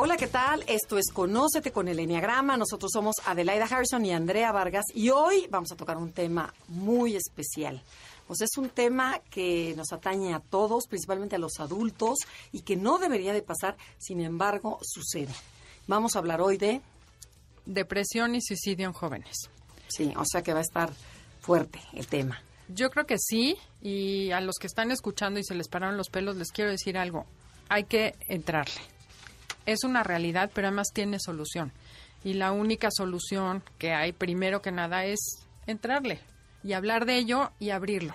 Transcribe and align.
Hola, 0.00 0.16
¿qué 0.16 0.28
tal? 0.28 0.62
Esto 0.68 0.96
es 0.96 1.10
Conócete 1.10 1.72
con 1.72 1.88
el 1.88 1.98
Enneagrama. 1.98 2.56
Nosotros 2.56 2.92
somos 2.92 3.16
Adelaida 3.26 3.64
Harrison 3.64 4.06
y 4.06 4.12
Andrea 4.12 4.52
Vargas 4.52 4.84
y 4.94 5.10
hoy 5.10 5.48
vamos 5.50 5.72
a 5.72 5.76
tocar 5.76 5.96
un 5.96 6.12
tema 6.12 6.54
muy 6.68 7.16
especial. 7.16 7.82
Pues 8.28 8.40
es 8.42 8.56
un 8.58 8.68
tema 8.68 9.20
que 9.28 9.74
nos 9.76 9.92
atañe 9.92 10.34
a 10.34 10.38
todos, 10.38 10.86
principalmente 10.86 11.34
a 11.34 11.40
los 11.40 11.58
adultos, 11.58 12.18
y 12.52 12.60
que 12.60 12.76
no 12.76 13.00
debería 13.00 13.32
de 13.32 13.42
pasar, 13.42 13.76
sin 13.98 14.20
embargo, 14.20 14.78
sucede. 14.82 15.34
Vamos 15.88 16.14
a 16.14 16.20
hablar 16.20 16.42
hoy 16.42 16.58
de... 16.58 16.80
Depresión 17.66 18.36
y 18.36 18.40
suicidio 18.40 18.86
en 18.86 18.92
jóvenes. 18.92 19.50
Sí, 19.88 20.14
o 20.16 20.22
sea 20.24 20.44
que 20.44 20.52
va 20.52 20.60
a 20.60 20.62
estar 20.62 20.92
fuerte 21.40 21.80
el 21.92 22.06
tema. 22.06 22.40
Yo 22.68 22.90
creo 22.90 23.04
que 23.04 23.18
sí, 23.18 23.56
y 23.82 24.30
a 24.30 24.40
los 24.42 24.58
que 24.60 24.68
están 24.68 24.92
escuchando 24.92 25.40
y 25.40 25.44
se 25.44 25.56
les 25.56 25.66
pararon 25.66 25.96
los 25.96 26.08
pelos, 26.08 26.36
les 26.36 26.52
quiero 26.52 26.70
decir 26.70 26.96
algo. 26.96 27.26
Hay 27.68 27.82
que 27.82 28.14
entrarle 28.28 28.80
es 29.68 29.84
una 29.84 30.02
realidad, 30.02 30.50
pero 30.54 30.68
además 30.68 30.88
tiene 30.94 31.18
solución. 31.20 31.72
Y 32.24 32.34
la 32.34 32.52
única 32.52 32.88
solución 32.90 33.62
que 33.78 33.92
hay, 33.92 34.12
primero 34.12 34.62
que 34.62 34.72
nada, 34.72 35.04
es 35.04 35.46
entrarle 35.66 36.20
y 36.64 36.72
hablar 36.72 37.04
de 37.04 37.18
ello 37.18 37.50
y 37.60 37.70
abrirlo. 37.70 38.14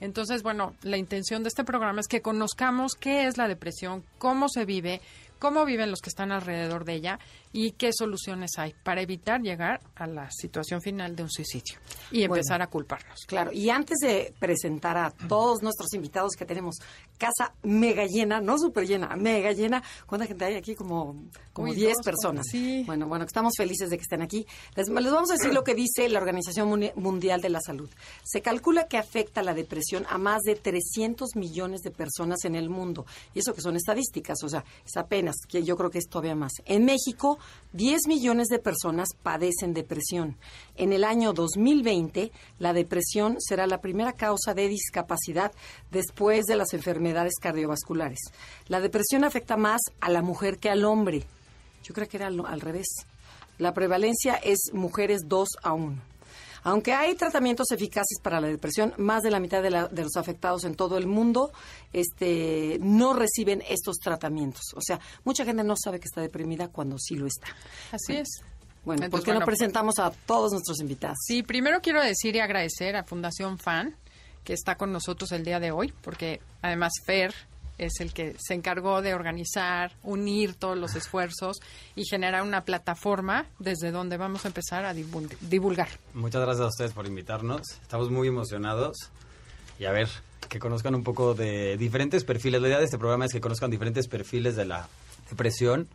Entonces, 0.00 0.42
bueno, 0.42 0.74
la 0.82 0.96
intención 0.96 1.44
de 1.44 1.48
este 1.48 1.62
programa 1.62 2.00
es 2.00 2.08
que 2.08 2.20
conozcamos 2.20 2.94
qué 2.94 3.26
es 3.26 3.36
la 3.36 3.46
depresión, 3.46 4.04
cómo 4.18 4.48
se 4.48 4.64
vive, 4.64 5.00
cómo 5.38 5.64
viven 5.64 5.90
los 5.90 6.00
que 6.00 6.10
están 6.10 6.32
alrededor 6.32 6.84
de 6.84 6.94
ella 6.94 7.18
y 7.52 7.72
qué 7.72 7.90
soluciones 7.92 8.52
hay 8.58 8.74
para 8.82 9.00
evitar 9.00 9.40
llegar 9.40 9.80
a 9.94 10.06
la 10.06 10.30
situación 10.30 10.80
final 10.80 11.16
de 11.16 11.22
un 11.22 11.30
suicidio 11.30 11.78
y 12.10 12.22
empezar 12.22 12.62
a 12.62 12.68
culparnos. 12.68 13.24
Claro, 13.26 13.52
y 13.52 13.70
antes 13.70 13.98
de 13.98 14.34
presentar 14.38 14.96
a 14.96 15.10
todos 15.10 15.62
nuestros 15.62 15.92
invitados 15.94 16.32
que 16.36 16.44
tenemos 16.44 16.76
casa 17.16 17.52
mega 17.62 18.06
llena, 18.06 18.40
no 18.40 18.58
súper 18.58 18.86
llena, 18.86 19.14
mega 19.16 19.52
llena, 19.52 19.82
¿cuánta 20.06 20.26
gente 20.26 20.44
hay 20.44 20.54
aquí? 20.54 20.74
Como, 20.74 21.24
como 21.52 21.72
10 21.72 21.96
personas. 22.04 22.46
Sí. 22.50 22.84
Bueno, 22.86 23.08
bueno, 23.08 23.24
estamos 23.24 23.54
felices 23.56 23.90
de 23.90 23.96
que 23.96 24.02
estén 24.02 24.22
aquí. 24.22 24.46
Les, 24.76 24.88
les 24.88 25.12
vamos 25.12 25.30
a 25.30 25.34
decir 25.34 25.52
lo 25.52 25.64
que 25.64 25.74
dice 25.74 26.08
la 26.08 26.18
Organización 26.18 26.92
Mundial 26.96 27.40
de 27.40 27.48
la 27.48 27.60
Salud. 27.60 27.90
Se 28.24 28.40
calcula 28.40 28.86
que 28.86 28.98
afecta 28.98 29.42
la 29.42 29.54
depresión 29.54 30.06
a 30.08 30.18
más 30.18 30.42
de 30.42 30.54
300 30.54 31.34
millones 31.34 31.80
de 31.82 31.90
personas 31.90 32.44
en 32.44 32.54
el 32.54 32.70
mundo. 32.70 33.06
Y 33.34 33.40
eso 33.40 33.54
que 33.54 33.60
son 33.60 33.76
estadísticas, 33.76 34.42
o 34.44 34.48
sea, 34.48 34.64
es 34.84 34.96
apenas, 34.96 35.36
que 35.48 35.64
yo 35.64 35.76
creo 35.76 35.90
que 35.90 35.98
es 35.98 36.08
todavía 36.08 36.34
más. 36.34 36.52
En 36.64 36.84
México, 36.84 37.37
10 37.72 38.08
millones 38.08 38.48
de 38.48 38.58
personas 38.58 39.08
padecen 39.22 39.74
depresión. 39.74 40.36
En 40.76 40.92
el 40.92 41.04
año 41.04 41.32
2020, 41.32 42.32
la 42.58 42.72
depresión 42.72 43.36
será 43.40 43.66
la 43.66 43.80
primera 43.80 44.12
causa 44.12 44.54
de 44.54 44.68
discapacidad 44.68 45.52
después 45.90 46.46
de 46.46 46.56
las 46.56 46.72
enfermedades 46.72 47.34
cardiovasculares. 47.40 48.20
La 48.68 48.80
depresión 48.80 49.24
afecta 49.24 49.56
más 49.56 49.80
a 50.00 50.10
la 50.10 50.22
mujer 50.22 50.58
que 50.58 50.70
al 50.70 50.84
hombre. 50.84 51.24
Yo 51.82 51.94
creo 51.94 52.08
que 52.08 52.16
era 52.16 52.26
al, 52.28 52.60
revés. 52.60 52.88
La 53.58 53.74
prevalencia 53.74 54.34
es 54.34 54.72
mujeres 54.72 55.22
2 55.26 55.48
a 55.62 55.72
1. 55.72 55.96
Aunque 56.62 56.92
hay 56.92 57.14
tratamientos 57.14 57.70
eficaces 57.70 58.18
para 58.22 58.40
la 58.40 58.48
depresión, 58.48 58.94
más 58.96 59.22
de 59.22 59.30
la 59.30 59.40
mitad 59.40 59.62
de, 59.62 59.70
los 59.70 60.16
afectados 60.16 60.64
en 60.64 60.74
todo 60.74 60.98
el 60.98 61.06
mundo 61.06 61.52
este, 61.92 62.78
no 62.80 63.14
reciben 63.14 63.62
estos 63.68 63.96
tratamientos. 63.98 64.62
O 64.74 64.80
sea, 64.80 65.00
mucha 65.24 65.44
gente 65.44 65.64
no 65.64 65.74
sabe 65.76 66.00
que 66.00 66.06
está 66.06 66.20
deprimida 66.20 66.68
cuando 66.68 66.98
sí 66.98 67.14
lo 67.16 67.26
está. 67.26 67.48
Así 67.92 68.16
es. 68.16 68.42
Bueno, 68.84 69.10
¿por 69.10 69.22
qué 69.22 69.32
no 69.32 69.40
presentamos 69.40 69.98
a 69.98 70.10
todos 70.10 70.52
nuestros 70.52 70.80
invitados? 70.80 71.18
Sí, 71.26 71.42
primero 71.42 71.80
quiero 71.82 72.02
decir 72.02 72.36
y 72.36 72.40
agradecer 72.40 72.96
a 72.96 73.04
Fundación 73.04 73.58
FAN, 73.58 73.96
que 74.44 74.54
está 74.54 74.76
con 74.76 74.92
nosotros 74.92 75.30
el 75.32 75.44
día 75.44 75.60
de 75.60 75.72
hoy, 75.72 75.92
porque 76.02 76.40
además 76.62 76.92
Fer 77.04 77.34
es 77.78 78.00
el 78.00 78.12
que 78.12 78.34
se 78.38 78.54
encargó 78.54 79.00
de 79.02 79.14
organizar, 79.14 79.92
unir 80.02 80.54
todos 80.54 80.76
los 80.76 80.94
esfuerzos 80.96 81.58
y 81.94 82.04
generar 82.04 82.42
una 82.42 82.64
plataforma 82.64 83.46
desde 83.58 83.90
donde 83.90 84.16
vamos 84.16 84.44
a 84.44 84.48
empezar 84.48 84.84
a 84.84 84.94
divulgar. 84.94 85.88
Muchas 86.14 86.42
gracias 86.42 86.64
a 86.64 86.68
ustedes 86.68 86.92
por 86.92 87.06
invitarnos. 87.06 87.62
Estamos 87.80 88.10
muy 88.10 88.28
emocionados 88.28 88.96
y 89.78 89.84
a 89.84 89.92
ver, 89.92 90.08
que 90.48 90.58
conozcan 90.58 90.94
un 90.94 91.04
poco 91.04 91.34
de 91.34 91.76
diferentes 91.76 92.24
perfiles. 92.24 92.60
La 92.60 92.68
idea 92.68 92.78
de 92.78 92.84
este 92.84 92.98
programa 92.98 93.26
es 93.26 93.32
que 93.32 93.40
conozcan 93.40 93.70
diferentes 93.70 94.08
perfiles 94.08 94.56
de 94.56 94.64
la 94.64 94.88
depresión 95.30 95.88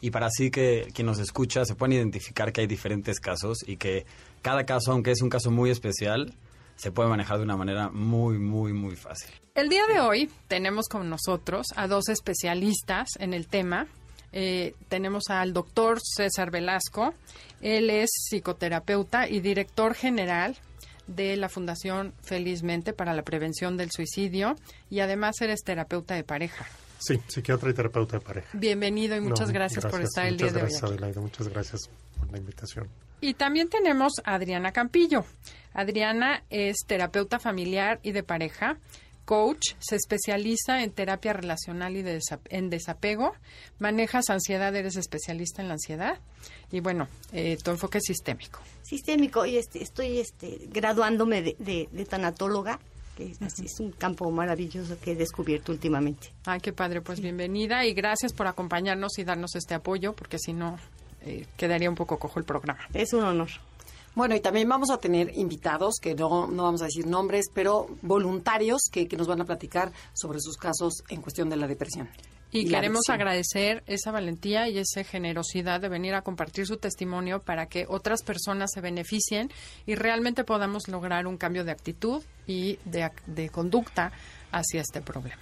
y 0.00 0.10
para 0.10 0.26
así 0.26 0.50
que 0.50 0.88
quien 0.92 1.06
nos 1.06 1.18
escucha 1.18 1.64
se 1.64 1.74
puedan 1.74 1.92
identificar 1.92 2.52
que 2.52 2.62
hay 2.62 2.66
diferentes 2.66 3.20
casos 3.20 3.58
y 3.66 3.76
que 3.76 4.04
cada 4.42 4.64
caso, 4.64 4.92
aunque 4.92 5.12
es 5.12 5.22
un 5.22 5.30
caso 5.30 5.50
muy 5.50 5.70
especial, 5.70 6.34
se 6.76 6.92
puede 6.92 7.08
manejar 7.08 7.38
de 7.38 7.44
una 7.44 7.56
manera 7.56 7.88
muy, 7.90 8.38
muy, 8.38 8.72
muy 8.72 8.96
fácil. 8.96 9.30
El 9.54 9.68
día 9.68 9.86
de 9.86 10.00
hoy 10.00 10.30
tenemos 10.48 10.88
con 10.88 11.10
nosotros 11.10 11.66
a 11.76 11.86
dos 11.86 12.08
especialistas 12.08 13.08
en 13.18 13.34
el 13.34 13.46
tema. 13.46 13.86
Eh, 14.32 14.74
tenemos 14.88 15.24
al 15.28 15.52
doctor 15.52 15.98
César 16.02 16.50
Velasco. 16.50 17.14
Él 17.60 17.90
es 17.90 18.10
psicoterapeuta 18.10 19.28
y 19.28 19.40
director 19.40 19.94
general 19.94 20.56
de 21.06 21.36
la 21.36 21.48
Fundación 21.48 22.14
Felizmente 22.22 22.92
para 22.92 23.12
la 23.12 23.22
Prevención 23.22 23.76
del 23.76 23.90
Suicidio 23.90 24.56
y 24.88 25.00
además 25.00 25.40
eres 25.40 25.62
terapeuta 25.62 26.14
de 26.14 26.24
pareja. 26.24 26.66
Sí, 26.98 27.20
psiquiatra 27.26 27.70
y 27.70 27.74
terapeuta 27.74 28.18
de 28.18 28.24
pareja. 28.24 28.48
Bienvenido 28.52 29.16
y 29.16 29.20
muchas 29.20 29.50
gracias, 29.50 29.84
por 29.84 30.00
estar 30.00 30.26
el 30.26 30.36
día 30.36 30.52
de 30.52 30.62
hoy. 30.62 30.62
Muchas 30.62 30.80
gracias, 30.80 30.90
Adelaida. 30.90 31.20
Muchas 31.20 31.48
gracias 31.48 31.90
por 32.18 32.30
la 32.30 32.38
invitación. 32.38 32.88
Y 33.22 33.34
también 33.34 33.68
tenemos 33.68 34.14
a 34.24 34.34
Adriana 34.34 34.72
Campillo. 34.72 35.24
Adriana 35.74 36.42
es 36.50 36.78
terapeuta 36.88 37.38
familiar 37.38 38.00
y 38.02 38.10
de 38.10 38.24
pareja, 38.24 38.78
coach, 39.24 39.74
se 39.78 39.94
especializa 39.94 40.82
en 40.82 40.90
terapia 40.90 41.32
relacional 41.32 41.96
y 41.96 42.04
en 42.50 42.68
desapego, 42.68 43.32
manejas 43.78 44.28
ansiedad, 44.28 44.74
eres 44.74 44.96
especialista 44.96 45.62
en 45.62 45.68
la 45.68 45.74
ansiedad 45.74 46.18
y 46.72 46.80
bueno, 46.80 47.06
eh, 47.32 47.56
tu 47.62 47.70
enfoque 47.70 47.98
es 47.98 48.04
sistémico. 48.08 48.58
Sistémico 48.82 49.46
y 49.46 49.56
este, 49.56 49.80
estoy 49.84 50.18
este, 50.18 50.58
graduándome 50.72 51.42
de, 51.42 52.06
tanatóloga 52.10 52.80
que 53.16 53.30
es, 53.30 53.78
un 53.78 53.92
campo 53.92 54.28
maravilloso 54.32 54.98
que 54.98 55.12
he 55.12 55.14
descubierto 55.14 55.70
últimamente. 55.70 56.32
Ay, 56.44 56.58
qué 56.60 56.72
padre, 56.72 57.02
pues 57.02 57.20
bienvenida 57.20 57.84
y 57.84 57.94
gracias 57.94 58.32
por 58.32 58.48
acompañarnos 58.48 59.16
y 59.18 59.24
darnos 59.24 59.54
este 59.54 59.74
apoyo, 59.74 60.12
porque 60.14 60.38
si 60.40 60.54
no, 60.54 60.76
eh, 61.24 61.46
quedaría 61.56 61.88
un 61.88 61.96
poco 61.96 62.18
cojo 62.18 62.38
el 62.38 62.44
programa. 62.44 62.80
Es 62.92 63.12
un 63.12 63.24
honor. 63.24 63.48
Bueno, 64.14 64.34
y 64.36 64.40
también 64.40 64.68
vamos 64.68 64.90
a 64.90 64.98
tener 64.98 65.32
invitados, 65.38 65.94
que 66.00 66.14
no, 66.14 66.46
no 66.46 66.64
vamos 66.64 66.82
a 66.82 66.84
decir 66.84 67.06
nombres, 67.06 67.46
pero 67.52 67.88
voluntarios 68.02 68.82
que, 68.90 69.08
nos 69.16 69.26
van 69.26 69.40
a 69.40 69.44
platicar 69.46 69.90
sobre 70.12 70.38
sus 70.40 70.56
casos 70.56 71.02
en 71.08 71.22
cuestión 71.22 71.48
de 71.48 71.56
la 71.56 71.66
depresión. 71.66 72.10
Y, 72.50 72.68
queremos 72.68 73.08
agradecer 73.08 73.82
esa 73.86 74.10
valentía 74.10 74.68
y 74.68 74.76
esa 74.76 75.02
generosidad 75.04 75.80
de 75.80 75.88
venir 75.88 76.12
a 76.14 76.20
compartir 76.20 76.66
su 76.66 76.76
testimonio 76.76 77.40
para 77.40 77.64
que 77.64 77.86
otras 77.88 78.22
personas 78.22 78.72
se 78.74 78.82
beneficien 78.82 79.50
y 79.86 79.94
realmente 79.94 80.44
podamos 80.44 80.86
lograr 80.88 81.26
un 81.26 81.38
cambio 81.38 81.64
de 81.64 81.72
actitud 81.72 82.22
y 82.46 82.78
de, 82.84 83.48
conducta 83.48 84.12
hacia 84.50 84.82
este 84.82 85.00
problema. 85.00 85.40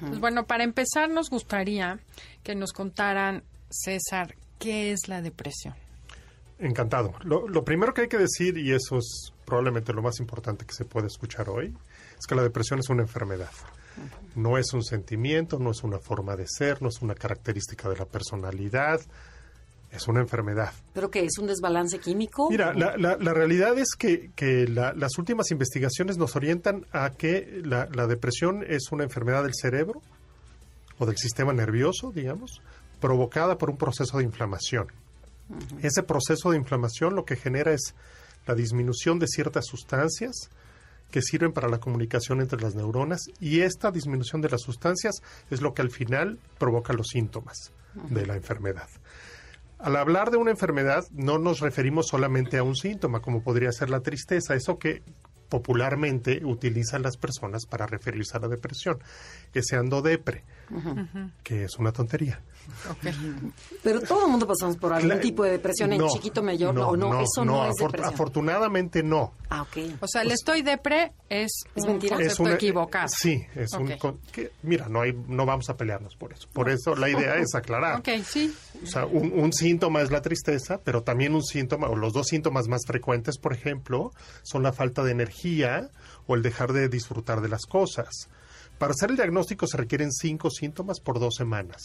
pues 0.00 0.18
bueno, 0.18 0.46
para 0.46 0.64
empezar 0.64 1.10
nos 1.10 1.28
gustaría 1.28 1.98
que 2.42 2.54
nos 2.54 2.72
contaran, 2.72 3.42
César, 3.68 4.34
¿qué 4.58 4.92
es 4.92 5.08
la 5.08 5.22
depresión? 5.22 5.74
Encantado. 6.58 7.14
Lo, 7.22 7.64
primero 7.64 7.92
que 7.92 8.02
hay 8.02 8.08
que 8.08 8.18
decir, 8.18 8.56
y 8.56 8.72
eso 8.72 8.96
es 8.96 9.32
probablemente 9.44 9.92
lo 9.92 10.02
más 10.02 10.20
importante 10.20 10.64
que 10.64 10.72
se 10.72 10.84
puede 10.84 11.06
escuchar 11.06 11.50
hoy, 11.50 11.74
es 12.18 12.26
que 12.26 12.34
la 12.34 12.42
depresión 12.42 12.80
es 12.80 12.88
una 12.88 13.02
enfermedad. 13.02 13.50
No 14.34 14.56
es 14.58 14.72
un 14.72 14.82
sentimiento, 14.82 15.58
no 15.58 15.70
es 15.70 15.82
una 15.82 15.98
forma 15.98 16.36
de 16.36 16.46
ser, 16.46 16.80
no 16.80 16.88
es 16.88 17.02
una 17.02 17.14
característica 17.14 17.88
de 17.88 17.96
la 17.96 18.06
personalidad, 18.06 19.00
es 19.90 20.08
una 20.08 20.20
enfermedad. 20.20 20.72
¿Pero 20.94 21.10
qué? 21.10 21.24
¿Es 21.24 21.38
un 21.38 21.46
desbalance 21.46 21.98
químico? 21.98 22.48
Mira, 22.50 22.72
la, 22.74 22.96
la, 22.96 23.34
realidad 23.34 23.78
es 23.78 23.94
que, 23.96 24.30
que 24.34 24.66
las 24.66 25.18
últimas 25.18 25.50
investigaciones 25.50 26.16
nos 26.16 26.36
orientan 26.36 26.86
a 26.92 27.10
que 27.10 27.62
la 27.64 28.06
depresión 28.06 28.64
es 28.66 28.92
una 28.92 29.04
enfermedad 29.04 29.42
del 29.42 29.54
cerebro 29.54 30.02
o 30.98 31.06
del 31.06 31.16
sistema 31.16 31.52
nervioso, 31.52 32.12
digamos, 32.12 32.62
provocada 33.00 33.58
por 33.58 33.70
un 33.70 33.76
proceso 33.76 34.18
de 34.18 34.24
inflamación. 34.24 34.88
Ese 35.82 36.02
proceso 36.02 36.50
de 36.50 36.56
inflamación 36.56 37.14
lo 37.14 37.24
que 37.24 37.36
genera 37.36 37.72
es 37.72 37.94
la 38.46 38.54
disminución 38.54 39.18
de 39.18 39.26
ciertas 39.28 39.66
sustancias 39.66 40.50
que 41.10 41.22
sirven 41.22 41.52
para 41.52 41.68
la 41.68 41.78
comunicación 41.78 42.40
entre 42.40 42.60
las 42.60 42.74
neuronas 42.74 43.20
y 43.40 43.60
esta 43.60 43.90
disminución 43.90 44.40
de 44.40 44.50
las 44.50 44.62
sustancias 44.62 45.22
es 45.50 45.62
lo 45.62 45.72
que 45.72 45.82
al 45.82 45.90
final 45.90 46.38
provoca 46.58 46.92
los 46.92 47.08
síntomas 47.08 47.72
de 47.94 48.26
la 48.26 48.34
enfermedad. 48.34 48.88
Al 49.78 49.96
hablar 49.96 50.30
de 50.30 50.38
una 50.38 50.50
enfermedad 50.50 51.04
no 51.12 51.38
nos 51.38 51.60
referimos 51.60 52.08
solamente 52.08 52.58
a 52.58 52.62
un 52.62 52.74
síntoma, 52.74 53.20
como 53.20 53.42
podría 53.42 53.72
ser 53.72 53.90
la 53.90 54.00
tristeza, 54.00 54.54
eso 54.54 54.78
que 54.78 55.02
popularmente 55.48 56.44
utilizan 56.44 57.02
las 57.02 57.16
personas 57.16 57.66
para 57.66 57.86
referirse 57.86 58.36
a 58.36 58.40
la 58.40 58.48
depresión, 58.48 58.98
ese 59.54 59.76
ando 59.76 60.02
depre, 60.02 60.44
que 61.42 61.64
es 61.64 61.76
una 61.78 61.92
tontería. 61.92 62.40
Pero 63.82 64.00
todo 64.00 64.24
el 64.26 64.30
mundo 64.30 64.46
pasamos 64.46 64.76
por 64.76 64.92
algún 64.92 65.20
tipo 65.20 65.44
de 65.44 65.52
depresión 65.52 65.92
en 65.92 65.98
No, 66.00 66.08
chiquito, 66.08 66.42
mayor, 66.42 66.76
o 66.78 66.96
no, 66.96 67.20
eso 67.20 67.44
no, 67.44 67.64
es 67.66 67.76
afor- 67.76 67.86
depresión. 67.92 68.14
Afortunadamente 68.14 69.02
no. 69.02 69.34
Ah, 69.50 69.62
ok. 69.62 69.76
O 70.00 70.08
sea, 70.08 70.22
el 70.22 70.32
estoy 70.32 70.62
depre 70.62 71.12
es, 71.28 71.52
Es 71.74 71.84
un 71.84 71.90
mentira. 71.92 72.16
concepto 72.16 72.42
una- 72.42 72.54
equivocado. 72.54 73.08
Sí, 73.08 73.40
es 73.54 73.72
un 73.74 73.92
Ok. 73.92 73.98
con- 73.98 74.18
que, 74.32 74.50
mira, 74.62 74.88
no 74.88 75.02
hay, 75.02 75.12
no 75.28 75.46
vamos 75.46 75.70
a 75.70 75.76
pelearnos 75.76 76.16
por 76.16 76.32
eso. 76.32 76.48
Por 76.52 76.68
eso 76.68 76.96
la 76.96 77.08
idea 77.08 77.36
es 77.36 77.54
aclarar. 77.54 78.00
Ok, 78.00 78.08
sí. 78.24 78.52
O 78.82 78.86
sea, 78.86 79.06
un, 79.06 79.32
un 79.32 79.52
síntoma 79.52 80.00
es 80.02 80.10
la 80.10 80.20
tristeza, 80.22 80.80
pero 80.82 81.02
también 81.02 81.34
un 81.34 81.44
síntoma, 81.44 81.88
o 81.88 81.94
los 81.96 82.12
dos 82.12 82.26
síntomas 82.26 82.66
más 82.66 82.82
frecuentes, 82.86 83.38
por 83.38 83.52
ejemplo, 83.52 84.10
son 84.42 84.62
la 84.64 84.72
falta 84.72 85.04
de 85.04 85.12
energía 85.12 85.90
o 86.26 86.34
el 86.34 86.42
dejar 86.42 86.72
de 86.72 86.88
disfrutar 86.88 87.40
de 87.40 87.48
las 87.48 87.64
cosas. 87.66 88.28
Para 88.78 88.92
hacer 88.92 89.10
el 89.10 89.16
diagnóstico 89.16 89.66
se 89.66 89.76
requieren 89.76 90.12
cinco 90.12 90.50
síntomas 90.50 91.00
por 91.00 91.18
dos 91.18 91.34
semanas. 91.36 91.80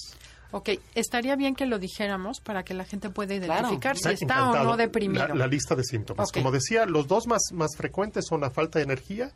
Ok, 0.54 0.70
estaría 0.96 1.38
bien 1.38 1.56
que 1.56 1.66
lo 1.66 1.80
dijéramos 1.80 2.42
para 2.42 2.64
que 2.64 2.74
la 2.74 2.84
gente 2.84 3.10
pueda 3.10 3.40
Claro. 3.40 3.68
identificar 3.70 3.96
si 3.98 4.10
está 4.10 4.16
encantado. 4.40 4.62
o 4.68 4.72
no 4.72 4.78
deprimido. 4.78 5.26
La, 5.30 5.36
la 5.36 5.48
lista 5.48 5.76
de 5.76 5.84
síntomas. 5.86 6.30
Como 6.34 6.52
decía, 6.52 6.86
los 6.86 7.08
dos 7.08 7.26
más, 7.28 7.42
más 7.54 7.70
frecuentes 7.78 8.26
son 8.28 8.42
la 8.42 8.50
falta 8.50 8.80
de 8.80 8.84
energía 8.84 9.32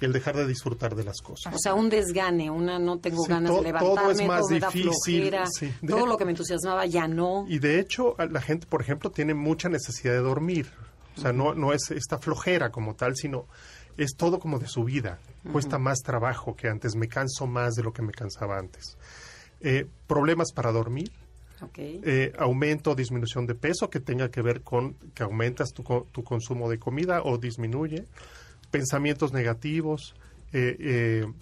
y 0.00 0.04
el 0.04 0.12
dejar 0.12 0.36
de 0.36 0.44
disfrutar 0.44 0.96
de 0.96 1.04
las 1.04 1.20
cosas. 1.20 1.54
O 1.54 1.58
sea, 1.58 1.74
un 1.74 1.88
desgane, 1.88 2.50
una 2.50 2.80
no 2.80 2.98
tengo 2.98 3.22
Sí, 3.22 3.30
ganas 3.30 3.52
to- 3.52 3.62
de 3.62 3.72
todo 3.74 3.94
levantarme, 3.94 4.22
es 4.24 4.28
más 4.28 4.42
da 4.48 4.68
difícil, 4.70 4.82
flojera, 5.22 5.46
sí. 5.46 5.72
De- 5.80 5.88
todo 5.92 6.04
lo 6.06 6.16
que 6.18 6.24
me 6.24 6.32
entusiasmaba 6.32 6.84
ya 6.86 7.06
no. 7.06 7.46
Y 7.48 7.60
de 7.60 7.78
hecho, 7.78 8.16
la 8.18 8.40
gente, 8.40 8.66
por 8.66 8.82
ejemplo, 8.82 9.10
tiene 9.10 9.34
mucha 9.34 9.68
necesidad 9.68 10.14
de 10.14 10.18
dormir. 10.20 10.66
O 11.16 11.20
sea, 11.20 11.32
no, 11.32 11.54
no 11.54 11.72
es 11.72 11.92
esta 11.92 12.18
flojera 12.18 12.70
como 12.70 12.94
tal, 12.96 13.14
sino 13.14 13.46
es 13.96 14.16
todo 14.16 14.40
como 14.40 14.58
de 14.58 14.66
su 14.66 14.82
vida. 14.84 15.20
Cuesta 15.52 15.78
más 15.78 16.00
trabajo 16.00 16.56
que 16.56 16.68
antes, 16.68 16.96
me 16.96 17.08
canso 17.08 17.46
más 17.46 17.74
de 17.74 17.82
lo 17.82 17.92
que 17.92 18.02
me 18.02 18.12
cansaba 18.12 18.58
antes. 18.58 18.96
Eh, 19.60 19.86
problemas 20.06 20.52
para 20.52 20.72
dormir, 20.72 21.10
eh, 21.78 22.32
aumento 22.38 22.90
o 22.90 22.94
disminución 22.94 23.46
de 23.46 23.54
peso 23.54 23.88
que 23.88 24.00
tenga 24.00 24.30
que 24.30 24.42
ver 24.42 24.60
con 24.60 24.94
que 25.14 25.22
aumentas 25.22 25.72
tu, 25.72 25.82
tu 26.12 26.22
consumo 26.22 26.68
de 26.68 26.78
comida 26.78 27.22
o 27.22 27.38
disminuye, 27.38 28.04
pensamientos 28.70 29.32
negativos, 29.32 30.14
eh, 30.52 30.76
eh, 30.78 31.32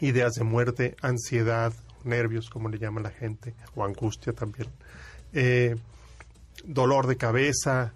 ideas 0.00 0.32
de 0.34 0.44
muerte, 0.44 0.96
ansiedad, 1.02 1.72
nervios, 2.04 2.48
como 2.48 2.70
le 2.70 2.78
llama 2.78 3.02
la 3.02 3.10
gente, 3.10 3.54
o 3.74 3.84
angustia 3.84 4.32
también, 4.32 4.68
dolor 6.64 7.06
de 7.06 7.16
cabeza, 7.16 7.92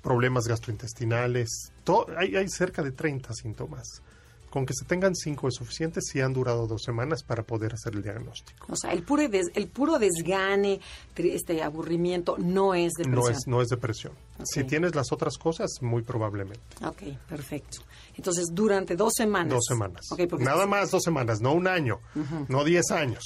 problemas 0.00 0.46
gastrointestinales, 0.46 1.72
hay, 2.16 2.36
hay 2.36 2.48
cerca 2.48 2.82
de 2.82 2.92
30 2.92 3.34
síntomas. 3.34 4.02
Con 4.50 4.66
que 4.66 4.74
se 4.74 4.84
tengan 4.84 5.14
cinco 5.14 5.46
es 5.48 5.54
suficiente 5.54 6.00
si 6.02 6.20
han 6.20 6.32
durado 6.32 6.66
dos 6.66 6.82
semanas 6.82 7.22
para 7.22 7.44
poder 7.44 7.72
hacer 7.72 7.94
el 7.94 8.02
diagnóstico. 8.02 8.66
O 8.68 8.76
sea, 8.76 8.92
el 8.92 9.04
puro, 9.04 9.28
des- 9.28 9.50
el 9.54 9.68
puro 9.68 9.98
desgane, 9.98 10.80
este 11.16 11.62
aburrimiento, 11.62 12.36
no 12.38 12.74
es 12.74 12.92
depresión. 12.94 13.22
No 13.24 13.28
es, 13.30 13.46
no 13.46 13.62
es 13.62 13.68
depresión. 13.68 14.12
Si 14.44 14.64
tienes 14.64 14.94
las 14.96 15.12
otras 15.12 15.38
cosas, 15.38 15.70
muy 15.80 16.02
probablemente. 16.02 16.60
Ok, 16.84 17.02
perfecto. 17.28 17.78
Entonces, 18.16 18.48
durante 18.52 18.96
dos 18.96 19.12
semanas. 19.16 19.54
Dos 19.54 19.64
semanas. 19.68 20.00
Ok, 20.10 20.20
porque- 20.28 20.44
Nada 20.44 20.66
más 20.66 20.90
dos 20.90 21.02
semanas, 21.04 21.40
no 21.40 21.52
un 21.54 21.68
año, 21.68 22.00
no 22.48 22.64
diez 22.64 22.90
años. 22.90 23.22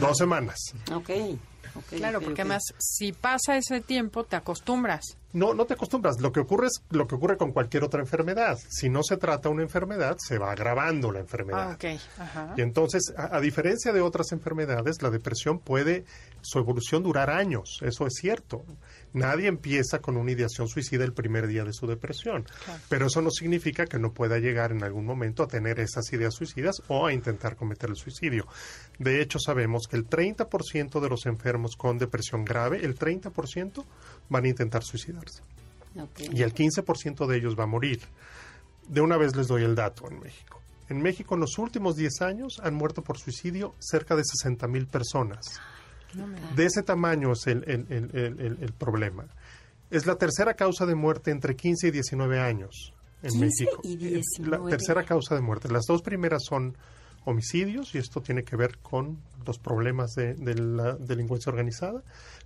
Dos 0.00 0.16
semanas. 0.16 0.58
Ok. 0.94 1.10
Claro, 1.90 2.20
porque 2.20 2.42
ok. 2.42 2.46
además, 2.46 2.62
si 2.78 3.12
pasa 3.12 3.56
ese 3.56 3.80
tiempo, 3.80 4.24
te 4.24 4.36
acostumbras. 4.36 5.16
No, 5.32 5.52
no 5.52 5.64
te 5.64 5.74
acostumbras. 5.74 6.20
Lo 6.20 6.30
que 6.30 6.40
ocurre 6.40 6.68
es 6.68 6.80
lo 6.90 7.08
que 7.08 7.16
ocurre 7.16 7.36
con 7.36 7.50
cualquier 7.52 7.82
otra 7.82 8.00
enfermedad. 8.00 8.58
Si 8.68 8.88
no 8.88 9.02
se 9.02 9.16
trata 9.16 9.48
una 9.48 9.62
enfermedad, 9.62 10.16
se 10.18 10.38
va 10.38 10.52
agravando 10.52 11.10
la 11.10 11.18
enfermedad. 11.20 11.72
Ah, 11.72 11.74
ok. 11.74 12.00
Ajá. 12.18 12.54
Y 12.56 12.62
entonces, 12.62 13.12
a, 13.16 13.36
a 13.36 13.40
diferencia 13.40 13.92
de 13.92 14.00
otras 14.00 14.30
enfermedades, 14.32 15.02
la 15.02 15.10
depresión 15.10 15.58
puede, 15.58 16.04
su 16.40 16.58
evolución 16.58 17.02
durar 17.02 17.30
años, 17.30 17.78
eso 17.82 18.06
es 18.06 18.14
cierto. 18.14 18.64
Nadie 19.14 19.46
empieza 19.46 20.00
con 20.00 20.16
una 20.16 20.32
ideación 20.32 20.68
suicida 20.68 21.04
el 21.04 21.12
primer 21.12 21.46
día 21.46 21.64
de 21.64 21.72
su 21.72 21.86
depresión, 21.86 22.44
pero 22.88 23.06
eso 23.06 23.22
no 23.22 23.30
significa 23.30 23.86
que 23.86 23.98
no 23.98 24.12
pueda 24.12 24.38
llegar 24.38 24.72
en 24.72 24.82
algún 24.82 25.06
momento 25.06 25.42
a 25.42 25.48
tener 25.48 25.78
esas 25.80 26.12
ideas 26.12 26.34
suicidas 26.34 26.82
o 26.88 27.06
a 27.06 27.12
intentar 27.12 27.54
cometer 27.54 27.90
el 27.90 27.96
suicidio. 27.96 28.46
De 28.98 29.22
hecho, 29.22 29.38
sabemos 29.38 29.86
que 29.88 29.96
el 29.96 30.08
30% 30.08 31.00
de 31.00 31.08
los 31.08 31.26
enfermos 31.26 31.76
con 31.76 31.96
depresión 31.96 32.44
grave, 32.44 32.84
el 32.84 32.98
30% 32.98 33.84
van 34.28 34.44
a 34.44 34.48
intentar 34.48 34.82
suicidarse 34.82 35.42
y 36.32 36.42
el 36.42 36.52
15% 36.52 37.26
de 37.26 37.36
ellos 37.36 37.56
va 37.58 37.64
a 37.64 37.68
morir. 37.68 38.00
De 38.88 39.00
una 39.00 39.16
vez 39.16 39.36
les 39.36 39.46
doy 39.46 39.62
el 39.62 39.74
dato 39.74 40.10
en 40.10 40.20
México. 40.20 40.60
En 40.88 41.00
México 41.00 41.34
en 41.34 41.40
los 41.40 41.56
últimos 41.58 41.96
10 41.96 42.20
años 42.22 42.60
han 42.62 42.74
muerto 42.74 43.02
por 43.02 43.18
suicidio 43.18 43.74
cerca 43.78 44.16
de 44.16 44.24
60 44.24 44.66
mil 44.68 44.86
personas. 44.86 45.60
De 46.56 46.64
ese 46.66 46.82
tamaño 46.82 47.32
es 47.32 47.46
el, 47.46 47.64
el- 47.66 48.58
el- 48.60 48.72
problema. 48.72 49.24
Es 49.90 50.06
la 50.06 50.16
tercera 50.16 50.54
causa 50.54 50.86
de 50.86 50.94
muerte 50.94 51.30
entre 51.30 51.54
15 51.56 51.88
y 51.88 51.90
19 51.90 52.40
años 52.40 52.92
en 53.22 53.30
15 53.30 53.44
México. 53.64 53.80
y 53.84 53.92
Es 53.94 54.24
La 54.38 54.58
19. 54.58 54.70
tercera 54.70 55.04
causa 55.04 55.34
de 55.34 55.40
muerte. 55.40 55.68
Las 55.70 55.84
dos 55.86 56.02
primeras 56.02 56.42
son 56.44 56.76
homicidios 57.26 57.94
y 57.94 57.98
esto 57.98 58.20
tiene 58.20 58.44
que 58.44 58.54
ver 58.56 58.78
con 58.78 59.18
los 59.46 59.58
problemas 59.58 60.12
de, 60.14 60.34
de 60.34 60.54
la 60.54 60.94
delincuencia 60.94 61.50
organizada. 61.50 62.02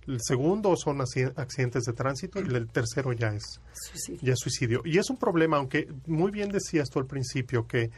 El 0.07 0.19
segundo 0.21 0.75
son 0.77 0.99
acci- 0.99 1.33
accidentes 1.35 1.83
de 1.83 1.93
tránsito 1.93 2.39
y 2.39 2.43
el 2.45 2.67
tercero 2.69 3.11
ya 3.13 3.29
es 3.33 3.59
Suicidio. 3.73 4.19
ya 4.21 4.33
es 4.33 4.39
suicidio. 4.39 4.81
Y 4.85 4.97
es 4.97 5.09
un 5.09 5.17
problema, 5.17 5.57
aunque 5.57 5.87
muy 6.07 6.31
bien 6.31 6.49
decías 6.49 6.89
tú 6.89 6.99
al 6.99 7.05
principio 7.07 7.67
que, 7.67 7.89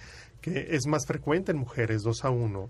que 0.42 0.70
es 0.76 0.88
más 0.88 1.06
frecuente 1.06 1.52
en 1.52 1.58
mujeres, 1.60 2.02
2 2.04 2.26
a 2.26 2.30
1. 2.32 2.70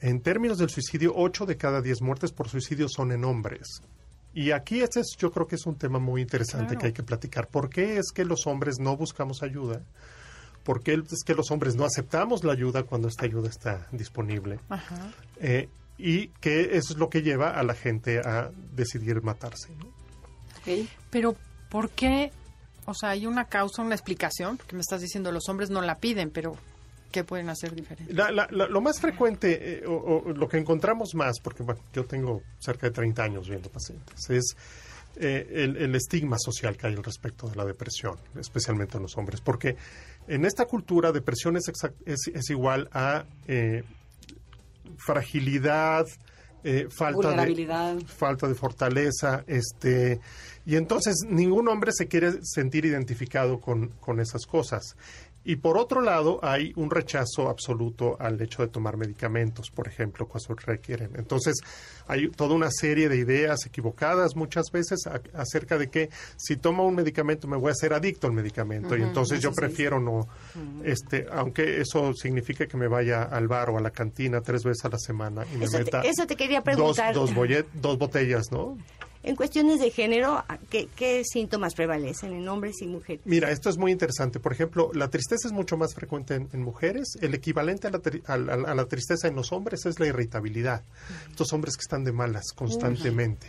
En 0.00 0.20
términos 0.20 0.58
del 0.58 0.70
suicidio, 0.70 1.12
8 1.16 1.46
de 1.46 1.56
cada 1.56 1.80
10 1.82 2.02
muertes 2.02 2.32
por 2.32 2.48
suicidio 2.48 2.88
son 2.88 3.12
en 3.12 3.24
hombres. 3.24 3.82
Y 4.34 4.52
aquí 4.52 4.80
este 4.80 5.00
es, 5.00 5.16
yo 5.18 5.32
creo 5.32 5.46
que 5.48 5.56
es 5.56 5.66
un 5.66 5.76
tema 5.76 5.98
muy 5.98 6.20
interesante 6.22 6.66
Claro. 6.68 6.80
que 6.80 6.86
hay 6.86 6.92
que 6.92 7.02
platicar. 7.02 7.48
¿Por 7.48 7.68
qué 7.68 7.98
es 7.98 8.12
que 8.12 8.24
los 8.24 8.46
hombres 8.46 8.76
no 8.78 8.96
buscamos 8.96 9.42
ayuda? 9.42 9.82
¿Por 10.62 10.82
qué 10.82 10.94
es 10.94 11.24
que 11.24 11.34
los 11.34 11.50
hombres 11.50 11.74
no 11.74 11.84
aceptamos 11.84 12.44
la 12.44 12.52
ayuda 12.52 12.82
cuando 12.84 13.08
esta 13.08 13.24
ayuda 13.24 13.48
está 13.48 13.88
disponible? 13.90 14.60
Ajá. 14.68 15.12
Eh, 15.40 15.68
y 15.96 16.28
que 16.40 16.76
eso 16.76 16.92
es 16.92 16.98
lo 16.98 17.08
que 17.08 17.22
lleva 17.22 17.50
a 17.58 17.62
la 17.64 17.74
gente 17.74 18.20
a 18.20 18.50
decidir 18.72 19.22
matarse. 19.22 19.70
Pero, 21.10 21.34
¿por 21.70 21.90
qué? 21.90 22.30
O 22.84 22.94
sea, 22.94 23.10
hay 23.10 23.26
una 23.26 23.46
causa, 23.46 23.82
una 23.82 23.94
explicación, 23.94 24.58
porque 24.58 24.76
me 24.76 24.80
estás 24.82 25.00
diciendo 25.00 25.32
los 25.32 25.48
hombres 25.48 25.70
no 25.70 25.80
la 25.80 25.96
piden, 25.96 26.30
pero 26.30 26.56
¿qué 27.10 27.24
pueden 27.24 27.48
hacer 27.48 27.74
diferente? 27.74 28.12
La- 28.12 28.30
la- 28.30 28.48
la- 28.50 28.66
lo 28.68 28.80
más 28.80 29.00
frecuente, 29.00 29.78
eh, 29.80 29.86
o, 29.86 29.92
o 30.26 30.32
lo 30.32 30.48
que 30.48 30.58
encontramos 30.58 31.14
más, 31.14 31.40
porque 31.42 31.62
bueno, 31.62 31.80
yo 31.92 32.04
tengo 32.04 32.42
cerca 32.58 32.86
de 32.88 32.92
30 32.92 33.22
años 33.22 33.48
viendo 33.48 33.68
pacientes, 33.70 34.30
es 34.30 34.56
eh, 35.16 35.48
el, 35.64 35.76
el 35.78 35.94
estigma 35.94 36.36
social 36.38 36.76
que 36.76 36.86
hay 36.86 36.94
al 36.94 37.02
respecto 37.02 37.48
de 37.48 37.56
la 37.56 37.64
depresión, 37.64 38.16
especialmente 38.38 38.96
en 38.98 39.02
los 39.02 39.16
hombres, 39.16 39.40
porque 39.40 39.76
en 40.28 40.44
esta 40.44 40.66
cultura 40.66 41.10
depresión 41.12 41.56
es, 41.56 41.64
exact- 41.68 41.96
es, 42.06 42.28
es 42.32 42.50
igual 42.50 42.88
a 42.92 43.24
eh, 43.48 43.82
fragilidad, 44.96 46.06
eh, 46.64 46.88
falta 46.90 47.30
de 47.30 47.36
falta 48.06 48.48
de 48.48 48.54
fortaleza, 48.54 49.44
este, 49.46 50.20
y 50.66 50.76
entonces 50.76 51.16
ningún 51.28 51.68
hombre 51.68 51.92
se 51.92 52.08
quiere 52.08 52.32
sentir 52.42 52.84
identificado 52.84 53.60
con, 53.60 53.88
con 54.00 54.20
esas 54.20 54.44
cosas. 54.46 54.96
Y 55.50 55.56
por 55.56 55.78
otro 55.78 56.02
lado, 56.02 56.40
hay 56.42 56.74
un 56.76 56.90
rechazo 56.90 57.48
absoluto 57.48 58.18
al 58.20 58.38
hecho 58.42 58.60
de 58.60 58.68
tomar 58.68 58.98
medicamentos, 58.98 59.70
por 59.70 59.88
ejemplo, 59.88 60.28
cuando 60.28 60.54
requieren. 60.56 61.12
Entonces, 61.16 61.54
hay 62.06 62.28
toda 62.28 62.54
una 62.54 62.68
serie 62.70 63.08
de 63.08 63.16
ideas 63.16 63.64
equivocadas 63.64 64.36
muchas 64.36 64.66
veces 64.70 65.06
a- 65.06 65.22
acerca 65.40 65.78
de 65.78 65.88
que 65.88 66.10
si 66.36 66.56
tomo 66.56 66.86
un 66.86 66.96
medicamento 66.96 67.48
me 67.48 67.56
voy 67.56 67.70
a 67.70 67.74
ser 67.74 67.94
adicto 67.94 68.26
al 68.26 68.34
medicamento 68.34 68.94
y 68.94 69.00
entonces 69.02 69.40
yo 69.40 69.52
prefiero 69.52 69.98
no, 69.98 70.28
este, 70.84 71.26
aunque 71.32 71.80
eso 71.80 72.12
signifique 72.12 72.68
que 72.68 72.76
me 72.76 72.86
vaya 72.88 73.22
al 73.22 73.48
bar 73.48 73.70
o 73.70 73.78
a 73.78 73.80
la 73.80 73.90
cantina 73.90 74.42
tres 74.42 74.64
veces 74.64 74.84
a 74.84 74.90
la 74.90 74.98
semana 74.98 75.46
y 75.54 75.56
me 75.56 75.64
Eso 75.64 75.78
te- 75.78 75.84
meta 75.84 76.00
eso 76.02 76.26
te 76.26 76.36
quería 76.36 76.58
dos, 76.58 76.64
preguntar. 76.64 77.14
dos, 77.14 77.34
bolle- 77.34 77.64
dos 77.72 77.96
botellas, 77.98 78.52
¿no? 78.52 78.76
En 79.28 79.36
cuestiones 79.36 79.78
de 79.80 79.90
género, 79.90 80.44
¿qué, 80.70 80.88
qué 80.96 81.22
síntomas 81.24 81.74
prevalecen 81.74 82.32
en 82.32 82.48
hombres 82.48 82.80
y 82.82 82.86
mujeres? 82.86 83.20
Mira, 83.24 83.50
esto 83.50 83.68
es 83.70 83.76
muy 83.76 83.92
interesante. 83.92 84.40
Por 84.40 84.52
ejemplo, 84.52 84.90
la 84.94 85.08
tristeza 85.08 85.48
es 85.48 85.52
mucho 85.52 85.76
más 85.76 85.94
frecuente 85.94 86.34
en, 86.34 86.48
en 86.52 86.62
mujeres. 86.62 87.16
El 87.20 87.34
equivalente 87.34 87.86
a 87.86 87.90
la, 87.90 87.98
tri- 88.00 88.22
a 88.26 88.36
la- 88.36 88.54
a 88.70 88.74
la 88.74 88.84
tristeza 88.86 89.28
en 89.28 89.36
los 89.36 89.52
hombres 89.52 89.84
es 89.86 90.00
la 90.00 90.06
irritabilidad. 90.06 90.82
Estos 91.30 91.52
hombres 91.52 91.76
que 91.76 91.82
están 91.82 92.04
de 92.04 92.12
malas 92.12 92.52
constantemente. 92.54 93.46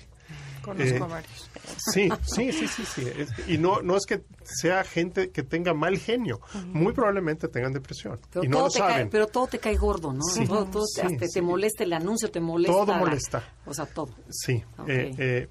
Conozco 0.62 0.96
Eh, 0.96 1.00
varios. 1.00 1.50
Sí, 1.94 2.10
sí, 2.24 2.52
sí, 2.52 2.68
sí, 2.68 2.84
sí. 2.86 3.08
Es- 3.18 3.30
y 3.48 3.58
no, 3.58 3.82
no 3.82 3.96
es 3.96 4.06
que 4.06 4.22
sea 4.44 4.84
gente 4.84 5.30
que 5.32 5.42
tenga 5.44 5.74
mal 5.74 5.98
genio. 5.98 6.42
Muy 6.68 6.92
probablemente 6.94 7.48
tengan 7.48 7.72
depresión. 7.72 8.20
Pero, 8.32 8.44
y 8.44 8.50
no 8.50 8.58
todo 8.58 8.66
lo 8.68 8.72
te 8.74 8.80
cae, 8.80 8.92
saben. 8.92 9.10
pero 9.10 9.28
todo 9.28 9.48
te 9.48 9.60
cae 9.60 9.78
gordo, 9.78 10.12
¿no? 10.12 10.22
Sí, 10.24 10.46
todo, 10.46 10.66
todo 10.66 10.84
te- 10.94 11.02
sí, 11.02 11.08
hasta 11.14 11.26
sí. 11.28 11.34
te 11.36 11.42
molesta 11.42 11.84
el 11.86 11.94
anuncio, 11.94 12.30
te 12.30 12.42
molesta. 12.42 12.74
Todo 12.74 12.92
la- 12.92 12.98
molesta. 13.00 13.44
O 13.66 13.74
sea, 13.74 13.86
todo. 13.86 14.10
Sí. 14.30 14.62
Ok. 14.78 14.90
eh, 14.90 15.12
eh, 15.18 15.48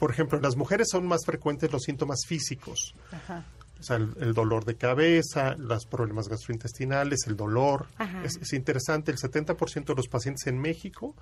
por 0.00 0.10
ejemplo, 0.10 0.38
en 0.38 0.42
las 0.42 0.56
mujeres 0.56 0.88
son 0.90 1.06
más 1.06 1.26
frecuentes 1.26 1.70
los 1.70 1.82
síntomas 1.82 2.20
físicos. 2.26 2.94
Ajá. 3.12 3.44
O 3.78 3.82
sea, 3.82 3.96
el, 3.96 4.14
el 4.18 4.32
dolor 4.32 4.64
de 4.64 4.74
cabeza, 4.74 5.54
los 5.58 5.84
problemas 5.84 6.26
gastrointestinales, 6.26 7.26
el 7.26 7.36
dolor. 7.36 7.86
Es, 8.24 8.38
es 8.38 8.54
interesante, 8.54 9.12
el 9.12 9.18
70% 9.18 9.84
de 9.84 9.94
los 9.94 10.08
pacientes 10.08 10.46
en 10.46 10.58
México 10.58 11.14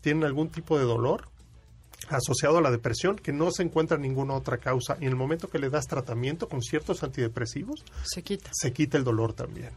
tienen 0.00 0.24
algún 0.24 0.50
tipo 0.50 0.76
de 0.76 0.84
dolor 0.84 1.28
asociado 2.08 2.58
a 2.58 2.60
la 2.60 2.70
depresión 2.70 3.16
que 3.16 3.32
no 3.32 3.50
se 3.50 3.62
encuentra 3.62 3.96
ninguna 3.98 4.34
otra 4.34 4.58
causa. 4.58 4.96
Y 5.00 5.04
en 5.04 5.10
el 5.10 5.16
momento 5.16 5.48
que 5.48 5.58
le 5.58 5.70
das 5.70 5.86
tratamiento 5.86 6.48
con 6.48 6.62
ciertos 6.62 7.02
antidepresivos, 7.02 7.84
Se 8.04 8.22
quita. 8.22 8.50
se 8.52 8.72
quita 8.72 8.96
el 8.96 9.04
dolor 9.04 9.32
también. 9.32 9.70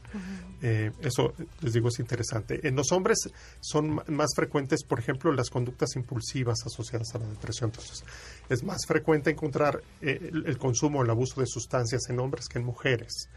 Eh, 0.61 0.91
eso, 1.01 1.33
les 1.61 1.73
digo, 1.73 1.87
es 1.89 1.99
interesante. 1.99 2.67
En 2.67 2.75
los 2.75 2.91
hombres 2.91 3.17
son 3.61 4.01
más 4.07 4.29
frecuentes, 4.35 4.83
por 4.83 4.99
ejemplo, 4.99 5.31
las 5.33 5.49
conductas 5.49 5.95
impulsivas 5.95 6.59
asociadas 6.65 7.15
a 7.15 7.19
la 7.19 7.27
depresión. 7.27 7.71
Entonces, 7.71 8.03
es 8.49 8.63
más 8.63 8.85
frecuente 8.85 9.31
encontrar 9.31 9.81
eh, 10.01 10.29
el, 10.31 10.45
el 10.45 10.57
consumo 10.57 10.99
o 10.99 11.03
el 11.03 11.09
abuso 11.09 11.41
de 11.41 11.47
sustancias 11.47 12.01
en 12.09 12.19
hombres 12.19 12.47
que 12.47 12.59
en 12.59 12.65
mujeres. 12.65 13.29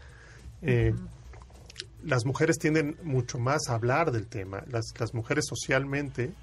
Eh, 0.61 0.93
Las 2.03 2.25
mujeres 2.25 2.57
tienden 2.59 2.97
mucho 3.03 3.39
más 3.39 3.69
a 3.69 3.75
hablar 3.75 4.11
del 4.11 4.27
tema. 4.27 4.63
Las, 4.67 4.93
las 4.99 5.13
mujeres 5.13 5.45
socialmente 5.47 6.33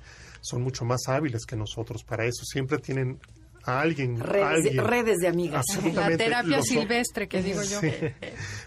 son 0.40 0.62
mucho 0.62 0.84
más 0.84 1.00
hábiles 1.08 1.44
que 1.46 1.56
nosotros 1.56 2.02
para 2.04 2.24
eso. 2.26 2.44
Siempre 2.44 2.78
tienen 2.78 3.18
a 3.64 3.80
alguien. 3.80 4.18
Redes, 4.20 4.44
alguien. 4.46 4.76
de, 4.76 4.82
redes 4.82 5.18
de 5.18 5.28
amigas. 5.28 5.64
La 5.94 6.16
terapia 6.16 6.56
Los 6.58 6.66
silvestre, 6.66 7.28
que 7.28 7.42
digo 7.42 7.62
yo. 7.62 7.80
Sí. 7.80 7.90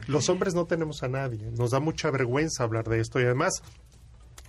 Los 0.07 0.29
hombres 0.29 0.53
no 0.53 0.65
tenemos 0.65 1.01
a 1.03 1.07
nadie. 1.07 1.49
Nos 1.57 1.71
da 1.71 1.79
mucha 1.79 2.11
vergüenza 2.11 2.63
hablar 2.63 2.87
de 2.87 2.99
esto 2.99 3.19
y 3.19 3.23
además 3.23 3.61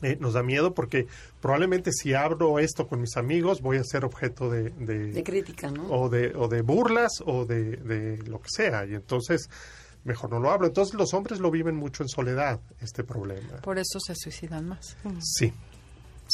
eh, 0.02 0.16
nos 0.20 0.34
da 0.34 0.42
miedo 0.42 0.74
porque 0.74 1.06
probablemente 1.40 1.92
si 1.92 2.12
abro 2.14 2.58
esto 2.58 2.86
con 2.88 3.00
mis 3.00 3.16
amigos 3.16 3.62
voy 3.62 3.78
a 3.78 3.84
ser 3.84 4.04
objeto 4.04 4.50
de, 4.50 4.70
de- 4.70 5.12
De 5.12 5.22
crítica, 5.22 5.70
¿no? 5.70 5.84
o 5.88 6.08
de 6.10 6.34
o 6.36 6.48
de 6.48 6.60
burlas 6.62 7.22
o 7.24 7.46
de, 7.46 7.76
de 7.76 8.18
lo 8.28 8.40
que 8.42 8.48
sea 8.50 8.84
y 8.84 8.94
entonces 8.94 9.48
mejor 10.02 10.30
no 10.30 10.40
lo 10.40 10.50
hablo. 10.50 10.66
Entonces 10.66 10.94
los 10.94 11.14
hombres 11.14 11.38
lo 11.40 11.50
viven 11.50 11.76
mucho 11.76 12.02
en 12.02 12.10
soledad 12.10 12.60
este 12.82 13.02
problema. 13.04 13.56
Por 13.62 13.78
eso 13.78 13.98
se 14.00 14.14
suicidan 14.14 14.68
más. 14.68 14.96
Sí, 15.20 15.54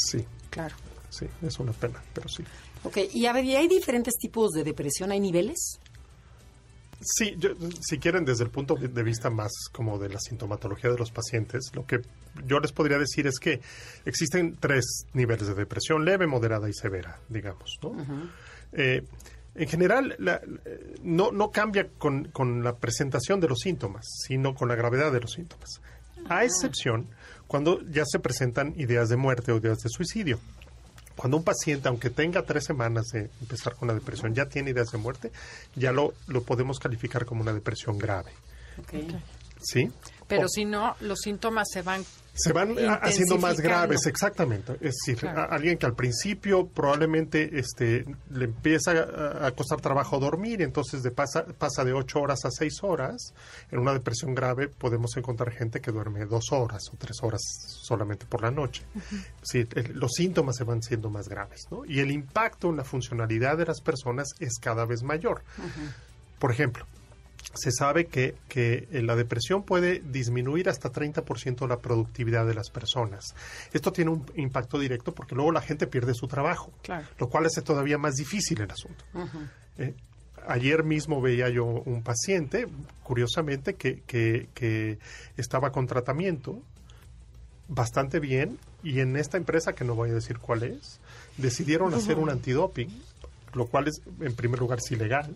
sí, 0.09 0.25
Claro. 0.49 0.75
sí, 1.09 1.25
es 1.41 1.59
una 1.59 1.71
pena, 1.73 2.01
pero 2.13 2.27
sí. 2.29 2.43
Ok, 2.83 2.97
y 3.13 3.25
a 3.25 3.33
ver, 3.33 3.45
¿y 3.45 3.55
hay 3.55 3.67
diferentes 3.67 4.15
tipos 4.17 4.51
de 4.51 4.63
depresión? 4.63 5.11
¿Hay 5.11 5.19
niveles? 5.19 5.79
Sí, 7.03 7.35
yo- 7.39 7.49
si 7.81 7.97
quieren, 7.97 8.25
desde 8.25 8.43
el 8.43 8.51
punto 8.51 8.75
de 8.75 9.03
vista 9.03 9.31
más 9.31 9.51
como 9.71 9.97
de 9.97 10.09
la 10.09 10.19
sintomatología 10.19 10.91
de 10.91 10.97
los 10.99 11.09
pacientes, 11.11 11.71
lo 11.73 11.85
que 11.85 12.01
yo 12.45 12.59
les 12.59 12.71
podría 12.71 12.99
decir 12.99 13.25
es 13.25 13.39
que 13.39 13.59
existen 14.05 14.55
tres 14.59 15.05
niveles 15.13 15.47
de 15.47 15.55
depresión, 15.55 16.05
leve, 16.05 16.27
moderada 16.27 16.69
y 16.69 16.73
severa, 16.73 17.19
digamos, 17.27 17.79
¿no? 17.81 17.95
Eh, 18.73 19.03
en 19.55 19.67
general, 19.67 20.15
la- 20.19 20.41
no, 21.01 21.31
no 21.31 21.49
cambia 21.49 21.87
con, 21.97 22.25
con 22.25 22.63
la 22.63 22.75
presentación 22.77 23.39
de 23.39 23.47
los 23.49 23.59
síntomas, 23.59 24.05
sino 24.27 24.53
con 24.53 24.67
la 24.69 24.75
gravedad 24.75 25.11
de 25.11 25.21
los 25.21 25.31
síntomas. 25.31 25.81
A 26.29 26.45
excepción 26.45 27.07
cuando 27.51 27.81
ya 27.91 28.05
se 28.05 28.17
presentan 28.19 28.73
ideas 28.77 29.09
de 29.09 29.17
muerte 29.17 29.51
o 29.51 29.57
ideas 29.57 29.79
de 29.79 29.89
suicidio. 29.89 30.39
Cuando 31.17 31.35
un 31.35 31.43
paciente, 31.43 31.89
aunque 31.89 32.09
tenga 32.09 32.43
tres 32.43 32.63
semanas 32.63 33.07
de 33.11 33.29
empezar 33.41 33.75
con 33.75 33.89
la 33.89 33.93
depresión, 33.93 34.33
ya 34.33 34.45
tiene 34.45 34.71
ideas 34.71 34.87
de 34.93 34.97
muerte, 34.97 35.33
ya 35.75 35.91
lo, 35.91 36.13
lo 36.27 36.43
podemos 36.43 36.79
calificar 36.79 37.25
como 37.25 37.41
una 37.41 37.51
depresión 37.51 37.97
grave. 37.97 38.31
¿Sí? 39.61 39.91
Pero 40.29 40.45
O- 40.45 40.49
si 40.49 40.63
no, 40.63 40.95
los 41.01 41.19
síntomas 41.19 41.67
se 41.69 41.81
van 41.81 42.05
se 42.33 42.53
van 42.53 42.77
a- 42.79 42.93
haciendo 42.95 43.37
más 43.37 43.59
graves, 43.59 44.05
exactamente. 44.05 44.73
Es 44.81 44.95
decir, 45.05 45.17
Claro. 45.17 45.51
alguien 45.51 45.77
que 45.77 45.85
al 45.85 45.95
principio 45.95 46.65
probablemente 46.67 47.59
este, 47.59 48.05
le 48.29 48.45
empieza 48.45 48.91
a, 49.45 49.51
costar 49.51 49.81
trabajo 49.81 50.17
dormir, 50.19 50.61
entonces 50.61 51.03
de 51.03 51.11
pasa, 51.11 51.45
pasa 51.45 51.83
de 51.83 51.93
ocho 51.93 52.21
horas 52.21 52.45
a 52.45 52.51
seis 52.51 52.79
horas. 52.83 53.33
En 53.69 53.79
una 53.79 53.93
depresión 53.93 54.33
grave 54.33 54.69
podemos 54.69 55.15
encontrar 55.17 55.51
gente 55.51 55.81
que 55.81 55.91
duerme 55.91 56.25
dos 56.25 56.51
horas 56.51 56.83
o 56.93 56.97
tres 56.97 57.17
horas 57.21 57.41
solamente 57.67 58.25
por 58.25 58.41
la 58.41 58.51
noche. 58.51 58.83
Sí, 59.41 59.67
el- 59.75 59.99
los 59.99 60.11
síntomas 60.13 60.55
se 60.55 60.63
van 60.63 60.81
siendo 60.81 61.09
más 61.09 61.27
graves, 61.27 61.67
¿no? 61.69 61.83
Y 61.85 61.99
el 61.99 62.11
impacto 62.11 62.69
en 62.69 62.77
la 62.77 62.83
funcionalidad 62.85 63.57
de 63.57 63.65
las 63.65 63.81
personas 63.81 64.29
es 64.39 64.57
cada 64.59 64.85
vez 64.85 65.03
mayor. 65.03 65.43
Por 66.39 66.51
ejemplo, 66.51 66.85
se 67.53 67.71
sabe 67.71 68.05
que, 68.05 68.35
que 68.47 68.87
eh, 68.91 69.01
la 69.01 69.15
depresión 69.15 69.63
puede 69.63 69.99
disminuir 69.99 70.69
hasta 70.69 70.91
30% 70.91 71.67
la 71.67 71.79
productividad 71.79 72.45
de 72.45 72.53
las 72.53 72.69
personas. 72.69 73.35
Esto 73.73 73.91
tiene 73.91 74.11
un 74.11 74.25
impacto 74.35 74.79
directo 74.79 75.13
porque 75.13 75.35
luego 75.35 75.51
la 75.51 75.61
gente 75.61 75.87
pierde 75.87 76.13
su 76.13 76.27
trabajo, 76.27 76.71
Claro. 76.81 77.07
lo 77.19 77.29
cual 77.29 77.45
hace 77.45 77.61
todavía 77.61 77.97
más 77.97 78.15
difícil 78.15 78.61
el 78.61 78.71
asunto. 78.71 79.03
Eh, 79.77 79.93
ayer 80.47 80.83
mismo 80.83 81.21
veía 81.21 81.49
yo 81.49 81.65
un 81.65 82.03
paciente, 82.03 82.67
curiosamente, 83.03 83.75
que, 83.75 84.01
que, 84.07 84.47
que 84.53 84.97
estaba 85.37 85.71
con 85.71 85.87
tratamiento 85.87 86.61
bastante 87.67 88.19
bien 88.19 88.57
y 88.83 88.99
en 88.99 89.15
esta 89.15 89.37
empresa, 89.37 89.73
que 89.73 89.85
no 89.85 89.95
voy 89.95 90.09
a 90.09 90.13
decir 90.13 90.39
cuál 90.39 90.63
es, 90.63 90.99
decidieron 91.37 91.93
hacer 91.93 92.17
un 92.17 92.29
antidoping, 92.29 92.89
lo 93.53 93.67
cual 93.67 93.87
es 93.87 94.01
en 94.19 94.33
primer 94.35 94.59
lugar 94.59 94.79
es 94.83 94.91
ilegal. 94.91 95.35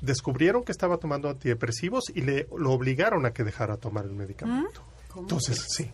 Descubrieron 0.00 0.64
que 0.64 0.72
estaba 0.72 0.98
tomando 0.98 1.28
antidepresivos 1.28 2.04
y 2.14 2.20
le 2.22 2.46
lo 2.56 2.72
obligaron 2.72 3.26
a 3.26 3.32
que 3.32 3.42
dejara 3.44 3.76
tomar 3.76 4.04
el 4.04 4.12
medicamento. 4.12 4.82
Entonces, 5.16 5.66
sí. 5.68 5.90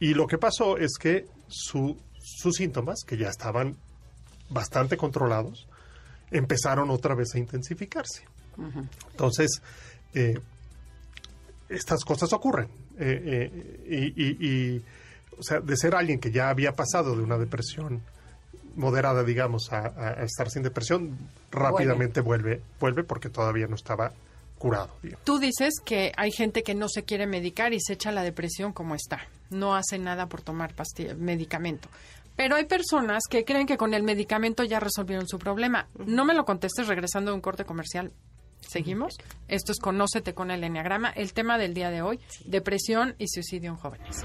Y 0.00 0.14
lo 0.14 0.26
que 0.26 0.38
pasó 0.38 0.76
es 0.76 0.92
que 0.98 1.26
su- 1.48 1.96
sus 2.18 2.56
síntomas, 2.56 3.00
que 3.06 3.16
ya 3.16 3.28
estaban 3.28 3.76
bastante 4.48 4.96
controlados, 4.96 5.68
empezaron 6.30 6.90
otra 6.90 7.14
vez 7.14 7.34
a 7.34 7.38
intensificarse. 7.38 8.24
Entonces, 9.12 9.62
eh, 10.14 10.38
estas 11.68 12.04
cosas 12.04 12.32
ocurren. 12.32 12.68
Eh, 12.98 13.50
eh, 13.52 14.12
y, 14.16 14.22
y- 14.24 14.48
y, 14.76 14.84
o 15.38 15.42
sea, 15.42 15.60
de 15.60 15.76
ser 15.76 15.94
alguien 15.94 16.18
que 16.18 16.30
ya 16.30 16.48
había 16.50 16.72
pasado 16.72 17.16
de 17.16 17.22
una 17.22 17.38
depresión 17.38 18.02
moderada, 18.76 19.24
digamos, 19.24 19.72
a, 19.72 20.22
estar 20.22 20.50
sin 20.50 20.62
depresión, 20.62 21.16
rápidamente 21.50 22.20
vuelve, 22.20 22.62
vuelve 22.78 23.04
porque 23.04 23.28
todavía 23.28 23.66
no 23.66 23.74
estaba 23.74 24.12
curado. 24.58 24.90
digamos. 25.02 25.24
Tú 25.24 25.38
dices 25.38 25.74
que 25.84 26.12
hay 26.16 26.32
gente 26.32 26.62
que 26.62 26.74
no 26.74 26.88
se 26.88 27.04
quiere 27.04 27.26
medicar 27.26 27.72
y 27.72 27.80
se 27.80 27.94
echa 27.94 28.12
la 28.12 28.22
depresión 28.22 28.72
como 28.72 28.94
está. 28.94 29.20
No 29.50 29.74
hace 29.74 29.98
nada 29.98 30.26
por 30.26 30.42
tomar 30.42 30.74
pastilla, 30.74 31.14
medicamento. 31.14 31.88
Pero 32.36 32.56
hay 32.56 32.64
personas 32.64 33.24
que 33.28 33.44
creen 33.44 33.66
que 33.66 33.76
con 33.76 33.92
el 33.92 34.02
medicamento 34.02 34.64
ya 34.64 34.80
resolvieron 34.80 35.26
su 35.28 35.38
problema. 35.38 35.88
No 36.06 36.24
me 36.24 36.34
lo 36.34 36.44
contestes 36.44 36.86
regresando 36.86 37.30
de 37.30 37.34
un 37.34 37.40
corte 37.40 37.64
comercial. 37.64 38.12
¿Seguimos? 38.60 39.16
Esto 39.48 39.72
es 39.72 39.78
Conócete 39.78 40.34
con 40.34 40.50
el 40.50 40.62
Enneagrama. 40.62 41.10
El 41.10 41.32
tema 41.32 41.58
del 41.58 41.74
día 41.74 41.90
de 41.90 42.02
hoy, 42.02 42.20
depresión 42.44 43.14
y 43.18 43.26
suicidio 43.28 43.70
en 43.70 43.76
jóvenes. 43.76 44.24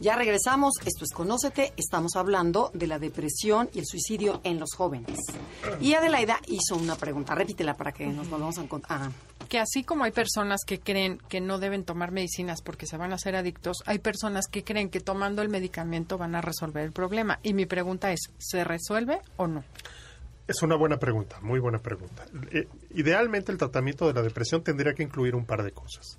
Ya 0.00 0.14
regresamos, 0.14 0.74
esto 0.84 1.04
es 1.04 1.12
Conócete, 1.12 1.72
estamos 1.76 2.14
hablando 2.14 2.70
de 2.72 2.86
la 2.86 3.00
depresión 3.00 3.68
y 3.74 3.80
el 3.80 3.84
suicidio 3.84 4.40
en 4.44 4.60
los 4.60 4.70
jóvenes. 4.76 5.18
Y 5.80 5.94
Adelaida 5.94 6.38
hizo 6.46 6.76
una 6.76 6.94
pregunta, 6.94 7.34
repítela 7.34 7.74
para 7.74 7.90
que 7.90 8.06
nos 8.06 8.30
volvamos 8.30 8.58
a 8.58 8.62
encontrar. 8.62 9.10
Que 9.48 9.58
así 9.58 9.82
como 9.82 10.04
hay 10.04 10.12
personas 10.12 10.60
que 10.64 10.78
creen 10.78 11.18
que 11.28 11.40
no 11.40 11.58
deben 11.58 11.84
tomar 11.84 12.12
medicinas 12.12 12.62
porque 12.62 12.86
se 12.86 12.96
van 12.96 13.10
a 13.10 13.16
hacer 13.16 13.34
adictos, 13.34 13.78
hay 13.86 13.98
personas 13.98 14.46
que 14.46 14.62
creen 14.62 14.88
que 14.88 15.00
tomando 15.00 15.42
el 15.42 15.48
medicamento 15.48 16.16
van 16.16 16.36
a 16.36 16.42
resolver 16.42 16.84
el 16.84 16.92
problema. 16.92 17.40
Y 17.42 17.54
mi 17.54 17.66
pregunta 17.66 18.12
es, 18.12 18.20
¿se 18.38 18.62
resuelve 18.62 19.20
o 19.36 19.48
no? 19.48 19.64
Es 20.46 20.62
una 20.62 20.76
buena 20.76 20.98
pregunta, 20.98 21.40
muy 21.42 21.58
buena 21.58 21.80
pregunta. 21.80 22.24
Eh, 22.52 22.68
idealmente 22.94 23.50
el 23.50 23.58
tratamiento 23.58 24.06
de 24.06 24.14
la 24.14 24.22
depresión 24.22 24.62
tendría 24.62 24.94
que 24.94 25.02
incluir 25.02 25.34
un 25.34 25.44
par 25.44 25.64
de 25.64 25.72
cosas. 25.72 26.18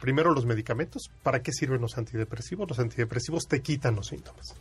Primero 0.00 0.32
los 0.32 0.46
medicamentos. 0.46 1.10
¿Para 1.22 1.42
qué 1.42 1.52
sirven 1.52 1.80
los 1.80 1.98
antidepresivos? 1.98 2.68
Los 2.68 2.78
antidepresivos 2.78 3.46
te 3.46 3.60
quitan 3.60 3.94
los 3.94 4.08
síntomas. 4.08 4.54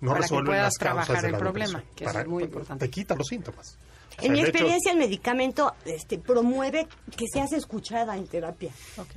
No 0.00 0.10
Para 0.10 0.20
que 0.20 0.22
resuelven 0.22 0.46
puedas 0.46 0.64
las 0.64 0.78
causas 0.78 1.06
trabajar 1.06 1.22
de 1.22 1.26
el 1.28 1.32
la 1.32 1.38
problema, 1.38 1.84
que 1.94 2.04
es 2.04 2.26
muy 2.26 2.44
importante. 2.44 2.84
Te 2.84 2.90
quita 2.90 3.14
los 3.14 3.26
síntomas. 3.26 3.78
En 4.22 4.32
mi 4.32 4.40
experiencia, 4.40 4.92
el 4.92 4.98
medicamento 4.98 5.74
este, 5.84 6.18
promueve 6.18 6.86
que 7.16 7.26
seas 7.32 7.52
escuchada 7.52 8.16
en 8.16 8.26
terapia. 8.26 8.70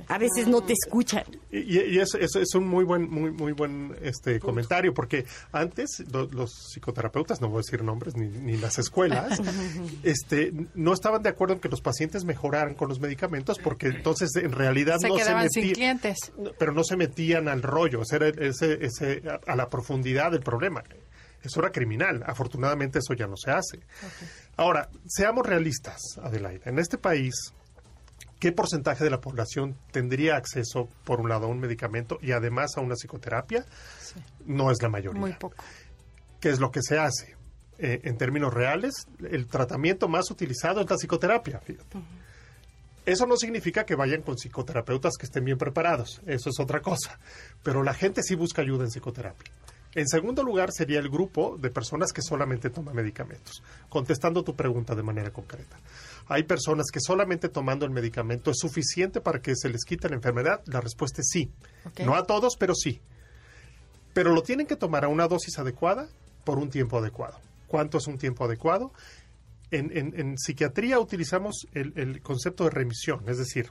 A 0.08 0.18
veces 0.18 0.46
no 0.46 0.62
te 0.62 0.74
escuchan. 0.74 1.24
Y, 1.50 1.78
y 1.80 1.98
eso, 1.98 2.18
eso 2.18 2.38
es 2.40 2.54
un 2.54 2.66
muy 2.68 2.84
buen, 2.84 3.08
muy, 3.10 3.30
muy 3.30 3.52
buen 3.52 3.96
este 4.02 4.38
comentario, 4.40 4.92
porque 4.92 5.24
antes 5.52 6.02
lo- 6.12 6.26
los 6.26 6.50
psicoterapeutas, 6.72 7.40
no 7.40 7.48
voy 7.48 7.58
a 7.58 7.62
decir 7.62 7.82
nombres 7.82 8.14
ni, 8.16 8.28
ni 8.28 8.56
las 8.56 8.78
escuelas, 8.78 9.40
este, 10.02 10.52
no 10.74 10.92
estaban 10.92 11.22
de 11.22 11.28
acuerdo 11.30 11.54
en 11.54 11.60
que 11.60 11.68
los 11.68 11.80
pacientes 11.80 12.24
mejoraran 12.24 12.74
con 12.74 12.88
los 12.88 13.00
medicamentos, 13.00 13.58
porque 13.58 13.88
entonces 13.88 14.30
en 14.36 14.52
realidad 14.52 14.98
Se 15.00 15.08
no 15.08 15.16
se 15.18 15.24
sin 15.24 15.36
metían, 15.36 15.74
clientes. 15.74 16.32
pero 16.58 16.72
no 16.72 16.84
se 16.84 16.96
metían 16.96 17.48
al 17.48 17.62
rollo, 17.62 18.00
o 18.00 18.04
sea, 18.04 18.16
era 18.16 18.28
ese, 18.28 18.84
ese, 18.84 19.22
a, 19.28 19.52
a 19.52 19.56
la 19.56 19.68
profundidad 19.68 20.30
del 20.32 20.40
problema. 20.40 20.82
Eso 21.42 21.60
era 21.60 21.70
criminal. 21.72 22.22
Afortunadamente 22.26 22.98
eso 22.98 23.14
ya 23.14 23.26
no 23.26 23.34
se 23.34 23.50
hace. 23.50 23.78
Ahora, 24.56 24.88
seamos 25.06 25.46
realistas, 25.46 26.00
Adelaida. 26.22 26.68
En 26.68 26.78
este 26.78 26.98
país, 26.98 27.34
¿qué 28.38 28.52
porcentaje 28.52 29.04
de 29.04 29.10
la 29.10 29.20
población 29.20 29.76
tendría 29.90 30.36
acceso, 30.36 30.88
por 31.04 31.20
un 31.20 31.28
lado, 31.28 31.46
a 31.46 31.48
un 31.48 31.60
medicamento 31.60 32.18
y 32.20 32.32
además 32.32 32.76
a 32.76 32.80
una 32.80 32.94
psicoterapia? 32.94 33.64
No 34.44 34.70
es 34.70 34.82
la 34.82 34.88
mayoría. 34.88 35.20
Muy 35.20 35.32
poco. 35.32 35.62
¿Qué 36.40 36.50
es 36.50 36.60
lo 36.60 36.70
que 36.70 36.82
se 36.82 36.98
hace? 36.98 37.36
Eh, 37.78 38.00
en 38.04 38.18
términos 38.18 38.52
reales, 38.52 39.06
el 39.30 39.46
tratamiento 39.46 40.08
más 40.08 40.30
utilizado 40.30 40.82
es 40.82 40.90
la 40.90 40.96
psicoterapia. 40.96 41.60
fíjate. 41.60 41.98
Eso 43.06 43.26
no 43.26 43.36
significa 43.36 43.84
que 43.84 43.94
vayan 43.94 44.20
con 44.22 44.36
psicoterapeutas 44.36 45.16
que 45.18 45.24
estén 45.24 45.44
bien 45.44 45.56
preparados, 45.56 46.20
eso 46.26 46.50
es 46.50 46.60
otra 46.60 46.80
cosa, 46.80 47.18
pero 47.62 47.82
la 47.82 47.94
gente 47.94 48.22
sí 48.22 48.34
busca 48.34 48.60
ayuda 48.60 48.84
en 48.84 48.90
psicoterapia. 48.90 49.50
En 49.94 50.06
segundo 50.06 50.42
lugar 50.44 50.70
sería 50.72 51.00
el 51.00 51.08
grupo 51.08 51.56
de 51.58 51.68
personas 51.70 52.12
que 52.12 52.22
solamente 52.22 52.70
toman 52.70 52.94
medicamentos, 52.94 53.62
contestando 53.88 54.44
tu 54.44 54.54
pregunta 54.54 54.94
de 54.94 55.02
manera 55.02 55.30
concreta. 55.32 55.78
Hay 56.28 56.44
personas 56.44 56.86
que 56.92 57.00
solamente 57.00 57.48
tomando 57.48 57.84
el 57.86 57.90
medicamento 57.90 58.52
es 58.52 58.58
suficiente 58.58 59.20
para 59.20 59.40
que 59.42 59.56
se 59.56 59.68
les 59.68 59.84
quite 59.84 60.08
la 60.08 60.14
enfermedad, 60.14 60.62
la 60.66 60.80
respuesta 60.80 61.22
es 61.22 61.28
sí. 61.30 61.50
No 62.04 62.14
a 62.14 62.24
todos, 62.24 62.56
pero 62.56 62.74
sí 62.74 63.00
pero 64.12 64.34
lo 64.34 64.42
tienen 64.42 64.66
que 64.66 64.74
tomar 64.74 65.04
a 65.04 65.08
una 65.08 65.28
dosis 65.28 65.56
adecuada 65.60 66.08
por 66.44 66.58
un 66.58 66.68
tiempo 66.68 66.98
adecuado. 66.98 67.38
¿Cuánto 67.68 67.98
es 67.98 68.08
un 68.08 68.18
tiempo 68.18 68.44
adecuado? 68.44 68.92
En, 69.70 69.96
en- 69.96 70.18
en 70.18 70.36
psiquiatría 70.36 70.98
utilizamos 70.98 71.68
el, 71.74 71.92
el 71.94 72.20
concepto 72.20 72.64
de 72.64 72.70
remisión, 72.70 73.22
es 73.28 73.38
decir, 73.38 73.70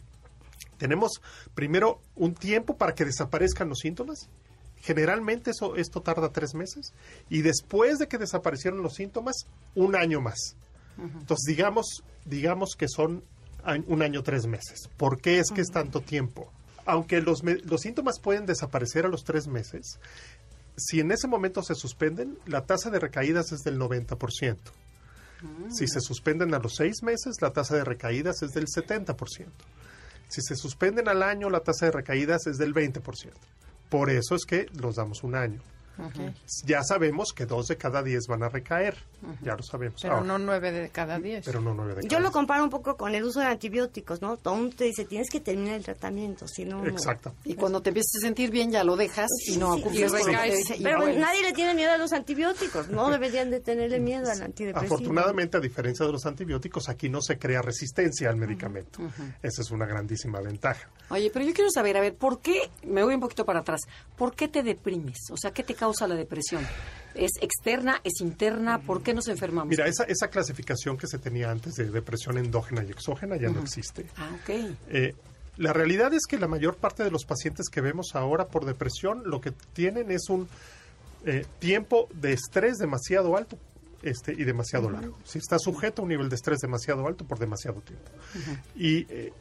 tenemos 0.77 1.21
primero 1.53 1.99
un 2.15 2.35
tiempo 2.35 2.77
para 2.77 2.95
que 2.95 3.03
desaparezcan 3.03 3.67
los 3.67 3.79
síntomas. 3.79 4.29
Generalmente 4.81 5.51
eso, 5.51 5.75
esto 5.75 6.01
tarda 6.01 6.31
tres 6.31 6.53
meses 6.53 6.93
y 7.29 7.41
después 7.41 7.99
de 7.99 8.07
que 8.07 8.17
desaparecieron 8.17 8.81
los 8.81 8.95
síntomas, 8.95 9.45
un 9.75 9.95
año 9.95 10.21
más. 10.21 10.55
Entonces, 10.97 11.45
digamos, 11.47 12.03
digamos 12.25 12.75
que 12.77 12.87
son 12.87 13.23
un 13.87 14.01
año, 14.01 14.23
tres 14.23 14.47
meses. 14.47 14.89
¿Por 14.97 15.21
qué 15.21 15.39
es 15.39 15.51
que 15.51 15.61
es 15.61 15.69
tanto 15.69 16.01
tiempo? 16.01 16.51
Aunque 16.85 17.21
los, 17.21 17.43
los 17.43 17.81
síntomas 17.81 18.19
pueden 18.19 18.45
desaparecer 18.45 19.05
a 19.05 19.09
los 19.09 19.23
tres 19.23 19.47
meses, 19.47 19.99
si 20.77 20.99
en 20.99 21.11
ese 21.11 21.27
momento 21.27 21.61
se 21.61 21.75
suspenden, 21.75 22.37
la 22.45 22.65
tasa 22.65 22.89
de 22.89 22.99
recaídas 22.99 23.51
es 23.51 23.61
del 23.61 23.77
90%. 23.77 24.57
Si 25.69 25.87
se 25.87 26.01
suspenden 26.01 26.53
a 26.53 26.59
los 26.59 26.75
seis 26.75 27.01
meses, 27.01 27.35
la 27.41 27.51
tasa 27.51 27.75
de 27.75 27.85
recaídas 27.85 28.41
es 28.41 28.51
del 28.51 28.65
70%. 28.65 29.47
Si 30.27 30.41
se 30.41 30.55
suspenden 30.55 31.07
al 31.07 31.23
año, 31.23 31.49
la 31.49 31.61
tasa 31.61 31.85
de 31.85 31.91
recaídas 31.91 32.45
es 32.47 32.57
del 32.57 32.73
20%. 32.73 33.01
Por 33.89 34.09
eso 34.09 34.35
es 34.35 34.45
que 34.45 34.67
los 34.79 34.95
damos 34.95 35.23
un 35.23 35.35
año. 35.35 35.59
Ya 36.65 36.83
sabemos 36.83 37.33
que 37.33 37.45
dos 37.45 37.67
de 37.67 37.77
cada 37.77 38.01
diez 38.03 38.27
van 38.27 38.43
a 38.43 38.49
recaer. 38.49 38.95
Ya 39.41 39.55
lo 39.55 39.63
sabemos. 39.63 40.01
Pero 40.01 40.15
Ahora, 40.15 40.27
no 40.27 40.37
nueve 40.39 40.71
de 40.71 40.89
cada 40.89 41.19
diez. 41.19 41.43
pero 41.45 41.59
no 41.61 41.73
nueve 41.73 41.95
de 41.95 42.01
Yo 42.03 42.07
cada 42.09 42.21
lo 42.21 42.27
diez. 42.27 42.33
comparo 42.33 42.63
un 42.63 42.69
poco 42.69 42.95
con 42.95 43.13
el 43.15 43.23
uso 43.23 43.39
de 43.41 43.47
antibióticos, 43.47 44.21
¿no? 44.21 44.37
Todo 44.37 44.55
mundo 44.55 44.75
te 44.77 44.85
dice, 44.85 45.05
tienes 45.05 45.29
que 45.29 45.39
terminar 45.39 45.75
el 45.75 45.83
tratamiento, 45.83 46.47
si 46.47 46.63
no... 46.65 46.81
no". 46.81 46.87
Exacto. 46.89 47.33
Y 47.43 47.55
cuando 47.55 47.81
te 47.81 47.89
empiezas 47.89 48.15
a 48.17 48.25
sentir 48.27 48.49
bien, 48.51 48.71
ya 48.71 48.83
lo 48.83 48.95
dejas 48.95 49.29
y 49.47 49.57
no 49.57 49.75
Sí, 49.75 49.83
y 49.91 49.99
lo 50.05 50.09
recaes. 50.09 50.79
y 50.79 50.83
Pero 50.83 50.99
nadie 51.13 51.43
le 51.43 51.53
tiene 51.53 51.73
miedo 51.73 51.91
a 51.91 51.97
los 51.97 52.13
antibióticos, 52.13 52.87
no 52.89 53.09
deberían 53.11 53.49
de 53.51 53.59
tenerle 53.59 53.99
miedo 53.99 54.31
al 54.31 54.41
antidepresivo. 54.41 54.95
Afortunadamente, 54.95 55.57
a 55.57 55.59
diferencia 55.59 56.05
de 56.05 56.11
los 56.13 56.25
antibióticos, 56.25 56.87
aquí 56.89 57.09
no 57.09 57.21
se 57.21 57.37
crea 57.37 57.61
resistencia 57.61 58.29
al 58.29 58.37
medicamento. 58.37 58.99
Esa 59.43 59.61
es 59.61 59.71
una 59.71 59.85
grandísima 59.85 60.39
ventaja. 60.39 60.89
Oye, 61.09 61.29
pero 61.33 61.43
yo 61.45 61.53
quiero 61.53 61.69
saber, 61.71 61.97
a 61.97 62.01
ver, 62.01 62.15
¿por 62.15 62.39
qué, 62.39 62.69
me 62.83 63.03
voy 63.03 63.15
un 63.15 63.19
poquito 63.21 63.45
para 63.45 63.59
atrás, 63.61 63.81
¿por 64.17 64.35
qué 64.35 64.47
te 64.47 64.63
deprimes? 64.63 65.17
O 65.31 65.37
sea, 65.37 65.51
¿qué 65.51 65.63
te 65.63 65.73
causa 65.75 65.88
la 66.07 66.15
depresión? 66.15 66.65
¿Es 67.15 67.31
externa, 67.41 68.01
es 68.03 68.21
interna? 68.21 68.79
¿Por 68.79 69.01
qué 69.01 69.13
nos 69.13 69.27
enfermamos? 69.27 69.69
Mira, 69.69 69.87
esa, 69.87 70.03
esa 70.03 70.29
clasificación 70.29 70.97
que 70.97 71.07
se 71.07 71.17
tenía 71.17 71.49
antes 71.49 71.75
de 71.75 71.89
depresión 71.89 72.37
endógena 72.37 72.83
y 72.83 72.91
exógena 72.91 73.35
ya 73.35 73.49
no 73.49 73.61
existe. 73.61 74.05
Ah, 74.17 74.29
ok. 74.41 74.49
Eh, 74.89 75.15
la 75.57 75.73
realidad 75.73 76.13
es 76.13 76.25
que 76.25 76.37
la 76.37 76.47
mayor 76.47 76.77
parte 76.77 77.03
de 77.03 77.11
los 77.11 77.25
pacientes 77.25 77.67
que 77.69 77.81
vemos 77.81 78.15
ahora 78.15 78.47
por 78.47 78.65
depresión 78.65 79.23
lo 79.25 79.41
que 79.41 79.51
tienen 79.73 80.11
es 80.11 80.29
un 80.29 80.47
eh, 81.25 81.45
tiempo 81.59 82.07
de 82.13 82.31
estrés 82.31 82.77
demasiado 82.77 83.35
alto 83.35 83.57
este, 84.01 84.31
y 84.31 84.45
demasiado 84.45 84.89
largo. 84.89 85.17
Si 85.25 85.39
está 85.39 85.59
sujeto 85.59 86.01
a 86.01 86.03
un 86.03 86.09
nivel 86.09 86.29
de 86.29 86.35
estrés 86.35 86.59
demasiado 86.59 87.05
alto 87.05 87.25
por 87.25 87.39
demasiado 87.39 87.81
tiempo. 87.81 88.09
Y 88.75 89.05
eh, 89.09 89.33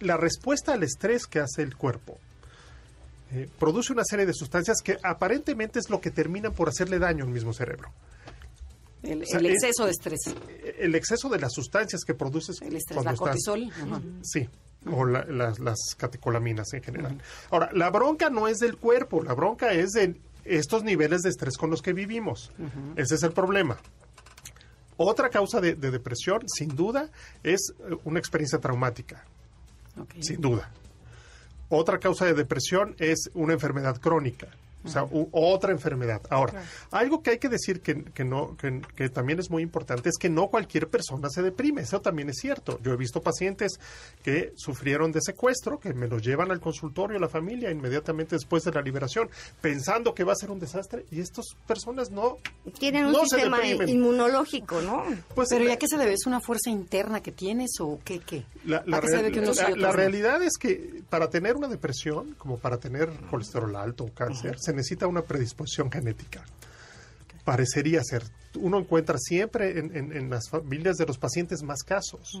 la 0.00 0.16
respuesta 0.16 0.72
al 0.72 0.82
estrés 0.82 1.26
que 1.26 1.40
hace 1.40 1.62
el 1.62 1.76
cuerpo 1.76 2.18
eh, 3.32 3.48
produce 3.58 3.92
una 3.92 4.04
serie 4.04 4.24
de 4.26 4.32
sustancias 4.34 4.78
que 4.82 4.96
aparentemente 5.02 5.78
es 5.78 5.90
lo 5.90 6.00
que 6.00 6.10
terminan 6.10 6.52
por 6.52 6.68
hacerle 6.68 6.98
daño 6.98 7.24
al 7.24 7.30
mismo 7.30 7.52
cerebro. 7.52 7.90
El, 9.02 9.22
O 9.22 9.26
sea, 9.26 9.38
el 9.38 9.46
es- 9.46 9.52
exceso 9.62 9.84
de 9.84 9.90
estrés. 9.92 10.20
El 10.78 10.94
exceso 10.94 11.28
de 11.28 11.38
las 11.38 11.52
sustancias 11.52 12.02
que 12.04 12.14
produces 12.14 12.60
El 12.62 12.76
estrés, 12.76 12.94
cuando 13.02 13.10
la 13.10 13.32
estás- 13.32 13.44
cortisol. 13.44 14.20
Sí, 14.22 14.48
o 14.90 15.04
la- 15.04 15.24
las, 15.24 15.58
las 15.58 15.78
catecolaminas 15.96 16.72
en 16.72 16.82
general. 16.82 17.20
Ahora, 17.50 17.70
la 17.72 17.90
bronca 17.90 18.30
no 18.30 18.48
es 18.48 18.58
del 18.58 18.76
cuerpo, 18.78 19.22
la 19.22 19.34
bronca 19.34 19.72
es 19.72 19.90
de 19.92 20.16
estos 20.44 20.82
niveles 20.84 21.22
de 21.22 21.30
estrés 21.30 21.56
con 21.56 21.70
los 21.70 21.82
que 21.82 21.92
vivimos. 21.92 22.52
Ese 22.96 23.16
es 23.16 23.22
el 23.22 23.32
problema. 23.32 23.76
Otra 24.96 25.28
causa 25.28 25.60
de, 25.60 25.74
de 25.74 25.90
depresión, 25.90 26.40
sin 26.48 26.74
duda, 26.74 27.10
es 27.42 27.72
eh, 27.80 27.96
una 28.04 28.18
experiencia 28.18 28.58
traumática, 28.58 29.24
sin 30.20 30.40
duda. 30.40 30.70
Otra 31.68 31.98
causa 31.98 32.26
de 32.26 32.34
depresión 32.34 32.94
es 32.98 33.30
una 33.34 33.54
enfermedad 33.54 33.96
crónica. 34.00 34.46
O 34.86 34.88
sea, 34.88 35.04
u- 35.04 35.28
otra 35.32 35.72
enfermedad. 35.72 36.22
Ahora, 36.30 36.64
algo 36.90 37.22
que 37.22 37.30
hay 37.30 37.38
que 37.38 37.48
decir 37.48 37.80
que, 37.80 38.04
que 38.04 38.24
no, 38.24 38.56
que, 38.56 38.80
que 38.94 39.08
también 39.08 39.38
es 39.38 39.50
muy 39.50 39.62
importante 39.62 40.08
es 40.08 40.16
que 40.18 40.30
no 40.30 40.48
cualquier 40.48 40.88
persona 40.88 41.28
se 41.28 41.42
deprime. 41.42 41.82
Eso 41.82 42.00
también 42.00 42.28
es 42.30 42.36
cierto. 42.40 42.78
Yo 42.82 42.92
he 42.92 42.96
visto 42.96 43.20
pacientes 43.22 43.72
que 44.22 44.52
sufrieron 44.56 45.12
de 45.12 45.20
secuestro, 45.20 45.78
que 45.78 45.92
me 45.94 46.08
los 46.08 46.22
llevan 46.22 46.50
al 46.50 46.60
consultorio, 46.60 47.18
la 47.18 47.28
familia, 47.28 47.70
inmediatamente 47.70 48.36
después 48.36 48.62
de 48.64 48.72
la 48.72 48.80
liberación, 48.82 49.28
pensando 49.60 50.14
que 50.14 50.24
va 50.24 50.32
a 50.32 50.36
ser 50.36 50.50
un 50.50 50.58
desastre. 50.60 51.04
Y 51.10 51.20
estas 51.20 51.46
personas 51.66 52.10
no. 52.10 52.36
Tienen 52.78 53.06
un 53.06 53.12
no 53.12 53.20
sistema 53.26 53.58
deprimen. 53.58 53.88
inmunológico, 53.88 54.80
¿no? 54.82 55.04
Pues, 55.34 55.48
Pero 55.50 55.64
¿ya 55.64 55.76
qué 55.76 55.86
se 55.88 55.96
debe? 55.96 56.12
¿Es 56.12 56.26
una 56.26 56.40
fuerza 56.40 56.70
interna 56.70 57.20
que 57.22 57.32
tienes 57.32 57.70
o 57.80 57.98
qué? 58.04 58.20
qué? 58.20 58.44
La, 58.64 58.78
¿A 58.78 58.82
debe 59.00 59.00
real- 59.00 59.32
que 59.32 59.40
la- 59.40 59.70
la 59.76 59.92
realidad 59.92 60.42
es 60.42 60.56
que 60.58 61.02
para 61.08 61.30
tener 61.30 61.56
una 61.56 61.68
depresión, 61.68 62.34
como 62.38 62.58
para 62.58 62.78
tener 62.78 63.08
colesterol 63.30 63.74
alto 63.76 64.04
o 64.04 64.12
cáncer, 64.12 64.58
se 64.58 64.72
necesita 64.76 65.06
una 65.08 65.22
predisposición 65.22 65.90
genética. 65.90 66.44
Parecería 67.44 68.02
ser. 68.02 68.22
Uno 68.58 68.78
encuentra 68.78 69.18
siempre 69.18 69.78
en, 69.78 69.94
en- 69.96 70.12
en 70.16 70.30
las 70.30 70.48
familias 70.48 70.96
de 70.96 71.06
los 71.06 71.18
pacientes 71.18 71.62
más 71.62 71.82
casos. 71.82 72.40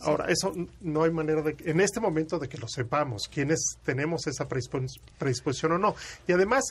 Ahora, 0.00 0.26
eso 0.28 0.52
no 0.80 1.02
hay 1.02 1.10
manera 1.10 1.42
de, 1.42 1.56
en 1.64 1.80
este 1.80 2.00
momento 2.00 2.38
de 2.38 2.48
que 2.48 2.56
lo 2.58 2.68
sepamos, 2.68 3.28
quiénes 3.28 3.76
tenemos 3.84 4.26
esa 4.26 4.48
predispos- 4.48 5.00
predisposición 5.18 5.72
o 5.72 5.78
no. 5.78 5.94
Y 6.26 6.32
además, 6.32 6.64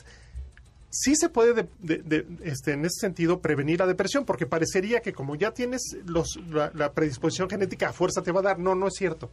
sí 0.90 1.14
se 1.16 1.28
puede, 1.28 1.54
de- 1.54 1.68
de- 1.80 1.98
de- 2.02 2.26
este, 2.44 2.72
en 2.72 2.84
ese 2.84 3.00
sentido, 3.00 3.40
prevenir 3.40 3.78
la 3.80 3.86
depresión, 3.86 4.24
porque 4.24 4.46
parecería 4.46 5.00
que 5.00 5.12
como 5.12 5.34
ya 5.36 5.52
tienes 5.52 5.82
los, 6.06 6.36
la, 6.48 6.70
la 6.74 6.92
predisposición 6.92 7.48
genética, 7.50 7.90
a 7.90 7.92
fuerza 7.92 8.22
te 8.22 8.32
va 8.32 8.40
a 8.40 8.44
dar. 8.44 8.58
No, 8.58 8.74
no 8.74 8.88
es 8.88 8.94
cierto. 8.94 9.30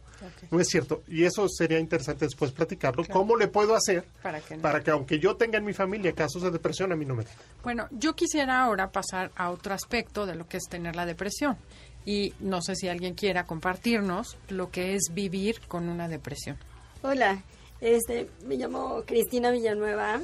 No 0.50 0.60
es 0.60 0.68
cierto. 0.68 1.02
Y 1.08 1.24
eso 1.24 1.48
sería 1.48 1.78
interesante 1.78 2.24
después 2.26 2.52
platicarlo. 2.52 3.04
¿Cómo 3.10 3.36
le 3.36 3.48
puedo 3.48 3.74
hacer 3.74 4.04
Para 4.22 4.40
que 4.40 4.56
no. 4.56 4.62
para 4.62 4.82
que 4.82 4.90
aunque 4.90 5.18
yo 5.18 5.36
tenga 5.36 5.58
en 5.58 5.64
mi 5.64 5.72
familia 5.72 6.12
casos 6.12 6.42
de 6.42 6.50
depresión, 6.50 6.92
a 6.92 6.96
mí 6.96 7.04
no 7.04 7.14
me 7.14 7.24
dé? 7.24 7.30
Bueno, 7.62 7.88
yo 7.90 8.14
quisiera 8.14 8.62
ahora 8.62 8.90
pasar 8.92 9.30
a 9.36 9.50
otro 9.50 9.72
aspecto 9.74 10.26
de 10.26 10.34
lo 10.34 10.46
que 10.48 10.58
es 10.58 10.64
tener 10.68 10.94
la 10.96 11.06
depresión. 11.06 11.56
Y 12.04 12.34
no 12.38 12.62
sé 12.62 12.76
si 12.76 12.86
alguien 12.88 13.14
quiera 13.14 13.46
compartirnos 13.46 14.36
lo 14.48 14.70
que 14.70 14.94
es 14.94 15.08
vivir 15.12 15.60
con 15.66 15.88
una 15.88 16.06
depresión. 16.08 16.56
Hola, 17.02 17.42
este, 17.80 18.28
me 18.46 18.56
llamo 18.56 19.02
Cristina 19.04 19.50
Villanueva 19.50 20.20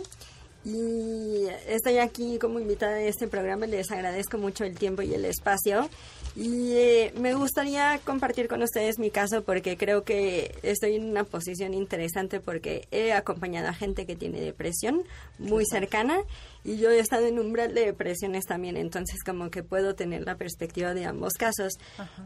y 0.64 1.46
estoy 1.66 1.98
aquí 1.98 2.38
como 2.38 2.61
invitada 2.61 2.94
de 2.94 3.09
este 3.09 3.27
programa. 3.27 3.66
Les 3.66 3.90
agradezco 3.90 4.38
mucho 4.38 4.64
el 4.64 4.77
tiempo 4.77 5.03
y 5.03 5.14
el 5.14 5.25
espacio. 5.25 5.88
Y 6.35 6.73
eh, 6.73 7.12
me 7.18 7.35
gustaría 7.35 8.01
compartir 8.05 8.49
con 8.49 8.62
ustedes 8.62 8.99
mi 8.99 9.11
caso 9.11 9.42
porque 9.42 9.77
creo 9.77 10.03
que 10.03 10.55
estoy 10.62 10.95
en 10.95 11.05
una 11.11 11.25
posición 11.25 11.75
interesante 11.75 12.40
porque 12.40 12.88
he 12.90 13.12
acompañado 13.12 13.68
a 13.68 13.75
gente 13.75 14.07
que 14.07 14.16
tiene 14.16 14.40
depresión 14.40 15.03
muy 15.38 15.66
cercana 15.66 16.21
y 16.64 16.79
yo 16.79 16.90
he 16.90 17.01
estado 17.01 17.27
en 17.27 17.38
umbral 17.38 17.75
de 17.75 17.87
depresiones 17.87 18.45
también, 18.45 18.77
entonces 18.77 19.23
como 19.25 19.51
que 19.51 19.62
puedo 19.62 19.95
tener 19.95 20.23
la 20.23 20.37
perspectiva 20.37 20.95
de 20.95 21.05
ambos 21.05 21.35
casos. 21.35 21.75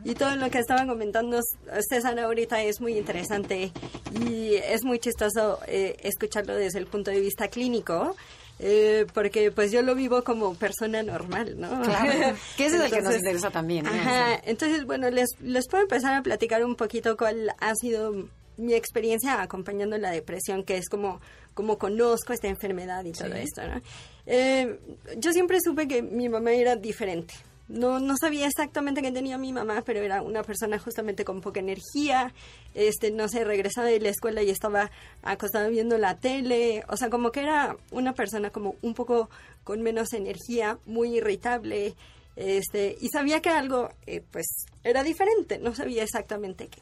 Y 0.04 0.14
todo 0.14 0.36
lo 0.36 0.50
que 0.50 0.58
estaba 0.58 0.86
comentando 0.86 1.40
César 1.88 2.18
ahorita 2.18 2.62
es 2.62 2.80
muy 2.80 2.98
interesante 2.98 3.72
y 4.20 4.54
es 4.54 4.84
muy 4.84 4.98
chistoso 4.98 5.58
eh, 5.66 5.96
escucharlo 6.02 6.54
desde 6.54 6.78
el 6.78 6.86
punto 6.86 7.10
de 7.10 7.20
vista 7.20 7.48
clínico 7.48 8.14
eh, 8.58 9.06
porque 9.12 9.50
pues 9.50 9.70
yo 9.70 9.82
lo 9.82 9.94
vivo 9.94 10.24
como 10.24 10.54
persona 10.54 11.02
normal, 11.02 11.58
¿no? 11.58 11.82
Claro, 11.82 12.36
que 12.56 12.66
ese 12.66 12.76
es 12.76 12.82
el 12.84 12.90
que 12.90 13.02
nos 13.02 13.16
interesa 13.16 13.50
también. 13.50 13.86
Ajá, 13.86 14.40
entonces, 14.44 14.84
bueno, 14.86 15.10
les, 15.10 15.28
les 15.40 15.68
puedo 15.68 15.82
empezar 15.82 16.14
a 16.14 16.22
platicar 16.22 16.64
un 16.64 16.74
poquito 16.74 17.16
cuál 17.16 17.54
ha 17.58 17.74
sido 17.74 18.28
mi 18.56 18.74
experiencia 18.74 19.42
acompañando 19.42 19.98
la 19.98 20.10
depresión, 20.10 20.64
que 20.64 20.78
es 20.78 20.88
como, 20.88 21.20
como 21.52 21.78
conozco 21.78 22.32
esta 22.32 22.48
enfermedad 22.48 23.04
y 23.04 23.12
todo 23.12 23.34
esto, 23.34 23.66
¿no? 23.66 23.80
Eh, 24.24 24.78
yo 25.18 25.32
siempre 25.32 25.60
supe 25.60 25.86
que 25.86 26.02
mi 26.02 26.28
mamá 26.28 26.52
era 26.52 26.76
diferente. 26.76 27.34
No, 27.68 27.98
no 27.98 28.16
sabía 28.16 28.46
exactamente 28.46 29.02
qué 29.02 29.10
tenía 29.10 29.38
mi 29.38 29.52
mamá, 29.52 29.82
pero 29.84 30.00
era 30.00 30.22
una 30.22 30.42
persona 30.44 30.78
justamente 30.78 31.24
con 31.24 31.40
poca 31.40 31.58
energía. 31.58 32.32
Este, 32.74 33.10
no 33.10 33.28
sé, 33.28 33.44
regresaba 33.44 33.88
de 33.88 33.98
la 33.98 34.10
escuela 34.10 34.42
y 34.42 34.50
estaba 34.50 34.90
acostada 35.22 35.68
viendo 35.68 35.98
la 35.98 36.16
tele. 36.16 36.84
O 36.88 36.96
sea, 36.96 37.10
como 37.10 37.32
que 37.32 37.40
era 37.40 37.76
una 37.90 38.12
persona 38.12 38.50
como 38.50 38.76
un 38.82 38.94
poco 38.94 39.28
con 39.64 39.82
menos 39.82 40.12
energía, 40.12 40.78
muy 40.86 41.16
irritable. 41.16 41.94
Este, 42.36 42.96
y 43.00 43.08
sabía 43.08 43.40
que 43.40 43.50
algo, 43.50 43.90
eh, 44.06 44.22
pues, 44.30 44.46
era 44.84 45.02
diferente. 45.02 45.58
No 45.58 45.74
sabía 45.74 46.04
exactamente 46.04 46.68
qué. 46.68 46.80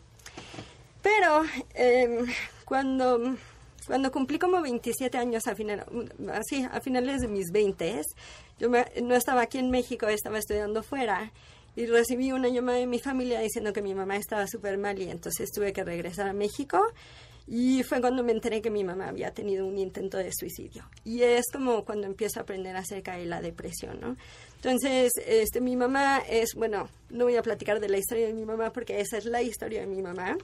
Pero 1.02 1.44
eh, 1.74 2.24
cuando 2.66 3.36
cuando 3.86 4.10
cumplí 4.10 4.38
como 4.38 4.62
27 4.62 5.18
años 5.18 5.46
a, 5.46 5.54
final, 5.54 5.84
así, 6.32 6.66
a 6.70 6.80
finales 6.80 7.20
de 7.20 7.28
mis 7.28 7.50
20, 7.50 8.00
yo 8.58 8.68
no 8.68 9.14
estaba 9.14 9.42
aquí 9.42 9.58
en 9.58 9.70
México, 9.70 10.06
estaba 10.08 10.38
estudiando 10.38 10.82
fuera 10.82 11.32
y 11.76 11.86
recibí 11.86 12.32
una 12.32 12.48
llamada 12.48 12.78
de 12.78 12.86
mi 12.86 13.00
familia 13.00 13.40
diciendo 13.40 13.72
que 13.72 13.82
mi 13.82 13.94
mamá 13.94 14.16
estaba 14.16 14.46
súper 14.46 14.78
mal 14.78 14.98
y 15.00 15.10
entonces 15.10 15.50
tuve 15.50 15.72
que 15.72 15.82
regresar 15.82 16.28
a 16.28 16.32
México 16.32 16.80
y 17.46 17.82
fue 17.82 18.00
cuando 18.00 18.22
me 18.22 18.32
enteré 18.32 18.62
que 18.62 18.70
mi 18.70 18.84
mamá 18.84 19.08
había 19.08 19.32
tenido 19.32 19.66
un 19.66 19.76
intento 19.76 20.16
de 20.16 20.30
suicidio. 20.32 20.88
Y 21.04 21.22
es 21.22 21.44
como 21.52 21.84
cuando 21.84 22.06
empiezo 22.06 22.40
a 22.40 22.42
aprender 22.42 22.74
acerca 22.76 23.16
de 23.16 23.26
la 23.26 23.42
depresión, 23.42 24.00
¿no? 24.00 24.16
Entonces, 24.56 25.12
este, 25.26 25.60
mi 25.60 25.76
mamá 25.76 26.22
es, 26.26 26.54
bueno, 26.54 26.88
no 27.10 27.24
voy 27.24 27.36
a 27.36 27.42
platicar 27.42 27.80
de 27.80 27.90
la 27.90 27.98
historia 27.98 28.26
de 28.26 28.32
mi 28.32 28.46
mamá 28.46 28.72
porque 28.72 29.00
esa 29.00 29.18
es 29.18 29.26
la 29.26 29.42
historia 29.42 29.80
de 29.80 29.86
mi 29.86 30.00
mamá, 30.00 30.38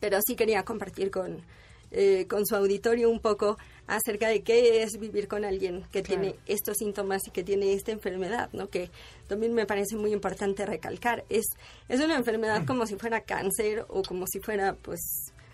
pero 0.00 0.18
sí 0.26 0.34
quería 0.34 0.64
compartir 0.64 1.10
con, 1.10 1.42
eh, 1.90 2.26
con 2.26 2.46
su 2.46 2.56
auditorio 2.56 3.10
un 3.10 3.20
poco 3.20 3.58
acerca 3.86 4.28
de 4.28 4.42
qué 4.42 4.82
es 4.82 4.98
vivir 4.98 5.28
con 5.28 5.44
alguien 5.44 5.84
que 5.92 6.02
tiene 6.02 6.36
estos 6.46 6.78
síntomas 6.78 7.22
y 7.26 7.30
que 7.30 7.44
tiene 7.44 7.72
esta 7.74 7.92
enfermedad, 7.92 8.48
¿no? 8.52 8.68
Que 8.68 8.90
también 9.28 9.52
me 9.52 9.66
parece 9.66 9.96
muy 9.96 10.12
importante 10.12 10.64
recalcar. 10.64 11.24
Es, 11.28 11.44
es 11.88 12.00
una 12.00 12.16
enfermedad 12.16 12.64
como 12.66 12.86
si 12.86 12.96
fuera 12.96 13.20
cáncer 13.20 13.84
o 13.88 14.02
como 14.02 14.26
si 14.26 14.40
fuera, 14.40 14.74
pues, 14.74 15.00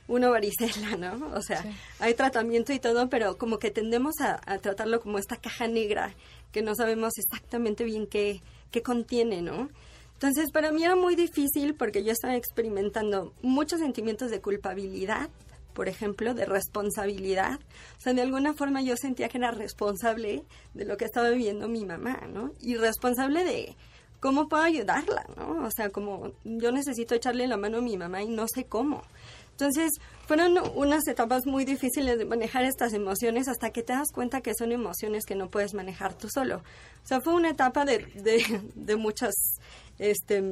una 0.07 0.29
varicela, 0.29 0.97
¿no? 0.97 1.33
O 1.35 1.43
sea, 1.43 1.65
hay 1.99 2.15
tratamiento 2.15 2.73
y 2.73 2.79
todo, 2.79 3.09
pero 3.09 3.37
como 3.37 3.59
que 3.59 3.71
tendemos 3.71 4.21
a, 4.21 4.41
a, 4.45 4.59
tratarlo 4.59 5.01
como 5.01 5.19
esta 5.19 5.37
caja 5.37 5.69
negra 5.69 6.15
que 6.53 6.63
no 6.63 6.75
sabemos 6.75 7.13
exactamente 7.17 7.85
bien 7.85 8.07
qué, 8.07 8.41
qué 8.71 8.83
contiene, 8.83 9.43
¿no? 9.43 9.69
Entonces, 10.15 10.51
para 10.53 10.71
mí 10.71 10.85
era 10.85 10.97
muy 10.97 11.15
difícil 11.15 11.75
porque 11.75 12.05
yo 12.05 12.13
estaba 12.13 12.37
experimentando 12.37 13.33
muchos 13.41 13.81
sentimientos 13.81 14.31
de 14.31 14.41
culpabilidad 14.41 15.31
por 15.81 15.89
ejemplo, 15.89 16.35
de 16.35 16.45
responsabilidad. 16.45 17.59
O 17.97 18.01
sea, 18.03 18.13
de 18.13 18.21
alguna 18.21 18.53
forma 18.53 18.83
yo 18.83 18.99
sentía 18.99 19.31
que 19.31 19.39
era 19.39 19.51
responsable 19.51 20.45
de 20.75 20.85
lo 20.85 20.99
que 20.99 21.07
estaba 21.07 21.31
viviendo 21.31 21.69
mi 21.69 21.87
mamá, 21.87 22.21
¿no? 22.31 22.53
Y 22.61 22.77
responsable 22.77 23.45
de 23.45 23.77
cómo 24.21 24.47
puedo 24.47 24.63
ayudarla, 24.63 25.25
¿no? 25.39 25.65
O 25.65 25.71
sea, 25.71 25.89
como 25.89 26.33
yo 26.45 26.71
necesito 26.71 27.15
echarle 27.15 27.47
la 27.47 27.57
mano 27.57 27.79
a 27.79 27.81
mi 27.81 27.97
mamá 27.97 28.23
y 28.23 28.29
no 28.29 28.45
sé 28.47 28.67
cómo. 28.67 29.01
Entonces, 29.53 29.93
fueron 30.27 30.59
unas 30.75 31.09
etapas 31.09 31.47
muy 31.47 31.65
difíciles 31.65 32.19
de 32.19 32.27
manejar 32.27 32.65
estas 32.65 32.93
emociones 32.93 33.49
hasta 33.49 33.71
que 33.71 33.83
te 33.83 33.95
das 33.95 34.13
cuenta 34.13 34.43
que 34.43 34.53
son 34.55 34.73
emociones 34.73 35.25
que 35.25 35.35
no 35.35 35.49
puedes 35.49 35.73
manejar 35.73 36.13
tú 36.13 36.29
solo. 36.29 36.57
O 37.03 37.07
sea, 37.07 37.23
fue 37.23 37.33
una 37.33 37.49
etapa 37.49 37.87
de, 37.87 38.05
de, 38.17 38.45
de 38.75 38.97
muchas 38.97 39.33
este, 39.99 40.43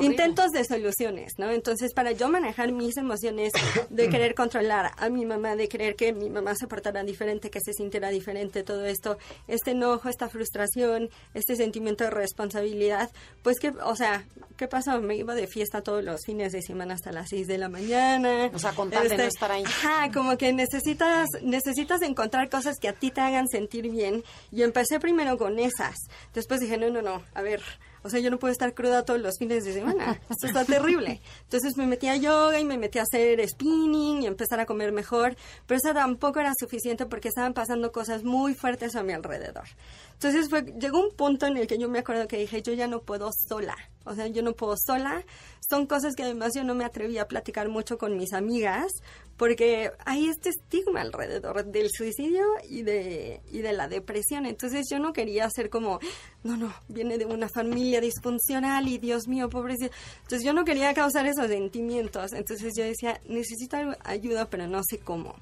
intentos 0.00 0.50
de 0.50 0.64
soluciones, 0.64 1.32
¿no? 1.38 1.50
Entonces, 1.50 1.92
para 1.92 2.12
yo 2.12 2.28
manejar 2.28 2.72
mis 2.72 2.96
emociones 2.96 3.52
de 3.90 4.08
querer 4.10 4.34
controlar 4.34 4.92
a 4.96 5.08
mi 5.08 5.24
mamá, 5.24 5.56
de 5.56 5.68
querer 5.68 5.96
que 5.96 6.12
mi 6.12 6.30
mamá 6.30 6.54
se 6.54 6.66
portara 6.66 7.02
diferente, 7.02 7.50
que 7.50 7.60
se 7.60 7.72
sintiera 7.72 8.10
diferente, 8.10 8.62
todo 8.62 8.84
esto, 8.84 9.18
este 9.48 9.72
enojo, 9.72 10.08
esta 10.08 10.28
frustración, 10.28 11.10
este 11.34 11.56
sentimiento 11.56 12.04
de 12.04 12.10
responsabilidad, 12.10 13.10
pues 13.42 13.58
que, 13.58 13.68
o 13.68 13.96
sea, 13.96 14.24
¿qué 14.56 14.68
pasó? 14.68 15.00
Me 15.00 15.16
iba 15.16 15.34
de 15.34 15.46
fiesta 15.46 15.82
todos 15.82 16.02
los 16.02 16.20
fines 16.24 16.52
de 16.52 16.62
semana 16.62 16.94
hasta 16.94 17.12
las 17.12 17.28
6 17.30 17.46
de 17.46 17.58
la 17.58 17.68
mañana. 17.68 18.50
O 18.54 18.58
sea, 18.58 18.72
de 18.72 18.76
no 18.76 19.02
este, 19.02 19.26
estar 19.26 19.50
ahí. 19.50 19.64
Ajá, 19.64 20.10
como 20.12 20.36
que 20.36 20.52
necesitas, 20.52 21.28
necesitas 21.42 22.02
encontrar 22.02 22.48
cosas 22.48 22.78
que 22.80 22.88
a 22.88 22.92
ti 22.92 23.10
te 23.10 23.20
hagan 23.20 23.48
sentir 23.48 23.90
bien. 23.90 24.24
Y 24.50 24.62
empecé 24.62 25.00
primero 25.00 25.36
con 25.36 25.58
esas. 25.58 25.96
Después 26.32 26.60
dije, 26.60 26.76
no, 26.78 26.90
no, 26.90 27.02
no, 27.02 27.22
a 27.34 27.42
ver, 27.42 27.62
o 28.04 28.10
sea, 28.10 28.20
yo 28.20 28.30
no 28.30 28.38
puedo 28.38 28.52
estar 28.52 28.74
cruda 28.74 29.04
todos 29.04 29.18
los 29.18 29.38
fines 29.38 29.64
de 29.64 29.72
semana. 29.72 30.20
Esto 30.30 30.46
está 30.46 30.64
terrible. 30.66 31.22
Entonces 31.44 31.76
me 31.78 31.86
metí 31.86 32.06
a 32.08 32.16
yoga 32.16 32.60
y 32.60 32.64
me 32.64 32.76
metí 32.76 32.98
a 32.98 33.02
hacer 33.02 33.46
spinning 33.48 34.22
y 34.22 34.26
empezar 34.26 34.60
a 34.60 34.66
comer 34.66 34.92
mejor. 34.92 35.36
Pero 35.66 35.80
eso 35.82 35.94
tampoco 35.94 36.38
era 36.38 36.52
suficiente 36.54 37.06
porque 37.06 37.28
estaban 37.28 37.54
pasando 37.54 37.92
cosas 37.92 38.22
muy 38.22 38.54
fuertes 38.54 38.94
a 38.94 39.02
mi 39.02 39.14
alrededor. 39.14 39.64
Entonces 40.12 40.50
fue, 40.50 40.64
llegó 40.78 41.00
un 41.00 41.16
punto 41.16 41.46
en 41.46 41.56
el 41.56 41.66
que 41.66 41.78
yo 41.78 41.88
me 41.88 42.00
acuerdo 42.00 42.28
que 42.28 42.36
dije, 42.36 42.60
yo 42.60 42.74
ya 42.74 42.86
no 42.88 43.00
puedo 43.00 43.30
sola. 43.48 43.74
O 44.04 44.14
sea, 44.14 44.26
yo 44.26 44.42
no 44.42 44.52
puedo 44.52 44.74
sola. 44.76 45.24
Son 45.68 45.86
cosas 45.86 46.14
que 46.14 46.22
además 46.22 46.52
yo 46.54 46.62
no 46.62 46.74
me 46.74 46.84
atreví 46.84 47.18
a 47.18 47.26
platicar 47.26 47.68
mucho 47.68 47.96
con 47.96 48.16
mis 48.16 48.32
amigas 48.32 48.92
porque 49.36 49.90
hay 50.04 50.28
este 50.28 50.50
estigma 50.50 51.00
alrededor 51.00 51.64
del 51.64 51.90
suicidio 51.90 52.44
y 52.68 52.82
de, 52.82 53.40
y 53.50 53.58
de 53.58 53.72
la 53.72 53.88
depresión. 53.88 54.46
Entonces 54.46 54.86
yo 54.90 54.98
no 54.98 55.12
quería 55.12 55.48
ser 55.50 55.70
como, 55.70 55.98
no, 56.42 56.56
no, 56.56 56.72
viene 56.88 57.18
de 57.18 57.24
una 57.24 57.48
familia 57.48 58.00
disfuncional 58.00 58.86
y 58.88 58.98
Dios 58.98 59.26
mío, 59.26 59.48
pobrecito. 59.48 59.94
Entonces 60.22 60.44
yo 60.44 60.52
no 60.52 60.64
quería 60.64 60.94
causar 60.94 61.26
esos 61.26 61.48
sentimientos. 61.48 62.32
Entonces 62.32 62.74
yo 62.76 62.84
decía, 62.84 63.20
necesito 63.26 63.76
ayuda, 64.04 64.48
pero 64.50 64.68
no 64.68 64.82
sé 64.84 64.98
cómo. 64.98 65.34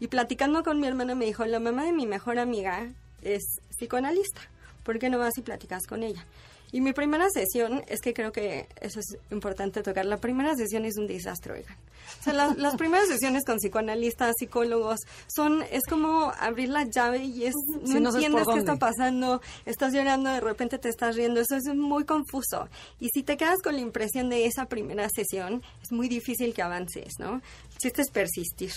Y 0.00 0.08
platicando 0.08 0.62
con 0.62 0.80
mi 0.80 0.86
hermana 0.86 1.14
me 1.14 1.24
dijo, 1.24 1.44
la 1.46 1.60
mamá 1.60 1.84
de 1.84 1.92
mi 1.92 2.06
mejor 2.06 2.38
amiga 2.38 2.92
es 3.22 3.42
psicoanalista. 3.70 4.40
¿Por 4.84 4.98
qué 4.98 5.10
no 5.10 5.18
vas 5.18 5.36
y 5.38 5.42
platicas 5.42 5.86
con 5.86 6.02
ella? 6.02 6.24
Y 6.70 6.80
mi 6.80 6.92
primera 6.92 7.28
sesión, 7.30 7.82
es 7.88 8.00
que 8.00 8.12
creo 8.12 8.30
que 8.30 8.68
eso 8.80 9.00
es 9.00 9.16
importante 9.30 9.82
tocar, 9.82 10.04
la 10.04 10.18
primera 10.18 10.54
sesión 10.54 10.84
es 10.84 10.98
un 10.98 11.06
desastre, 11.06 11.54
oigan. 11.54 11.76
O 12.20 12.22
sea, 12.22 12.32
las 12.56 12.76
primeras 12.76 13.08
sesiones 13.08 13.44
con 13.44 13.56
psicoanalistas, 13.56 14.34
psicólogos, 14.38 15.00
son, 15.34 15.62
es 15.70 15.84
como 15.88 16.32
abrir 16.38 16.68
la 16.68 16.84
llave 16.84 17.24
y 17.24 17.44
es, 17.44 17.54
no, 17.86 18.10
entiendes 18.10 18.46
qué 18.46 18.58
está 18.58 18.76
pasando, 18.76 19.40
estás 19.64 19.94
llorando, 19.94 20.30
de 20.30 20.40
repente 20.40 20.78
te 20.78 20.90
estás 20.90 21.16
riendo, 21.16 21.40
eso 21.40 21.56
es 21.56 21.64
muy 21.74 22.04
confuso. 22.04 22.68
Y 23.00 23.08
si 23.08 23.22
te 23.22 23.36
quedas 23.36 23.62
con 23.62 23.74
la 23.74 23.80
impresión 23.80 24.28
de 24.28 24.44
esa 24.44 24.66
primera 24.66 25.08
sesión, 25.08 25.62
es 25.82 25.90
muy 25.90 26.08
difícil 26.08 26.52
que 26.52 26.62
avances, 26.62 27.14
¿no? 27.18 27.36
El 27.70 27.78
chiste 27.78 28.02
es 28.02 28.10
persistir. 28.10 28.72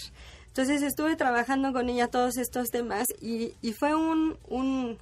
Entonces 0.47 0.81
estuve 0.81 1.15
trabajando 1.15 1.71
con 1.71 1.89
ella 1.89 2.07
todos 2.07 2.37
estos 2.37 2.69
temas 2.69 3.05
y, 3.21 3.53
y 3.61 3.71
fue 3.71 3.95
un, 3.95 4.37
un 4.49 4.97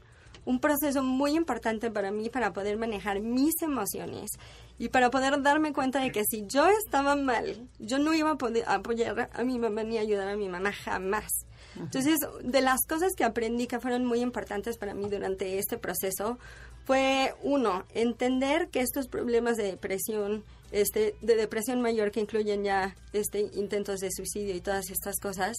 un 0.49 0.59
proceso 0.59 1.03
muy 1.03 1.35
importante 1.35 1.91
para 1.91 2.09
mí 2.09 2.31
para 2.31 2.53
poder 2.53 2.75
manejar 2.75 3.19
mis 3.19 3.61
emociones 3.61 4.31
y 4.79 4.89
para 4.89 5.11
poder 5.11 5.43
darme 5.43 5.73
cuenta 5.73 5.99
de 5.99 6.11
que 6.11 6.23
si 6.25 6.47
yo 6.47 6.65
estaba 6.65 7.15
mal, 7.15 7.67
yo 7.77 7.99
no 7.99 8.15
iba 8.15 8.31
a 8.31 8.35
poder 8.35 8.63
apoyar 8.67 9.29
a 9.31 9.43
mi 9.43 9.59
mamá 9.59 9.83
ni 9.83 9.99
ayudar 9.99 10.27
a 10.27 10.35
mi 10.35 10.49
mamá 10.49 10.71
jamás. 10.71 11.29
Entonces, 11.75 12.17
de 12.41 12.61
las 12.61 12.79
cosas 12.87 13.13
que 13.15 13.23
aprendí 13.23 13.67
que 13.67 13.79
fueron 13.79 14.05
muy 14.05 14.21
importantes 14.21 14.79
para 14.79 14.95
mí 14.95 15.07
durante 15.07 15.59
este 15.59 15.77
proceso 15.77 16.39
fue, 16.83 17.35
uno, 17.43 17.85
entender 17.93 18.69
que 18.69 18.79
estos 18.79 19.07
problemas 19.07 19.55
de 19.55 19.65
depresión, 19.65 20.43
este, 20.71 21.15
de 21.21 21.35
depresión 21.35 21.81
mayor 21.81 22.11
que 22.11 22.19
incluyen 22.19 22.63
ya 22.63 22.95
este, 23.13 23.49
intentos 23.53 23.99
de 23.99 24.09
suicidio 24.11 24.55
y 24.55 24.61
todas 24.61 24.89
estas 24.89 25.19
cosas, 25.19 25.57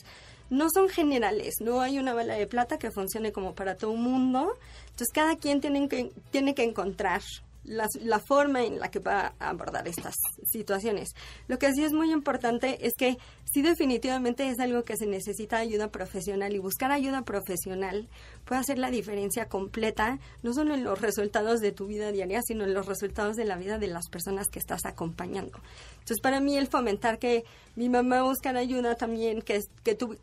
no 0.50 0.68
son 0.72 0.88
generales, 0.88 1.54
no 1.60 1.80
hay 1.80 1.98
una 1.98 2.14
bala 2.14 2.34
de 2.34 2.46
plata 2.46 2.78
que 2.78 2.90
funcione 2.90 3.32
como 3.32 3.54
para 3.54 3.76
todo 3.76 3.92
el 3.92 3.98
mundo. 3.98 4.54
Entonces 4.82 5.08
cada 5.12 5.36
quien 5.36 5.60
tiene 5.60 5.88
que, 5.88 6.10
tiene 6.30 6.54
que 6.54 6.64
encontrar 6.64 7.22
la, 7.64 8.18
forma 8.18 8.64
en 8.64 8.78
la 8.78 8.90
que 8.90 8.98
va 8.98 9.34
a 9.38 9.50
abordar 9.50 9.86
estas 9.86 10.16
situaciones. 10.50 11.10
Lo 11.46 11.58
que 11.58 11.72
sí 11.72 11.84
es 11.84 11.92
muy 11.92 12.12
importante 12.12 12.86
es 12.86 12.94
que 12.94 13.18
sí 13.52 13.62
definitivamente 13.62 14.48
es 14.48 14.58
algo 14.60 14.82
que 14.84 14.96
se 14.96 15.06
necesita 15.06 15.58
ayuda 15.58 15.90
profesional 15.90 16.54
y 16.54 16.58
buscar 16.58 16.90
ayuda 16.90 17.22
profesional 17.22 18.08
puede 18.44 18.60
hacer 18.60 18.78
la 18.78 18.90
diferencia 18.90 19.46
completa, 19.46 20.18
no 20.42 20.52
solo 20.52 20.74
en 20.74 20.84
los 20.84 21.00
resultados 21.00 21.60
de 21.60 21.72
tu 21.72 21.86
vida 21.86 22.12
diaria, 22.12 22.40
sino 22.42 22.64
en 22.64 22.74
los 22.74 22.86
resultados 22.86 23.36
de 23.36 23.44
la 23.44 23.56
vida 23.56 23.78
de 23.78 23.88
las 23.88 24.08
personas 24.08 24.48
que 24.48 24.58
estás 24.58 24.84
acompañando. 24.84 25.58
Entonces, 25.92 26.20
para 26.20 26.40
mí 26.40 26.56
el 26.56 26.66
fomentar 26.66 27.18
que 27.18 27.44
mi 27.76 27.88
mamá 27.88 28.22
buscara 28.22 28.60
ayuda 28.60 28.94
también, 28.94 29.42
que, 29.42 29.62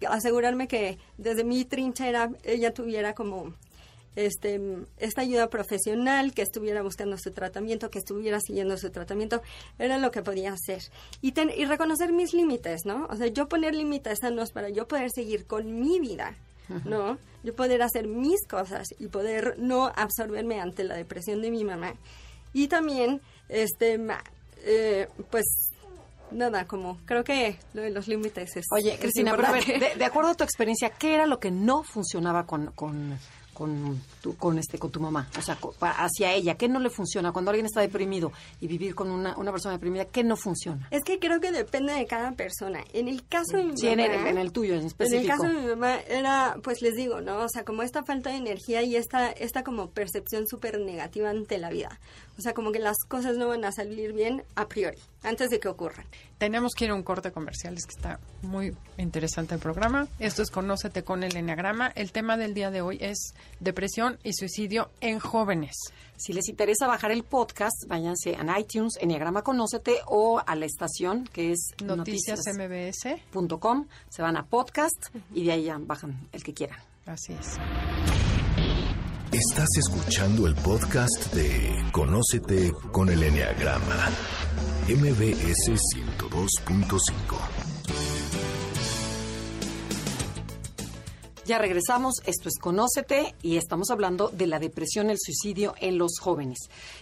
asegurarme 0.09 0.67
que 0.67 0.97
desde 1.17 1.43
mi 1.43 1.65
trinchera 1.65 2.31
ella 2.43 2.73
tuviera 2.73 3.13
como 3.13 3.53
este, 4.17 4.59
esta 4.97 5.21
ayuda 5.21 5.47
profesional, 5.47 6.33
que 6.33 6.41
estuviera 6.41 6.81
buscando 6.81 7.17
su 7.19 7.31
tratamiento, 7.31 7.91
que 7.91 7.99
estuviera 7.99 8.39
siguiendo 8.39 8.75
su 8.75 8.89
tratamiento, 8.89 9.43
era 9.77 9.99
lo 9.99 10.09
que 10.09 10.23
podía 10.23 10.53
hacer. 10.53 10.81
Y, 11.21 11.39
y 11.39 11.65
reconocer 11.65 12.11
mis 12.11 12.33
límites, 12.33 12.81
¿no? 12.83 13.05
O 13.11 13.15
sea, 13.15 13.27
yo 13.27 13.47
poner 13.47 13.75
límites 13.75 14.17
sanos 14.21 14.51
para 14.51 14.69
yo 14.69 14.87
poder 14.87 15.11
seguir 15.11 15.45
con 15.45 15.79
mi 15.79 15.99
vida, 15.99 16.35
¿no? 16.83 17.19
Yo 17.43 17.55
poder 17.55 17.83
hacer 17.83 18.07
mis 18.07 18.45
cosas 18.47 18.87
y 18.97 19.07
poder 19.07 19.55
no 19.59 19.85
absorberme 19.95 20.59
ante 20.59 20.83
la 20.83 20.95
depresión 20.95 21.43
de 21.43 21.51
mi 21.51 21.63
mamá. 21.63 21.93
Y 22.53 22.69
también, 22.69 23.21
este, 23.49 23.99
eh, 24.65 25.07
pues 25.29 25.45
nada, 26.31 26.65
como 26.65 26.97
creo 27.05 27.23
que 27.23 27.59
lo 27.75 27.83
de 27.83 27.91
los 27.91 28.07
límites 28.07 28.57
es. 28.57 28.65
Oye, 28.71 28.97
Cristina, 28.99 29.35
pero 29.35 29.49
a 29.49 29.51
ver, 29.51 29.95
de, 29.95 30.05
acuerdo 30.05 30.31
a 30.31 30.35
tu 30.35 30.43
experiencia, 30.43 30.89
¿qué 30.89 31.13
era 31.13 31.27
lo 31.27 31.39
que 31.39 31.51
no 31.51 31.83
funcionaba 31.83 32.47
con, 32.47 32.71
con 32.71 33.19
con 33.57 33.99
tu, 34.21 34.37
con 34.37 34.59
este 34.59 34.77
con 34.77 34.91
tu 34.91 34.99
mamá, 34.99 35.27
o 35.35 35.41
sea, 35.41 35.57
hacia 35.81 36.31
ella, 36.31 36.53
¿qué 36.55 36.69
no 36.69 36.79
le 36.79 36.91
funciona 36.91 37.31
cuando 37.31 37.49
alguien 37.49 37.65
está 37.65 37.81
deprimido 37.81 38.31
y 38.61 38.67
vivir 38.67 38.93
con 38.93 39.09
una, 39.09 39.35
una 39.35 39.51
persona 39.51 39.73
deprimida, 39.73 40.05
qué 40.05 40.23
no 40.23 40.35
funciona? 40.35 40.87
Es 40.91 41.03
que 41.03 41.17
creo 41.17 41.39
que 41.39 41.51
depende 41.51 41.93
de 41.93 42.05
cada 42.05 42.33
persona. 42.33 42.83
En 42.93 43.07
el 43.07 43.25
caso 43.25 43.57
de 43.57 43.63
mi 43.63 43.75
sí, 43.75 43.87
mamá, 43.87 44.29
en 44.29 44.37
el, 44.37 44.51
tuyo 44.51 44.75
en 44.75 44.85
específico. 44.85 45.23
En 45.23 45.31
el 45.31 45.37
caso 45.37 45.43
de 45.47 45.59
mi 45.59 45.67
mamá 45.69 45.97
era, 46.07 46.57
pues 46.61 46.83
les 46.83 46.93
digo, 46.93 47.19
¿no? 47.19 47.39
O 47.39 47.49
sea, 47.49 47.63
como 47.63 47.81
esta 47.81 48.03
falta 48.03 48.29
de 48.29 48.35
energía 48.35 48.83
y 48.83 48.95
esta 48.95 49.31
esta 49.31 49.63
como 49.63 49.89
percepción 49.89 50.45
súper 50.45 50.79
negativa 50.79 51.31
ante 51.31 51.57
la 51.57 51.71
vida. 51.71 51.99
O 52.37 52.41
sea, 52.41 52.53
como 52.53 52.71
que 52.71 52.79
las 52.79 52.97
cosas 53.07 53.37
no 53.37 53.47
van 53.47 53.65
a 53.65 53.71
salir 53.71 54.13
bien 54.13 54.43
a 54.55 54.67
priori, 54.67 54.97
antes 55.23 55.49
de 55.49 55.59
que 55.59 55.67
ocurran. 55.67 56.05
Tenemos 56.37 56.73
que 56.75 56.85
ir 56.85 56.91
a 56.91 56.93
un 56.93 57.03
corte 57.03 57.31
comercial, 57.31 57.75
es 57.75 57.85
que 57.85 57.95
está 57.95 58.19
muy 58.43 58.75
interesante 58.97 59.55
el 59.55 59.59
programa. 59.59 60.07
Esto 60.19 60.43
es 60.43 60.51
Conócete 60.51 61.03
con 61.03 61.23
el 61.23 61.35
Enneagrama. 61.35 61.91
El 61.95 62.11
tema 62.11 62.37
del 62.37 62.53
día 62.53 62.69
de 62.69 62.81
hoy 62.81 62.97
es 63.01 63.33
depresión 63.59 64.19
y 64.23 64.33
suicidio 64.33 64.91
en 65.01 65.19
jóvenes. 65.19 65.75
Si 66.15 66.33
les 66.33 66.47
interesa 66.49 66.87
bajar 66.87 67.11
el 67.11 67.23
podcast, 67.23 67.85
váyanse 67.87 68.35
a 68.35 68.59
iTunes, 68.59 68.97
Enneagrama 69.01 69.43
Conócete 69.43 69.97
o 70.05 70.41
a 70.45 70.55
la 70.55 70.65
estación 70.65 71.25
que 71.25 71.51
es 71.51 71.71
noticiasmbs.com. 71.83 73.87
Se 74.09 74.21
van 74.21 74.37
a 74.37 74.45
podcast 74.45 75.07
y 75.33 75.45
de 75.45 75.53
ahí 75.53 75.63
ya 75.65 75.77
bajan 75.79 76.27
el 76.31 76.43
que 76.43 76.53
quieran. 76.53 76.79
Así 77.05 77.33
es. 77.33 77.57
Estás 79.37 79.69
escuchando 79.77 80.47
el 80.47 80.55
podcast 80.55 81.31
de 81.31 81.85
Conócete 81.91 82.71
con 82.91 83.07
el 83.07 83.21
Enneagrama, 83.21 84.09
MBS 84.89 85.77
102.5. 86.17 86.97
Ya 91.45 91.59
regresamos, 91.59 92.15
esto 92.25 92.49
es 92.49 92.57
Conócete 92.59 93.35
y 93.43 93.57
estamos 93.57 93.91
hablando 93.91 94.29
de 94.29 94.47
la 94.47 94.57
depresión, 94.57 95.11
el 95.11 95.17
suicidio 95.17 95.75
en 95.79 95.99
los 95.99 96.19
jóvenes. 96.19 96.57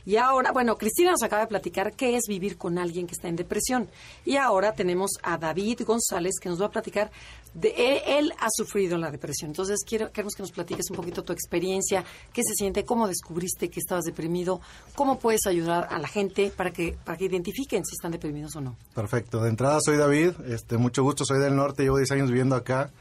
Y 0.06 0.18
ahora, 0.18 0.52
bueno, 0.52 0.78
Cristina 0.78 1.12
nos 1.12 1.24
acaba 1.24 1.44
de 1.44 1.48
platicar 1.48 1.94
qué 1.94 2.16
es 2.16 2.26
vivir 2.28 2.58
con 2.58 2.78
alguien 2.78 3.08
que 3.08 3.14
está 3.14 3.30
en 3.30 3.38
depresión. 3.38 3.90
Y 4.26 4.36
ahora 4.36 4.74
tenemos 4.74 5.12
a 5.24 5.38
David 5.38 5.82
González 5.84 6.34
que 6.40 6.50
nos 6.50 6.62
va 6.62 6.66
a 6.66 6.72
platicar 6.72 7.10
de 7.56 8.04
él, 8.06 8.34
ha 8.40 8.48
sufrido 8.52 8.98
la 8.98 9.10
depresión. 9.10 9.50
Entonces, 9.50 9.80
quiero, 9.88 10.12
queremos 10.12 10.36
que 10.36 10.44
nos 10.44 10.52
platiques 10.52 10.90
un 10.90 10.98
poquito 10.98 11.24
tu 11.24 11.34
experiencia, 11.34 12.04
qué 12.34 12.44
se 12.44 12.54
siente, 12.54 12.84
cómo 12.86 13.08
descubriste 13.08 13.70
que 13.70 13.80
estabas 13.80 14.04
deprimido, 14.04 14.62
cómo 14.94 15.20
puedes 15.20 15.48
ayudar 15.48 15.88
a 15.90 15.98
la 15.98 16.08
gente 16.08 16.52
para 16.56 16.72
que 16.72 16.96
para 17.04 17.18
que 17.18 17.26
identifiquen 17.26 17.86
si 17.86 17.96
están 17.96 18.12
deprimidos 18.12 18.56
o 18.56 18.62
no. 18.62 18.76
Perfecto. 18.94 19.42
De 19.42 19.50
entrada 19.50 19.80
soy 19.82 19.98
David, 19.98 20.32
este 20.48 20.78
mucho 20.78 21.04
gusto, 21.04 21.26
soy 21.26 21.40
del 21.40 21.56
norte, 21.56 21.84
llevo 21.84 21.98
10 21.98 22.12
años 22.12 22.30
viviendo 22.30 22.56
acá. 22.56 22.92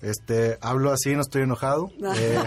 Este, 0.00 0.58
hablo 0.60 0.90
así, 0.90 1.14
no 1.14 1.22
estoy 1.22 1.42
enojado. 1.42 1.90
Eh, 2.20 2.42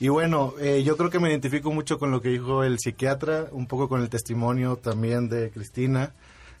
y 0.00 0.08
bueno, 0.08 0.54
eh, 0.58 0.82
yo 0.82 0.96
creo 0.96 1.10
que 1.10 1.20
me 1.20 1.28
identifico 1.28 1.70
mucho 1.70 1.98
con 1.98 2.10
lo 2.10 2.20
que 2.20 2.30
dijo 2.30 2.64
el 2.64 2.78
psiquiatra, 2.78 3.48
un 3.52 3.66
poco 3.66 3.88
con 3.88 4.00
el 4.00 4.08
testimonio 4.08 4.76
también 4.76 5.28
de 5.28 5.50
Cristina, 5.50 6.12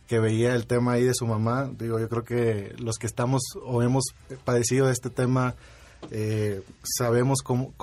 que 0.08 0.18
veía 0.18 0.54
el 0.54 0.66
tema 0.66 0.92
ahí 0.92 1.04
de 1.04 1.14
su 1.14 1.26
mamá. 1.26 1.70
Digo, 1.78 2.00
yo 2.00 2.08
creo 2.08 2.24
que 2.24 2.74
los 2.78 2.96
que 2.96 3.06
estamos 3.06 3.42
o 3.62 3.82
hemos 3.82 4.04
padecido 4.44 4.86
de 4.86 4.92
este 4.92 5.10
tema 5.10 5.54
eh, 6.10 6.62
sabemos 6.82 7.42
cómo, 7.42 7.74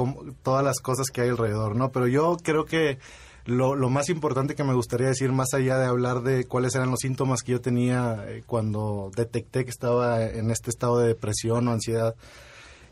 todas 0.43 0.63
las 0.63 0.79
cosas 0.79 1.07
que 1.13 1.21
hay 1.21 1.29
alrededor, 1.29 1.75
¿no? 1.75 1.91
Pero 1.91 2.07
yo 2.07 2.37
creo 2.41 2.65
que 2.65 2.97
lo, 3.45 3.75
lo, 3.75 3.89
más 3.89 4.09
importante 4.09 4.55
que 4.55 4.63
me 4.63 4.73
gustaría 4.73 5.07
decir, 5.07 5.31
más 5.31 5.53
allá 5.53 5.77
de 5.77 5.85
hablar 5.85 6.23
de 6.23 6.45
cuáles 6.45 6.73
eran 6.73 6.89
los 6.89 7.01
síntomas 7.01 7.43
que 7.43 7.51
yo 7.51 7.61
tenía 7.61 8.25
cuando 8.47 9.11
detecté 9.15 9.63
que 9.63 9.69
estaba 9.69 10.25
en 10.25 10.49
este 10.49 10.71
estado 10.71 10.97
de 10.97 11.09
depresión 11.09 11.67
o 11.67 11.71
ansiedad, 11.71 12.15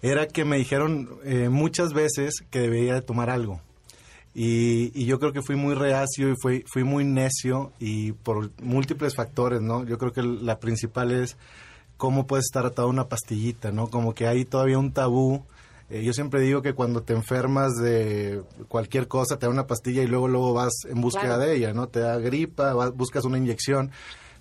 era 0.04 0.28
que 0.28 0.46
me 0.46 0.58
dijeron 0.58 1.10
eh, 1.24 1.50
muchas 1.50 1.94
veces 1.94 2.44
que 2.52 2.60
debía 2.60 2.94
de 2.94 3.02
tomar 3.02 3.32
algo. 3.32 3.62
Y, 4.36 5.06
yo 5.06 5.20
creo 5.20 5.32
que 5.32 5.42
fui 5.42 5.56
muy 5.56 5.76
reacio 5.76 6.32
y 6.32 6.36
fui, 6.42 6.64
fui 6.68 6.84
muy 6.84 7.06
necio 7.06 7.72
y 7.80 8.14
por 8.14 8.52
múltiples 8.62 9.16
factores, 9.16 9.62
¿no? 9.62 9.86
Yo 9.86 9.98
creo 9.98 10.12
que 10.12 10.24
la 10.24 10.60
principal 10.60 11.12
es 11.12 11.38
cómo 11.98 12.26
puedes 12.26 12.46
estar 12.46 12.66
atado 12.66 12.88
a 12.88 12.92
una 12.92 13.08
pastillita, 13.08 13.72
¿no? 13.72 13.88
Como 13.88 14.14
que 14.16 14.28
hay 14.28 14.46
todavía 14.46 14.80
un 14.80 14.92
tabú. 14.92 15.44
Eh, 15.90 16.04
yo 16.04 16.14
siempre 16.14 16.42
digo 16.42 16.64
que 16.64 16.74
cuando 16.74 17.04
te 17.04 17.14
enfermas 17.14 17.76
de 17.76 18.42
cualquier 18.68 19.08
cosa, 19.08 19.38
te 19.38 19.46
da 19.46 19.52
una 19.52 19.68
pastilla 19.68 20.02
y 20.02 20.08
luego 20.08 20.28
luego 20.28 20.54
vas 20.54 20.74
en 20.90 21.00
búsqueda 21.02 21.38
de 21.38 21.56
ella, 21.56 21.74
¿no? 21.74 21.88
Te 21.88 22.00
da 22.00 22.18
gripa, 22.18 22.74
buscas 22.90 23.26
una 23.26 23.38
inyección 23.38 23.92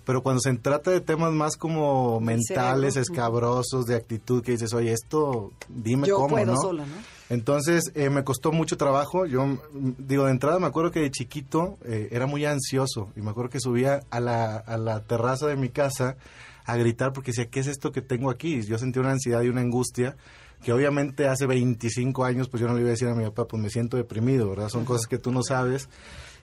pero 0.05 0.21
cuando 0.21 0.41
se 0.41 0.53
trata 0.55 0.91
de 0.91 1.01
temas 1.01 1.31
más 1.31 1.55
como 1.55 2.19
mentales, 2.19 2.97
escabrosos, 2.97 3.85
de 3.85 3.95
actitud, 3.95 4.43
que 4.43 4.51
dices, 4.51 4.73
oye, 4.73 4.91
esto, 4.91 5.51
dime 5.69 6.07
Yo 6.07 6.17
cómo, 6.17 6.29
puedo 6.29 6.53
¿no? 6.53 6.61
Sola, 6.61 6.85
¿no? 6.85 6.95
Entonces, 7.33 7.91
eh, 7.95 8.11
me 8.11 8.23
costó 8.23 8.51
mucho 8.51 8.77
trabajo. 8.77 9.25
Yo, 9.25 9.43
mm, 9.47 9.57
digo, 9.97 10.25
de 10.25 10.31
entrada 10.31 10.59
me 10.59 10.67
acuerdo 10.67 10.91
que 10.91 10.99
de 10.99 11.09
chiquito 11.09 11.79
eh, 11.83 12.09
era 12.11 12.27
muy 12.27 12.45
ansioso 12.45 13.11
y 13.15 13.21
me 13.21 13.31
acuerdo 13.31 13.49
que 13.49 13.59
subía 13.59 14.01
a 14.11 14.19
la, 14.19 14.55
a 14.57 14.77
la 14.77 14.99
terraza 15.01 15.47
de 15.47 15.55
mi 15.55 15.69
casa 15.69 16.15
a 16.63 16.77
gritar 16.77 17.11
porque 17.11 17.31
decía, 17.31 17.49
¿qué 17.49 17.61
es 17.61 17.67
esto 17.67 17.91
que 17.91 18.03
tengo 18.03 18.29
aquí? 18.29 18.61
Yo 18.61 18.77
sentía 18.77 19.01
una 19.01 19.13
ansiedad 19.13 19.41
y 19.41 19.49
una 19.49 19.61
angustia 19.61 20.15
que 20.63 20.71
obviamente 20.71 21.27
hace 21.27 21.47
25 21.47 22.23
años 22.23 22.49
pues 22.49 22.61
yo 22.61 22.67
no 22.67 22.75
le 22.75 22.81
iba 22.81 22.89
a 22.89 22.91
decir 22.91 23.07
a 23.07 23.15
mi 23.15 23.23
papá, 23.25 23.47
pues 23.47 23.61
me 23.61 23.71
siento 23.71 23.97
deprimido, 23.97 24.51
¿verdad? 24.51 24.69
Son 24.69 24.85
cosas 24.85 25.07
que 25.07 25.17
tú 25.17 25.31
no 25.31 25.41
sabes. 25.41 25.89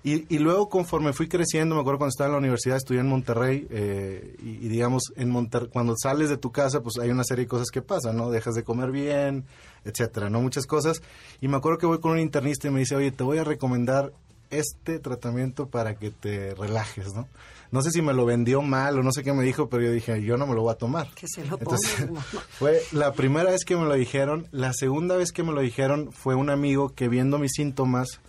Y, 0.03 0.39
luego 0.39 0.71
conforme 0.71 1.13
fui 1.13 1.29
creciendo, 1.29 1.75
me 1.75 1.83
acuerdo 1.83 1.99
cuando 1.99 2.11
estaba 2.11 2.29
en 2.29 2.33
la 2.33 2.39
universidad, 2.39 2.79
estudié 2.79 3.01
en 3.01 3.09
Monterrey 3.09 3.67
eh, 3.69 4.35
y, 4.43 4.69
digamos, 4.69 5.13
en 5.15 5.29
Monter 5.29 5.69
cuando 5.71 5.95
sales 5.95 6.31
de 6.31 6.39
tu 6.39 6.51
casa, 6.51 6.81
pues 6.81 6.99
hay 6.99 7.11
una 7.11 7.23
serie 7.23 7.45
de 7.45 7.49
cosas 7.49 7.69
que 7.71 7.83
pasan, 7.83 8.17
¿no? 8.17 8.31
Dejas 8.31 8.55
de 8.55 8.65
comer 8.65 8.93
bien, 8.93 9.45
etcétera, 9.85 10.31
¿no? 10.31 10.41
Muchas 10.41 10.67
cosas. 10.67 11.03
Y 11.43 11.49
me 11.49 11.59
acuerdo 11.59 11.79
que 11.79 11.85
voy 11.85 12.01
con 12.01 12.13
un 12.13 12.19
internista 12.19 12.69
y 12.69 12.71
me 12.71 12.81
dice, 12.81 12.97
oye, 12.97 13.13
te 13.13 13.25
voy 13.25 13.39
a 13.39 13.45
recomendar 13.45 14.13
este 14.49 15.01
tratamiento 15.01 15.69
para 15.69 15.95
que 15.97 16.11
te 16.11 16.55
relajes, 16.55 17.13
¿no? 17.15 17.29
No 17.71 17.83
sé 17.83 17.91
si 17.91 18.01
me 18.01 18.15
lo 18.15 18.25
vendió 18.25 18.63
mal 18.63 18.99
o 18.99 19.03
no 19.03 19.13
sé 19.13 19.23
qué 19.23 19.35
me 19.35 19.45
dijo, 19.45 19.69
pero 19.69 19.85
yo 19.85 19.93
dije, 19.93 20.23
yo 20.23 20.39
no 20.39 20.47
me 20.47 20.55
lo 20.55 20.63
voy 20.63 20.73
a 20.73 20.77
tomar. 20.77 21.09
Que 21.15 21.27
se 21.29 21.45
lo 21.45 21.59
Entonces, 21.59 22.09
fue 22.59 22.83
la 22.93 23.13
primera 23.13 23.51
vez 23.51 23.65
que 23.65 23.77
me 23.77 23.85
lo 23.85 23.95
dijeron. 23.95 24.49
La 24.51 24.73
segunda 24.73 25.17
vez 25.17 25.31
que 25.31 25.43
me 25.43 25.53
lo 25.53 25.61
dijeron 25.61 26.11
fue 26.11 26.35
un 26.35 26.49
amigo 26.49 26.95
que 26.95 27.09
viendo 27.09 27.39
mis 27.39 27.53
síntomas 27.53 28.21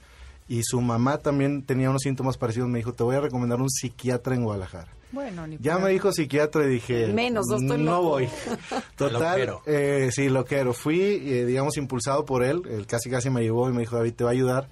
y 0.52 0.64
su 0.66 0.82
mamá 0.82 1.18
también 1.20 1.64
tenía 1.64 1.90
unos 1.90 2.02
síntomas 2.02 2.38
parecidos. 2.38 2.68
Me 2.68 2.80
dijo, 2.80 2.94
te 2.94 3.04
voy 3.04 3.16
a 3.16 3.22
recomendar 3.22 3.62
un 3.62 3.70
psiquiatra 3.70 4.36
en 4.36 4.44
Guadalajara. 4.44 4.92
Bueno, 5.14 5.48
ya 5.62 5.78
me 5.78 5.92
dijo 5.92 6.12
psiquiatra 6.12 6.66
y 6.66 6.72
dije, 6.72 7.08
menos, 7.08 7.46
no, 7.48 7.56
estoy 7.56 7.82
no 7.82 8.02
voy. 8.02 8.28
Total, 8.98 9.60
eh, 9.66 10.10
sí, 10.12 10.28
lo 10.28 10.44
quiero. 10.44 10.74
Fui, 10.74 11.00
eh, 11.00 11.46
digamos, 11.46 11.78
impulsado 11.78 12.26
por 12.26 12.44
él. 12.44 12.64
Él 12.70 12.86
casi 12.86 13.10
casi 13.10 13.30
me 13.30 13.42
llevó 13.42 13.70
y 13.70 13.72
me 13.72 13.80
dijo, 13.80 13.96
David, 13.96 14.14
te 14.14 14.26
va 14.26 14.32
a 14.32 14.34
ayudar. 14.34 14.68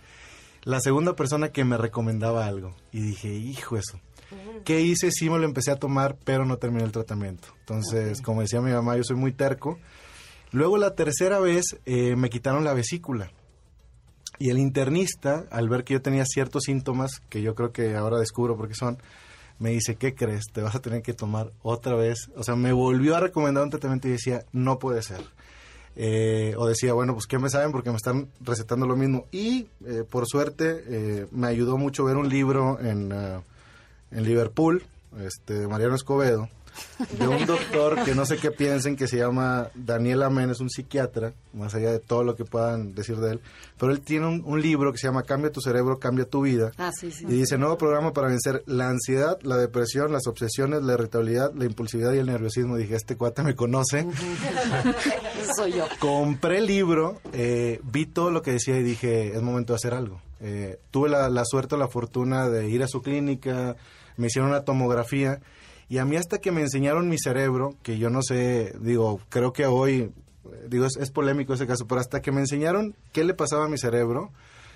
La 0.63 0.82
segunda 0.82 1.15
persona 1.15 1.54
que 1.54 1.63
me 1.63 1.78
recomendaba 1.78 2.46
algo. 2.46 2.76
Y 2.92 3.00
dije, 3.00 3.34
hijo 3.34 3.78
eso. 3.78 4.02
¿Qué 4.65 4.82
hice? 4.82 5.12
Sí 5.12 5.30
me 5.30 5.39
lo 5.39 5.46
empecé 5.46 5.72
a 5.72 5.78
tomar, 5.78 6.18
pero 6.26 6.44
no 6.44 6.58
terminé 6.58 6.84
el 6.84 6.92
tratamiento. 6.92 7.48
Entonces, 7.62 8.22
como 8.22 8.42
decía 8.42 8.60
mi 8.60 8.74
mamá, 8.74 8.98
yo 8.98 9.06
soy 9.06 9.15
muy 9.15 9.32
terco. 9.32 9.80
Luego 10.52 10.78
la 10.78 10.94
tercera 10.94 11.39
vez 11.39 11.78
eh, 11.86 12.18
me 12.18 12.30
quitaron 12.30 12.65
la 12.65 12.74
vesícula. 12.74 13.32
Y 14.39 14.49
el 14.49 14.58
internista, 14.58 15.43
al 15.52 15.67
ver 15.69 15.84
que 15.84 15.93
yo 15.93 16.02
tenía 16.02 16.23
ciertos 16.25 16.63
síntomas, 16.63 17.21
que 17.30 17.41
yo 17.41 17.56
creo 17.56 17.71
que 17.73 17.95
ahora 17.95 18.17
descubro 18.19 18.56
por 18.56 18.67
qué 18.69 18.73
son, 18.75 18.97
me 19.60 19.71
dice, 19.71 19.95
¿qué 19.95 20.15
crees? 20.15 20.45
Te 20.54 20.62
vas 20.62 20.75
a 20.75 20.80
tener 20.80 21.02
que 21.02 21.13
tomar 21.13 21.52
otra 21.62 21.95
vez. 21.95 22.30
O 22.38 22.43
sea, 22.43 22.56
me 22.56 22.71
volvió 22.71 23.17
a 23.17 23.19
recomendar 23.19 23.63
un 23.63 23.69
tratamiento 23.69 24.08
y 24.08 24.12
decía, 24.12 24.45
no 24.54 24.80
puede 24.80 25.02
ser. 25.02 25.21
eh, 25.95 26.54
o 26.58 26.65
decía, 26.65 26.93
bueno, 26.93 27.13
pues 27.13 27.25
¿qué 27.28 27.38
me 27.39 27.49
saben? 27.49 27.71
Porque 27.73 27.89
me 27.89 27.97
están 27.97 28.30
recetando 28.39 28.86
lo 28.88 28.95
mismo. 28.95 29.25
Y 29.32 29.67
eh, 29.86 30.04
por 30.10 30.25
suerte 30.28 30.84
eh, 30.88 31.28
me 31.32 31.47
ayudó 31.47 31.78
mucho 31.78 32.06
ver 32.06 32.15
un 32.15 32.30
libro 32.30 32.80
en, 32.80 33.12
ah, 33.12 33.41
en 34.12 34.23
Liverpool, 34.23 34.84
este, 35.19 35.56
de 35.56 35.67
Mariano 35.67 35.95
Escobedo, 35.95 36.47
de 37.17 37.27
un 37.27 37.45
doctor 37.45 38.03
que 38.03 38.15
no 38.15 38.25
sé 38.25 38.38
qué 38.38 38.51
piensen, 38.51 38.95
que 38.95 39.08
se 39.08 39.17
llama 39.17 39.69
Daniel 39.75 40.23
Amén, 40.23 40.49
es 40.49 40.60
un 40.60 40.69
psiquiatra, 40.69 41.34
más 41.53 41.73
allá 41.75 41.91
de 41.91 41.99
todo 41.99 42.23
lo 42.23 42.36
que 42.36 42.45
puedan 42.45 42.93
decir 42.93 43.17
de 43.17 43.32
él, 43.32 43.41
pero 43.77 43.91
él 43.91 44.01
tiene 44.01 44.27
un, 44.27 44.43
un 44.45 44.62
libro 44.62 44.91
que 44.91 44.97
se 44.97 45.08
llama 45.08 45.23
Cambia 45.23 45.51
tu 45.51 45.62
cerebro, 45.62 45.99
cambia 45.99 46.25
tu 46.25 46.41
vida. 46.41 46.71
Ah, 46.77 46.91
sí, 46.91 47.12
sí. 47.12 47.25
Y 47.27 47.34
dice, 47.34 47.58
nuevo 47.58 47.77
programa 47.77 48.13
para 48.13 48.27
vencer 48.27 48.63
la 48.65 48.89
ansiedad, 48.89 49.38
la 49.41 49.58
depresión, 49.58 50.12
las 50.12 50.27
obsesiones, 50.27 50.84
la 50.84 50.93
irritabilidad, 50.93 51.53
la 51.53 51.65
impulsividad 51.65 52.13
y 52.13 52.17
el 52.17 52.27
nerviosismo. 52.27 52.77
Dije, 52.77 52.95
este 52.95 53.15
cuate 53.15 53.43
me 53.43 53.55
conoce. 53.55 54.05
Soy 55.55 55.73
yo. 55.73 55.88
Compré 55.99 56.60
el 56.60 56.65
libro, 56.65 57.21
eh, 57.34 57.79
vi 57.84 58.05
todo 58.05 58.32
lo 58.32 58.41
que 58.41 58.51
decía 58.51 58.77
y 58.77 58.84
dije, 58.84 59.36
es 59.36 59.41
momento 59.41 59.73
de 59.73 59.77
hacer 59.77 59.93
algo. 59.93 60.21
Eh, 60.41 60.79
tuve 60.91 61.10
la, 61.10 61.29
la 61.29 61.43
suerte 61.45 61.75
o 61.75 61.77
la 61.77 61.88
fortuna 61.88 62.49
de 62.49 62.69
ir 62.69 62.84
a 62.84 62.88
su 62.88 63.01
clínica, 63.01 63.75
me 64.17 64.27
hicieron 64.27 64.49
una 64.49 64.63
tomografía 64.63 65.39
y 65.89 65.97
a 65.97 66.06
mí 66.06 66.15
hasta 66.15 66.38
que 66.38 66.52
me 66.52 66.62
enseñaron 66.62 67.10
mi 67.10 67.17
cerebro, 67.17 67.75
que 67.84 67.97
yo 67.97 68.10
no 68.10 68.21
sé, 68.21 68.75
digo, 68.80 69.19
creo 69.30 69.52
que 69.52 69.65
hoy, 69.65 70.12
eh, 70.52 70.67
digo, 70.69 70.86
es, 70.86 70.97
es 70.97 71.12
polémico 71.12 71.54
ese 71.54 71.67
caso, 71.67 71.88
pero 71.88 71.99
hasta 71.99 72.21
que 72.21 72.32
me 72.32 72.41
enseñaron 72.41 72.95
qué 73.12 73.23
le 73.23 73.34
pasaba 73.34 73.65
a 73.65 73.69
mi 73.69 73.78
cerebro, 73.78 74.32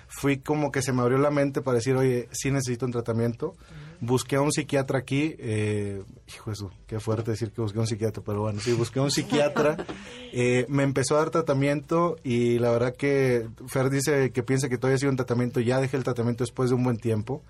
fui 0.08 0.38
como 0.38 0.70
que 0.70 0.82
se 0.82 0.92
me 0.92 1.02
abrió 1.02 1.18
la 1.18 1.30
mente 1.30 1.60
para 1.60 1.76
decir, 1.76 1.96
oye, 1.96 2.28
sí 2.32 2.50
necesito 2.50 2.86
un 2.86 2.92
tratamiento. 2.92 3.56
Busqué 4.00 4.36
a 4.36 4.40
un 4.40 4.52
psiquiatra 4.52 4.98
aquí, 4.98 5.34
eh, 5.38 6.02
hijo 6.28 6.50
de 6.50 6.56
su, 6.56 6.70
qué 6.86 7.00
fuerte 7.00 7.30
decir 7.30 7.52
que 7.52 7.62
busqué 7.62 7.78
a 7.78 7.82
un 7.82 7.86
psiquiatra, 7.86 8.22
pero 8.24 8.42
bueno, 8.42 8.60
sí, 8.60 8.72
busqué 8.72 8.98
a 8.98 9.02
un 9.02 9.10
psiquiatra, 9.10 9.76
eh, 10.32 10.66
me 10.68 10.82
empezó 10.82 11.14
a 11.14 11.18
dar 11.18 11.30
tratamiento 11.30 12.16
y 12.22 12.58
la 12.58 12.70
verdad 12.70 12.94
que 12.94 13.48
Fer 13.66 13.90
dice 13.90 14.30
que 14.32 14.42
piensa 14.42 14.68
que 14.68 14.78
todavía 14.78 14.98
sido 14.98 15.10
un 15.10 15.16
tratamiento, 15.16 15.60
ya 15.60 15.80
dejé 15.80 15.96
el 15.96 16.04
tratamiento 16.04 16.44
después 16.44 16.70
de 16.70 16.76
un 16.76 16.84
buen 16.84 16.98
tiempo 16.98 17.42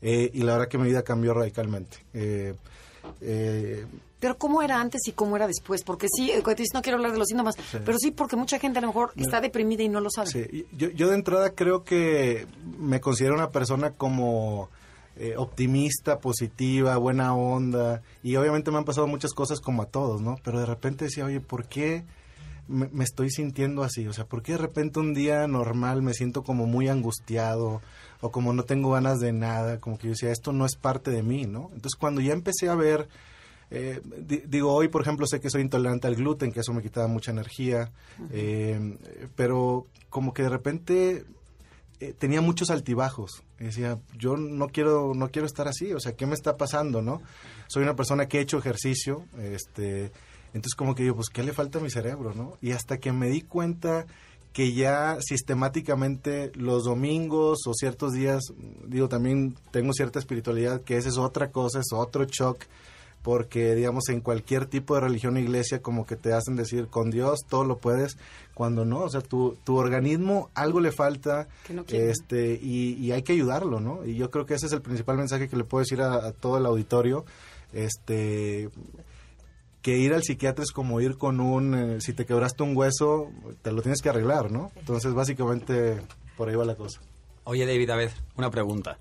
eh, 0.00 0.30
y 0.32 0.42
la 0.42 0.52
verdad 0.52 0.68
que 0.68 0.78
mi 0.78 0.88
vida 0.88 1.02
cambió 1.02 1.34
radicalmente. 1.34 1.98
Eh, 3.20 3.86
Pero 4.20 4.38
¿cómo 4.38 4.62
era 4.62 4.80
antes 4.80 5.02
y 5.06 5.12
cómo 5.12 5.36
era 5.36 5.46
después? 5.46 5.82
Porque 5.82 6.08
sí, 6.14 6.32
no 6.74 6.82
quiero 6.82 6.96
hablar 6.96 7.12
de 7.12 7.18
los 7.18 7.28
síntomas, 7.28 7.54
pero 7.84 7.98
sí 7.98 8.10
porque 8.10 8.36
mucha 8.36 8.58
gente 8.58 8.78
a 8.78 8.82
lo 8.82 8.88
mejor 8.88 9.12
está 9.16 9.40
deprimida 9.40 9.82
y 9.82 9.88
no 9.88 10.00
lo 10.00 10.10
sabe. 10.10 10.30
Sí, 10.30 10.66
yo, 10.72 10.90
yo 10.90 11.08
de 11.08 11.14
entrada 11.14 11.50
creo 11.50 11.84
que 11.84 12.46
me 12.78 13.00
considero 13.00 13.34
una 13.34 13.50
persona 13.50 13.90
como 13.92 14.68
eh, 15.16 15.34
optimista, 15.36 16.18
positiva, 16.18 16.96
buena 16.98 17.34
onda, 17.34 18.02
y 18.22 18.36
obviamente 18.36 18.70
me 18.70 18.78
han 18.78 18.84
pasado 18.84 19.06
muchas 19.06 19.32
cosas 19.32 19.60
como 19.60 19.82
a 19.82 19.86
todos, 19.86 20.20
¿no? 20.20 20.38
Pero 20.42 20.60
de 20.60 20.66
repente 20.66 21.06
decía, 21.06 21.24
oye, 21.24 21.40
¿por 21.40 21.66
qué 21.66 22.04
me, 22.68 22.88
me 22.88 23.04
estoy 23.04 23.30
sintiendo 23.30 23.82
así? 23.82 24.06
O 24.08 24.12
sea, 24.12 24.24
¿por 24.26 24.42
qué 24.42 24.52
de 24.52 24.58
repente 24.58 25.00
un 25.00 25.14
día 25.14 25.46
normal 25.46 26.02
me 26.02 26.14
siento 26.14 26.42
como 26.42 26.66
muy 26.66 26.88
angustiado 26.88 27.80
o 28.20 28.30
como 28.30 28.52
no 28.52 28.62
tengo 28.64 28.90
ganas 28.92 29.20
de 29.20 29.32
nada? 29.32 29.80
Como 29.80 29.98
que 29.98 30.04
yo 30.08 30.10
decía, 30.10 30.30
esto 30.32 30.52
no 30.52 30.66
es 30.66 30.76
parte 30.76 31.10
de 31.10 31.22
mí, 31.22 31.44
¿no? 31.46 31.70
Entonces 31.74 31.96
cuando 31.98 32.20
ya 32.20 32.32
empecé 32.32 32.68
a 32.68 32.74
ver... 32.74 33.08
Eh, 33.68 34.00
di- 34.20 34.44
digo, 34.46 34.72
hoy, 34.72 34.86
por 34.86 35.02
ejemplo, 35.02 35.26
sé 35.26 35.40
que 35.40 35.50
soy 35.50 35.60
intolerante 35.62 36.06
al 36.06 36.14
gluten, 36.14 36.52
que 36.52 36.60
eso 36.60 36.72
me 36.72 36.82
quitaba 36.82 37.08
mucha 37.08 37.32
energía, 37.32 37.90
eh, 38.30 38.96
pero 39.34 39.86
como 40.08 40.32
que 40.32 40.44
de 40.44 40.48
repente 40.50 41.24
eh, 41.98 42.14
tenía 42.16 42.40
muchos 42.40 42.70
altibajos. 42.70 43.42
Decía, 43.58 43.98
yo 44.16 44.36
no 44.36 44.68
quiero, 44.68 45.14
no 45.16 45.30
quiero 45.32 45.46
estar 45.46 45.66
así, 45.66 45.92
o 45.92 45.98
sea, 45.98 46.12
¿qué 46.12 46.26
me 46.26 46.34
está 46.34 46.56
pasando, 46.56 47.02
no? 47.02 47.22
Soy 47.66 47.82
una 47.82 47.96
persona 47.96 48.26
que 48.28 48.38
he 48.38 48.42
hecho 48.42 48.56
ejercicio, 48.58 49.24
este, 49.40 50.12
entonces 50.56 50.74
como 50.74 50.94
que 50.94 51.02
digo, 51.02 51.16
pues, 51.16 51.28
¿qué 51.28 51.42
le 51.42 51.52
falta 51.52 51.78
a 51.78 51.82
mi 51.82 51.90
cerebro, 51.90 52.32
no? 52.34 52.56
Y 52.62 52.72
hasta 52.72 52.96
que 52.96 53.12
me 53.12 53.28
di 53.28 53.42
cuenta 53.42 54.06
que 54.54 54.72
ya 54.72 55.18
sistemáticamente 55.20 56.50
los 56.54 56.84
domingos 56.84 57.58
o 57.66 57.74
ciertos 57.74 58.14
días, 58.14 58.42
digo, 58.86 59.06
también 59.06 59.54
tengo 59.70 59.92
cierta 59.92 60.18
espiritualidad, 60.18 60.80
que 60.80 60.96
esa 60.96 61.10
es 61.10 61.18
otra 61.18 61.50
cosa, 61.50 61.80
es 61.80 61.92
otro 61.92 62.24
shock, 62.24 62.64
porque 63.22 63.74
digamos 63.74 64.08
en 64.08 64.22
cualquier 64.22 64.64
tipo 64.64 64.94
de 64.94 65.02
religión 65.02 65.36
o 65.36 65.40
iglesia 65.40 65.82
como 65.82 66.06
que 66.06 66.16
te 66.16 66.32
hacen 66.32 66.56
decir 66.56 66.86
con 66.86 67.10
Dios 67.10 67.40
todo 67.48 67.64
lo 67.64 67.78
puedes 67.78 68.16
cuando 68.54 68.84
no 68.84 69.00
o 69.00 69.10
sea 69.10 69.20
tu, 69.20 69.56
tu 69.64 69.74
organismo 69.76 70.48
algo 70.54 70.78
le 70.78 70.92
falta 70.92 71.48
no 71.68 71.84
este 71.88 72.52
y, 72.62 72.92
y 72.92 73.10
hay 73.10 73.22
que 73.22 73.32
ayudarlo 73.32 73.80
no 73.80 74.04
y 74.04 74.14
yo 74.14 74.30
creo 74.30 74.46
que 74.46 74.54
ese 74.54 74.66
es 74.66 74.72
el 74.72 74.80
principal 74.80 75.16
mensaje 75.16 75.48
que 75.48 75.56
le 75.56 75.64
puedo 75.64 75.82
decir 75.82 76.02
a, 76.02 76.24
a 76.24 76.30
todo 76.30 76.56
el 76.58 76.66
auditorio 76.66 77.24
este 77.72 78.70
que 79.86 79.96
ir 79.98 80.12
al 80.12 80.24
psiquiatra 80.24 80.64
es 80.64 80.72
como 80.72 81.00
ir 81.00 81.16
con 81.16 81.38
un 81.40 81.74
eh, 81.76 82.00
si 82.00 82.12
te 82.12 82.26
quebraste 82.26 82.64
un 82.64 82.76
hueso 82.76 83.30
te 83.62 83.70
lo 83.70 83.82
tienes 83.82 84.02
que 84.02 84.08
arreglar 84.08 84.50
no 84.50 84.72
entonces 84.74 85.14
básicamente 85.14 86.02
por 86.36 86.48
ahí 86.48 86.56
va 86.56 86.64
la 86.64 86.74
cosa 86.74 87.00
Oye, 87.44 87.64
David, 87.64 87.90
a 87.90 87.94
ver, 87.94 88.10
una 88.36 88.50
pregunta. 88.50 88.98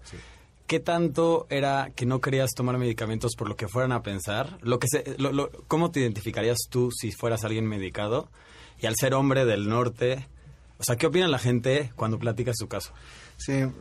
¿Qué 0.67 0.79
tanto 0.79 1.47
era 1.49 1.89
que 1.95 2.05
no 2.05 2.21
querías 2.21 2.51
tomar 2.51 2.77
medicamentos 2.77 3.31
por 3.35 3.49
lo 3.49 3.55
que 3.55 3.67
fueran 3.67 3.91
a 3.91 4.03
pensar? 4.03 4.59
Lo 4.61 4.77
que 4.77 4.87
se, 4.87 5.15
lo- 5.17 5.31
lo- 5.31 5.49
¿Cómo 5.67 5.89
te 5.89 6.01
identificarías 6.01 6.59
tú 6.69 6.91
si 6.91 7.11
fueras 7.11 7.43
alguien 7.43 7.65
medicado? 7.65 8.29
Y 8.79 8.85
al 8.85 8.93
ser 8.99 9.15
hombre 9.15 9.45
del 9.45 9.67
norte, 9.67 10.27
o 10.77 10.83
sea, 10.83 10.95
¿qué 10.95 11.07
opina 11.07 11.27
la 11.27 11.39
gente 11.39 11.91
cuando 11.95 12.19
platicas 12.19 12.55
su 12.59 12.67
caso? 12.67 12.91
Sí, 13.37 13.53
eh, 13.53 13.71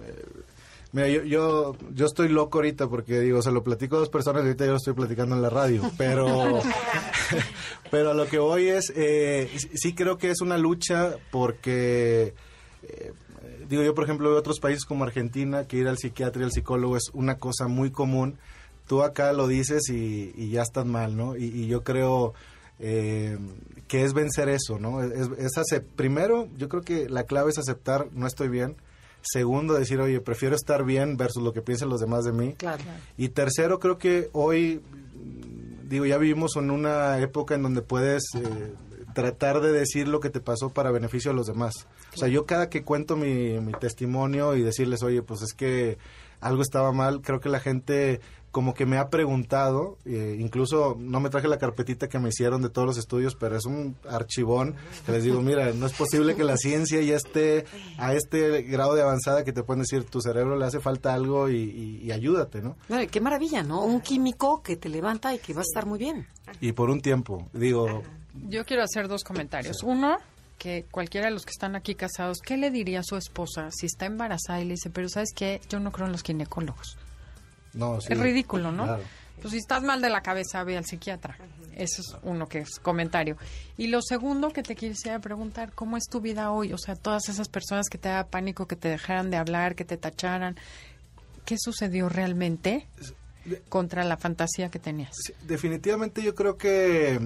mira, 0.95 1.09
yo, 1.09 1.23
yo, 1.25 1.77
yo 1.93 2.07
estoy 2.07 2.29
loco 2.31 2.57
ahorita 2.59 2.89
porque 2.89 3.21
digo, 3.21 3.43
se 3.43 3.53
lo 3.53 3.63
platico 3.63 3.97
a 3.97 3.99
dos 3.99 4.09
personas 4.09 4.43
y 4.43 4.47
ahorita 4.47 4.65
yo 4.65 4.71
lo 4.71 4.77
estoy 4.79 4.95
platicando 4.95 5.35
en 5.37 5.43
la 5.43 5.51
radio, 5.51 5.83
pero, 5.99 6.27
pero 7.91 8.11
a 8.13 8.15
lo 8.15 8.27
que 8.27 8.39
voy 8.39 8.69
es, 8.69 8.91
eh, 8.97 9.51
sí- 9.75 9.95
creo 9.95 10.17
que 10.19 10.31
es 10.31 10.41
una 10.41 10.57
lucha 10.59 11.17
porque, 11.31 12.35
eh, 12.85 13.13
digo 13.69 13.83
yo 13.83 13.95
por 13.95 14.05
ejemplo 14.05 14.31
veo 14.31 14.39
otros 14.39 14.61
países 14.61 14.85
como 14.85 15.05
Argentina 15.05 15.65
que 15.67 15.77
ir 15.77 15.89
al 15.89 15.99
psiquiatra 15.99 16.43
y 16.43 16.45
al 16.45 16.53
psicólogo 16.53 16.97
es 16.97 17.11
una 17.13 17.39
cosa 17.39 17.69
muy 17.69 17.91
común, 17.91 18.39
tú 18.87 19.03
acá 19.03 19.33
lo 19.33 19.47
dices 19.49 19.89
y, 19.91 20.33
y 20.37 20.51
ya 20.51 20.63
estás 20.63 20.87
mal, 20.87 21.17
¿no? 21.17 21.37
Y, 21.37 21.45
y 21.45 21.67
yo 21.67 21.83
creo 21.83 22.35
eh, 22.79 23.39
que 23.89 24.05
es 24.05 24.15
vencer 24.15 24.49
eso, 24.49 24.79
¿no? 24.79 25.03
Es, 25.03 25.29
es 25.39 25.81
primero, 25.97 26.49
yo 26.57 26.69
creo 26.69 26.83
que 26.83 27.09
la 27.09 27.25
clave 27.25 27.51
es 27.51 27.59
aceptar, 27.59 28.09
no 28.13 28.27
estoy 28.27 28.49
bien. 28.49 28.77
Segundo, 29.25 29.75
decir, 29.75 30.01
oye, 30.01 30.21
prefiero 30.21 30.55
estar 30.55 30.85
bien 30.85 31.17
versus 31.17 31.43
lo 31.43 31.53
que 31.53 31.63
piensen 31.63 31.89
los 31.89 32.01
demás 32.01 32.25
de 32.25 32.33
mí. 32.33 32.55
Claro. 32.55 32.83
Y 33.17 33.31
tercero, 33.31 33.79
creo 33.79 33.99
que 33.99 34.29
hoy, 34.33 34.81
mm, 34.85 35.89
digo, 35.89 36.07
ya 36.07 36.19
vivimos 36.19 36.57
en 36.57 36.71
una 36.71 37.19
época 37.19 37.55
en 37.55 37.63
donde 37.63 37.83
puedes 37.83 38.25
eh, 38.35 38.75
tratar 39.15 39.61
de 39.61 39.73
decir 39.73 40.09
lo 40.09 40.21
que 40.21 40.31
te 40.31 40.41
pasó 40.41 40.71
para 40.71 40.91
beneficio 40.91 41.31
de 41.31 41.37
los 41.37 41.47
demás. 41.47 41.87
O 42.15 42.19
sea, 42.19 42.29
yo 42.29 42.45
cada 42.45 42.69
que 42.69 42.83
cuento 42.83 43.17
mi, 43.17 43.59
mi 43.61 43.73
testimonio 43.73 44.55
y 44.57 44.63
decirles, 44.63 45.03
oye, 45.03 45.23
pues 45.23 45.43
es 45.43 45.55
que 45.55 45.97
algo 46.41 46.61
estaba 46.61 46.93
mal, 46.93 47.23
creo 47.23 47.41
que 47.41 47.49
la 47.49 47.61
gente 47.61 48.21
como 48.55 48.73
que 48.73 48.87
me 48.87 48.99
ha 48.99 49.09
preguntado, 49.11 49.99
eh, 50.05 50.37
incluso 50.39 50.95
no 50.97 51.19
me 51.19 51.29
traje 51.29 51.49
la 51.49 51.59
carpetita 51.59 52.09
que 52.09 52.19
me 52.21 52.29
hicieron 52.29 52.63
de 52.63 52.71
todos 52.71 52.87
los 52.87 52.97
estudios, 52.97 53.35
pero 53.35 53.57
es 53.57 53.67
un 53.67 53.97
archivón 54.09 54.77
que 55.05 55.11
les 55.13 55.25
digo, 55.25 55.43
mira, 55.43 55.73
no 55.73 55.87
es 55.87 55.93
posible 55.93 56.37
que 56.37 56.45
la 56.45 56.57
ciencia 56.57 57.03
ya 57.03 57.17
esté 57.17 57.65
a 57.99 58.15
este 58.15 58.63
grado 58.63 58.95
de 58.95 59.03
avanzada 59.03 59.43
que 59.45 59.53
te 59.53 59.65
pueden 59.65 59.83
decir, 59.83 60.05
tu 60.05 60.21
cerebro 60.21 60.57
le 60.57 60.65
hace 60.65 60.79
falta 60.79 61.13
algo 61.13 61.51
y, 61.51 61.57
y- 61.57 62.01
y 62.05 62.13
ayúdate, 62.13 62.63
¿no? 62.63 62.77
Ay, 62.89 63.09
qué 63.09 63.21
maravilla, 63.21 63.63
¿no? 63.65 63.83
Un 63.85 64.01
químico 64.01 64.63
que 64.63 64.77
te 64.77 64.89
levanta 64.89 65.35
y 65.35 65.39
que 65.41 65.53
va 65.53 65.61
a 65.61 65.63
estar 65.69 65.85
muy 65.85 65.99
bien. 65.99 66.27
Y 66.61 66.71
por 66.73 66.91
un 66.91 67.01
tiempo, 67.01 67.49
digo, 67.53 68.03
Yo 68.49 68.65
quiero 68.65 68.85
hacer 68.85 69.09
dos 69.09 69.25
comentarios. 69.25 69.83
Uno, 69.83 70.19
que 70.59 70.85
cualquiera 70.91 71.27
de 71.27 71.33
los 71.33 71.45
que 71.45 71.51
están 71.51 71.75
aquí 71.75 71.95
casados, 71.97 72.39
¿qué 72.41 72.57
le 72.57 72.71
diría 72.71 73.01
a 73.01 73.03
su 73.03 73.17
esposa 73.17 73.69
si 73.73 73.87
está 73.87 74.07
embarazada 74.07 74.61
y 74.61 74.65
le 74.65 74.75
dice, 74.75 74.89
pero 74.91 75.09
sabes 75.09 75.31
qué, 75.35 75.61
yo 75.69 75.81
no 75.81 75.91
creo 75.91 76.07
en 76.07 76.13
los 76.13 76.23
ginecólogos? 76.23 76.97
No, 77.75 78.01
sí, 78.01 78.13
es 78.13 78.19
ridículo, 78.19 78.73
¿no? 78.73 78.85
claro. 78.85 79.03
Pues 79.41 79.53
si 79.53 79.59
estás 79.59 79.83
mal 79.83 80.01
de 80.01 80.09
la 80.09 80.23
cabeza, 80.23 80.65
ve 80.65 80.77
al 80.77 80.87
psiquiatra. 80.87 81.37
Eso 81.77 82.01
es 82.01 82.17
uno 82.23 82.49
que 82.49 82.61
es 82.61 82.79
comentario. 82.79 83.37
Y 83.77 83.89
lo 83.89 84.01
segundo 84.01 84.51
que 84.51 84.63
te 84.63 84.75
quisiera 84.75 85.19
preguntar, 85.19 85.73
¿cómo 85.75 85.97
es 85.97 86.05
tu 86.05 86.21
vida 86.21 86.51
hoy? 86.51 86.73
O 86.73 86.79
sea, 86.79 86.95
todas 86.95 87.29
esas 87.29 87.49
personas 87.49 87.89
que 87.91 87.99
te 87.99 88.09
da 88.09 88.25
pánico, 88.25 88.67
que 88.67 88.77
te 88.77 88.89
dejaran 88.89 89.31
de 89.31 89.37
hablar, 89.37 89.75
que 89.75 89.85
te 89.85 89.97
tacharan, 89.97 90.57
¿qué 91.45 91.57
sucedió 91.59 92.09
realmente 92.09 92.87
contra 93.69 94.05
la 94.05 94.17
fantasía 94.17 94.71
que 94.71 94.79
tenías? 94.79 95.11
Sí, 95.15 95.35
definitivamente 95.43 96.23
yo 96.23 96.35
creo 96.35 96.57
que, 96.57 97.21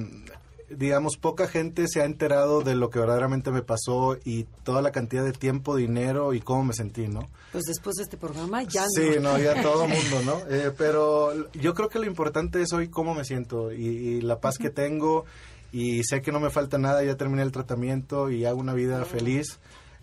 digamos, 0.71 1.17
poca 1.17 1.49
gente 1.49 1.87
se 1.89 2.01
ha 2.01 2.05
enterado 2.05 2.63
de 2.63 2.75
lo 2.75 2.91
que 2.91 2.99
verdaderamente 2.99 3.51
me 3.51 3.63
pasó 3.63 4.17
y 4.25 4.45
toda 4.65 4.83
la 4.83 4.93
cantidad 4.93 5.25
de 5.25 5.33
tiempo, 5.33 5.77
dinero 5.77 6.35
y 6.35 6.41
cómo 6.41 6.65
me 6.65 6.75
sentí, 6.75 7.09
¿no? 7.09 7.29
Pues 7.53 7.65
después 7.65 7.97
de 7.97 8.03
este 8.03 8.17
programa 8.17 8.63
ya 8.63 8.85
Sí, 8.89 9.13
no. 9.17 9.33
no, 9.33 9.39
ya 9.39 9.63
todo 9.63 9.85
el 9.85 9.91
mundo, 9.95 10.23
¿no? 10.25 10.55
Eh, 10.55 10.73
pero 10.77 11.51
yo 11.53 11.75
creo 11.75 11.89
que 11.89 11.99
lo 11.99 12.07
importante 12.07 12.61
es 12.63 12.73
hoy 12.73 12.89
cómo 12.89 13.15
me 13.15 13.25
siento 13.25 13.73
y, 13.73 13.87
y 13.87 14.21
la 14.21 14.41
paz 14.41 14.59
que 14.59 14.71
tengo 14.71 15.25
y 15.73 16.03
sé 16.05 16.23
que 16.23 16.33
no 16.33 16.41
me 16.41 16.51
falta 16.51 16.79
nada, 16.79 17.03
ya 17.05 17.17
terminé 17.17 17.43
el 17.43 17.53
tratamiento 17.53 18.31
y 18.31 18.45
hago 18.45 18.59
una 18.59 18.75
vida 18.75 19.05
feliz. 19.05 19.59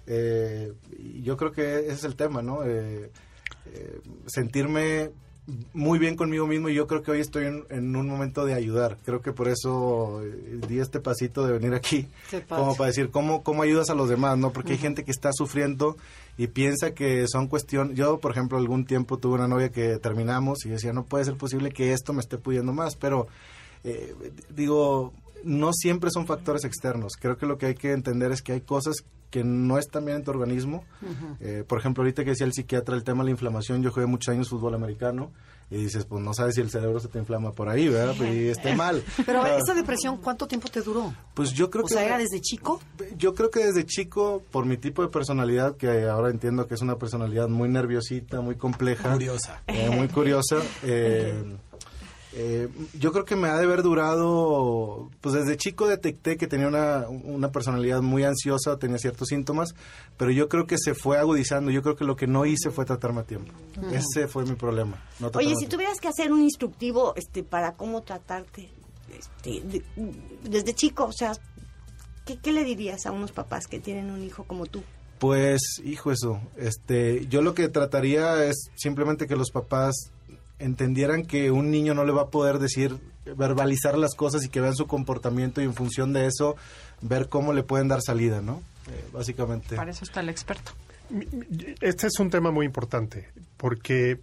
Eh, 0.08 0.74
yo 1.24 1.38
creo 1.38 1.52
que 1.52 1.80
ese 1.80 1.94
es 1.94 2.04
el 2.04 2.16
tema, 2.16 2.42
¿no? 2.44 2.64
Eh, 2.64 3.10
eh, 3.68 4.00
sentirme 4.28 5.10
muy 5.74 6.00
bien 6.00 6.16
conmigo 6.16 6.48
mismo 6.48 6.70
y 6.70 6.74
yo 6.74 6.88
creo 6.88 7.04
que 7.04 7.12
hoy 7.12 7.20
estoy 7.20 7.46
en, 7.46 7.66
en 7.70 7.96
un 7.96 8.08
momento 8.08 8.46
de 8.46 8.54
ayudar. 8.54 8.98
Creo 9.06 9.22
que 9.22 9.32
por 9.32 9.48
eso 9.48 10.24
eh, 10.24 10.60
di 10.68 10.80
este 10.80 11.00
pasito 11.00 11.46
de 11.46 11.54
venir 11.54 11.74
aquí, 11.74 12.08
como 12.50 12.76
para 12.76 12.88
decir 12.88 13.12
cómo, 13.12 13.44
cómo 13.44 13.62
ayudas 13.62 13.90
a 13.90 13.96
los 13.96 14.10
demás, 14.10 14.38
¿no? 14.38 14.52
Porque 14.52 14.74
hay 14.74 14.80
gente 14.80 15.04
que 15.04 15.12
está 15.12 15.32
sufriendo 15.34 15.98
y 16.38 16.48
piensa 16.48 16.94
que 16.94 17.28
son 17.28 17.48
cuestión... 17.48 17.96
Yo, 17.96 18.20
por 18.20 18.32
ejemplo, 18.32 18.58
algún 18.58 18.86
tiempo 18.86 19.18
tuve 19.18 19.36
una 19.36 19.48
novia 19.48 19.70
que 19.70 19.98
terminamos 20.00 20.66
y 20.66 20.70
decía, 20.70 20.94
no 20.94 21.06
puede 21.06 21.26
ser 21.26 21.36
posible 21.36 21.72
que 21.72 21.94
esto 21.94 22.12
me 22.12 22.22
esté 22.22 22.38
pudiendo 22.38 22.74
más, 22.74 22.96
pero 22.96 23.28
eh, 23.84 24.16
digo, 24.50 25.14
no 25.44 25.74
siempre 25.74 26.10
son 26.10 26.26
factores 26.26 26.66
externos. 26.66 27.14
Creo 27.20 27.38
que 27.38 27.46
lo 27.46 27.58
que 27.58 27.68
hay 27.68 27.76
que 27.76 27.92
entender 27.92 28.32
es 28.32 28.42
que 28.42 28.54
hay 28.54 28.62
cosas 28.62 29.06
que 29.30 29.44
no 29.44 29.78
están 29.78 30.06
bien 30.06 30.18
en 30.18 30.24
tu 30.24 30.32
organismo. 30.32 30.84
Eh, 31.40 31.64
por 31.68 31.80
ejemplo, 31.80 32.04
ahorita 32.04 32.24
que 32.24 32.32
decía 32.32 32.46
el 32.46 32.54
psiquiatra 32.54 32.96
el 32.96 33.04
tema 33.04 33.24
de 33.24 33.26
la 33.26 33.32
inflamación, 33.32 33.84
yo 33.84 33.92
jugué 33.92 34.06
muchos 34.06 34.34
años 34.34 34.50
fútbol 34.50 34.74
americano 34.76 35.32
y 35.72 35.78
dices, 35.78 36.06
pues 36.06 36.24
no 36.24 36.32
sabes 36.34 36.54
si 36.56 36.62
el 36.62 36.70
cerebro 36.70 37.00
se 37.00 37.08
te 37.08 37.18
inflama 37.18 37.52
por 37.52 37.68
ahí, 37.70 37.90
¿verdad? 37.90 38.16
Y 38.32 38.50
está 38.50 38.76
mal. 38.76 39.04
Pero 39.26 39.42
Ah, 39.42 39.58
esa 39.58 39.74
depresión, 39.74 40.18
¿cuánto 40.18 40.48
tiempo 40.48 40.68
te 40.70 40.82
duró? 40.82 41.12
pues 41.34 41.52
yo 41.54 41.70
creo 41.72 41.84
O 41.84 41.88
que 41.88 41.96
sea, 41.96 42.06
¿era 42.06 42.18
desde 42.20 42.40
chico? 42.40 42.80
yo 43.18 43.34
creo 43.34 43.50
que 43.50 43.66
desde 43.66 43.84
chico, 43.86 44.44
por 44.52 44.66
mi 44.66 44.78
tipo 44.78 45.02
de 45.02 45.08
personalidad, 45.10 45.76
que 45.76 46.08
ahora 46.08 46.30
entiendo 46.30 46.68
que 46.68 46.76
es 46.76 46.82
una 46.82 46.98
personalidad 46.98 47.50
muy 47.50 47.68
nerviosita, 47.68 48.42
muy 48.42 48.56
compleja. 48.56 49.12
Curiosa. 49.14 49.64
eh, 49.68 49.90
muy 49.90 50.08
curiosa. 50.08 50.58
eh, 50.84 51.58
eh, 52.38 52.68
yo 53.00 53.12
creo 53.14 53.24
que 53.24 53.36
me 53.38 53.48
ha 53.48 53.58
de 53.58 53.64
haber 53.64 53.82
durado, 53.82 55.10
pues 55.22 55.34
desde 55.36 55.56
chico 55.58 55.88
detecté 55.88 56.36
que 56.38 56.48
tenía 56.48 56.68
una, 56.68 57.06
una 57.10 57.52
personalidad 57.52 58.02
muy 58.02 58.24
ansiosa, 58.26 58.78
tenía 58.78 58.98
ciertos 58.98 59.30
síntomas, 59.30 59.74
pero 60.18 60.32
yo 60.32 60.50
creo 60.50 60.68
que 60.68 60.78
se 60.78 60.94
fue 60.94 61.18
agudizando. 61.18 61.72
Yo 61.72 61.82
creo 61.82 61.96
que 61.96 62.04
lo 62.04 62.16
que 62.16 62.28
no 62.28 62.46
hice 62.46 62.72
fue 62.72 62.84
tratarme 62.86 63.22
a 63.22 63.24
tiempo. 63.24 63.54
Ese 63.92 64.28
fue 64.28 64.46
mi 64.46 64.56
problema. 64.56 65.02
no 65.20 65.32
Oye, 65.36 65.56
si 65.56 65.68
tuvieras 65.68 66.00
que 66.00 66.10
hacer 66.10 66.32
un 66.34 66.42
instructivo 66.42 67.14
este, 67.16 67.44
para 67.44 67.74
cómo 67.74 68.04
tratarte 68.04 68.70
este, 69.18 69.62
de- 69.62 69.84
desde 70.44 70.74
chico, 70.74 71.06
o 71.06 71.14
sea, 71.14 71.32
¿qué, 72.26 72.38
qué 72.38 72.52
le 72.52 72.64
dirías 72.66 73.06
a 73.06 73.12
unos 73.12 73.32
papás 73.32 73.68
que 73.68 73.80
tienen 73.80 74.12
un 74.12 74.24
hijo 74.24 74.44
como 74.44 74.66
tú? 74.66 74.84
Pues, 75.20 75.62
hijo 75.86 76.12
eso, 76.12 76.42
este, 76.58 77.26
yo 77.28 77.42
lo 77.42 77.54
que 77.56 77.70
trataría 77.70 78.44
es 78.46 78.70
simplemente 78.76 79.28
que 79.28 79.38
los 79.38 79.50
papás 79.52 80.12
entendieran 80.60 81.26
que 81.26 81.52
un 81.52 81.72
niño 81.72 81.94
no 81.94 82.06
le 82.06 82.12
va 82.12 82.24
a 82.24 82.30
poder 82.30 82.60
decir, 82.60 82.98
verbalizar 83.26 83.98
las 83.98 84.16
cosas 84.16 84.44
y 84.44 84.50
que 84.50 84.62
vean 84.62 84.76
su 84.76 84.88
comportamiento 84.88 85.62
y 85.62 85.66
en 85.66 85.74
función 85.74 86.14
de 86.14 86.28
eso 86.28 86.56
ver 87.02 87.30
cómo 87.30 87.54
le 87.54 87.64
pueden 87.64 87.88
dar 87.88 88.02
salida, 88.02 88.42
¿no? 88.42 88.62
Eh, 88.90 89.06
básicamente. 89.12 89.76
Para 89.76 89.92
eso 89.92 90.04
está 90.04 90.20
el 90.20 90.30
experto. 90.30 90.72
Este 91.82 92.08
es 92.08 92.20
un 92.20 92.30
tema 92.30 92.52
muy 92.52 92.66
importante, 92.66 93.30
porque 93.58 94.20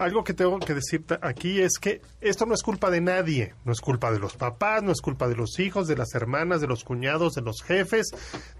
algo 0.00 0.24
que 0.24 0.32
tengo 0.32 0.58
que 0.58 0.74
decir 0.74 1.04
aquí 1.20 1.60
es 1.60 1.78
que 1.78 2.00
esto 2.22 2.46
no 2.46 2.54
es 2.54 2.62
culpa 2.62 2.90
de 2.90 3.02
nadie, 3.02 3.54
no 3.66 3.72
es 3.72 3.80
culpa 3.80 4.10
de 4.10 4.18
los 4.18 4.34
papás, 4.34 4.82
no 4.82 4.92
es 4.92 5.02
culpa 5.02 5.28
de 5.28 5.36
los 5.36 5.58
hijos, 5.58 5.86
de 5.86 5.96
las 5.96 6.14
hermanas, 6.14 6.62
de 6.62 6.66
los 6.66 6.84
cuñados, 6.84 7.34
de 7.34 7.42
los 7.42 7.62
jefes, 7.62 8.06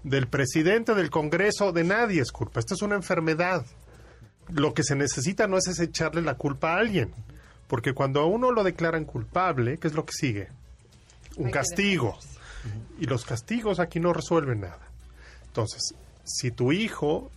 del 0.03 0.27
presidente, 0.27 0.93
del 0.93 1.09
Congreso, 1.09 1.71
de 1.71 1.83
nadie 1.83 2.21
es 2.21 2.31
culpa. 2.31 2.59
Esto 2.59 2.75
es 2.75 2.83
una 2.83 2.95
enfermedad. 2.95 3.65
Lo 4.49 4.73
que 4.73 4.83
se 4.83 4.95
necesita 4.95 5.47
no 5.47 5.57
es 5.57 5.79
echarle 5.79 6.21
la 6.21 6.35
culpa 6.35 6.73
a 6.73 6.79
alguien, 6.79 7.13
porque 7.67 7.93
cuando 7.93 8.21
a 8.21 8.25
uno 8.25 8.51
lo 8.51 8.63
declaran 8.63 9.05
culpable, 9.05 9.77
¿qué 9.77 9.87
es 9.87 9.93
lo 9.93 10.05
que 10.05 10.13
sigue? 10.13 10.47
Un 11.37 11.51
castigo. 11.51 12.17
Y 12.99 13.05
los 13.05 13.25
castigos 13.25 13.79
aquí 13.79 13.99
no 13.99 14.13
resuelven 14.13 14.61
nada. 14.61 14.87
Entonces, 15.47 15.95
si 16.23 16.51
tu 16.51 16.71
hijo, 16.71 17.31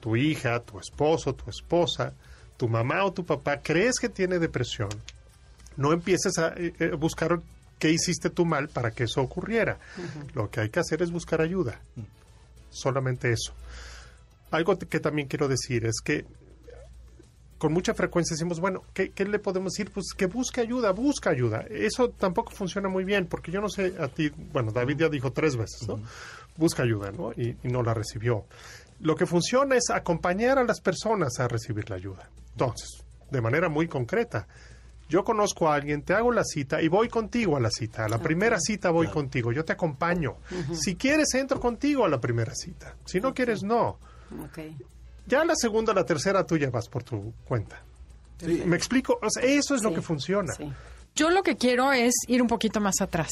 tu 0.00 0.16
hija, 0.16 0.60
tu 0.60 0.78
esposo, 0.78 1.34
tu 1.34 1.50
esposa, 1.50 2.12
tu 2.56 2.68
mamá 2.68 3.04
o 3.04 3.12
tu 3.12 3.24
papá 3.24 3.60
crees 3.62 3.98
que 3.98 4.08
tiene 4.08 4.38
depresión, 4.38 4.90
no 5.76 5.92
empieces 5.92 6.38
a 6.38 6.48
eh, 6.56 6.72
eh, 6.78 6.90
buscar 6.90 7.40
qué 7.78 7.90
hiciste 7.90 8.30
tú 8.30 8.46
mal 8.46 8.68
para 8.68 8.90
que 8.90 9.04
eso 9.04 9.20
ocurriera. 9.20 9.78
Lo 10.34 10.50
que 10.50 10.60
hay 10.60 10.70
que 10.70 10.80
hacer 10.80 11.02
es 11.02 11.10
buscar 11.10 11.40
ayuda. 11.40 11.80
Solamente 12.70 13.32
eso. 13.32 13.52
Algo 14.50 14.78
que 14.78 15.00
también 15.00 15.28
quiero 15.28 15.48
decir 15.48 15.86
es 15.86 16.00
que 16.04 16.24
con 17.58 17.72
mucha 17.72 17.94
frecuencia 17.94 18.34
decimos, 18.34 18.60
bueno, 18.60 18.82
¿qué, 18.92 19.10
qué 19.10 19.24
le 19.24 19.38
podemos 19.38 19.72
decir? 19.72 19.90
Pues 19.90 20.12
que 20.16 20.26
busque 20.26 20.60
ayuda, 20.60 20.92
busca 20.92 21.30
ayuda. 21.30 21.64
Eso 21.70 22.10
tampoco 22.10 22.52
funciona 22.52 22.88
muy 22.88 23.04
bien, 23.04 23.26
porque 23.26 23.50
yo 23.50 23.60
no 23.60 23.68
sé 23.68 23.94
a 23.98 24.08
ti, 24.08 24.30
bueno, 24.52 24.72
David 24.72 24.98
ya 24.98 25.08
dijo 25.08 25.32
tres 25.32 25.56
veces, 25.56 25.88
¿no? 25.88 26.00
Busca 26.56 26.82
ayuda, 26.82 27.12
¿no? 27.12 27.32
Y, 27.32 27.56
y 27.62 27.68
no 27.68 27.82
la 27.82 27.94
recibió. 27.94 28.44
Lo 29.00 29.14
que 29.14 29.26
funciona 29.26 29.76
es 29.76 29.90
acompañar 29.90 30.58
a 30.58 30.64
las 30.64 30.80
personas 30.80 31.38
a 31.40 31.48
recibir 31.48 31.88
la 31.88 31.96
ayuda. 31.96 32.28
Entonces, 32.52 33.04
de 33.30 33.40
manera 33.40 33.68
muy 33.68 33.88
concreta, 33.88 34.46
yo 35.08 35.24
conozco 35.24 35.68
a 35.68 35.74
alguien, 35.76 36.02
te 36.02 36.14
hago 36.14 36.32
la 36.32 36.44
cita 36.44 36.82
y 36.82 36.88
voy 36.88 37.08
contigo 37.08 37.56
a 37.56 37.60
la 37.60 37.70
cita. 37.70 38.04
A 38.04 38.08
la 38.08 38.18
primera 38.18 38.58
cita 38.58 38.90
voy 38.90 39.06
contigo, 39.08 39.52
yo 39.52 39.64
te 39.64 39.72
acompaño. 39.72 40.36
Si 40.72 40.96
quieres, 40.96 41.32
entro 41.34 41.60
contigo 41.60 42.04
a 42.04 42.08
la 42.08 42.20
primera 42.20 42.54
cita. 42.54 42.96
Si 43.04 43.20
no 43.20 43.32
quieres, 43.32 43.62
no. 43.62 43.98
Ok. 44.44 44.58
Ya 45.26 45.44
la 45.44 45.54
segunda, 45.56 45.92
la 45.92 46.04
tercera, 46.04 46.44
tú 46.44 46.56
ya 46.56 46.70
vas 46.70 46.88
por 46.88 47.02
tu 47.02 47.32
cuenta. 47.44 47.82
¿Me 48.44 48.76
explico? 48.76 49.18
O 49.22 49.30
sea, 49.30 49.42
eso 49.42 49.74
es 49.74 49.82
lo 49.82 49.92
que 49.92 50.02
funciona. 50.02 50.52
sí. 50.54 50.72
Yo 51.14 51.30
lo 51.30 51.42
que 51.42 51.56
quiero 51.56 51.92
es 51.94 52.12
ir 52.28 52.42
un 52.42 52.48
poquito 52.48 52.78
más 52.78 53.00
atrás. 53.00 53.30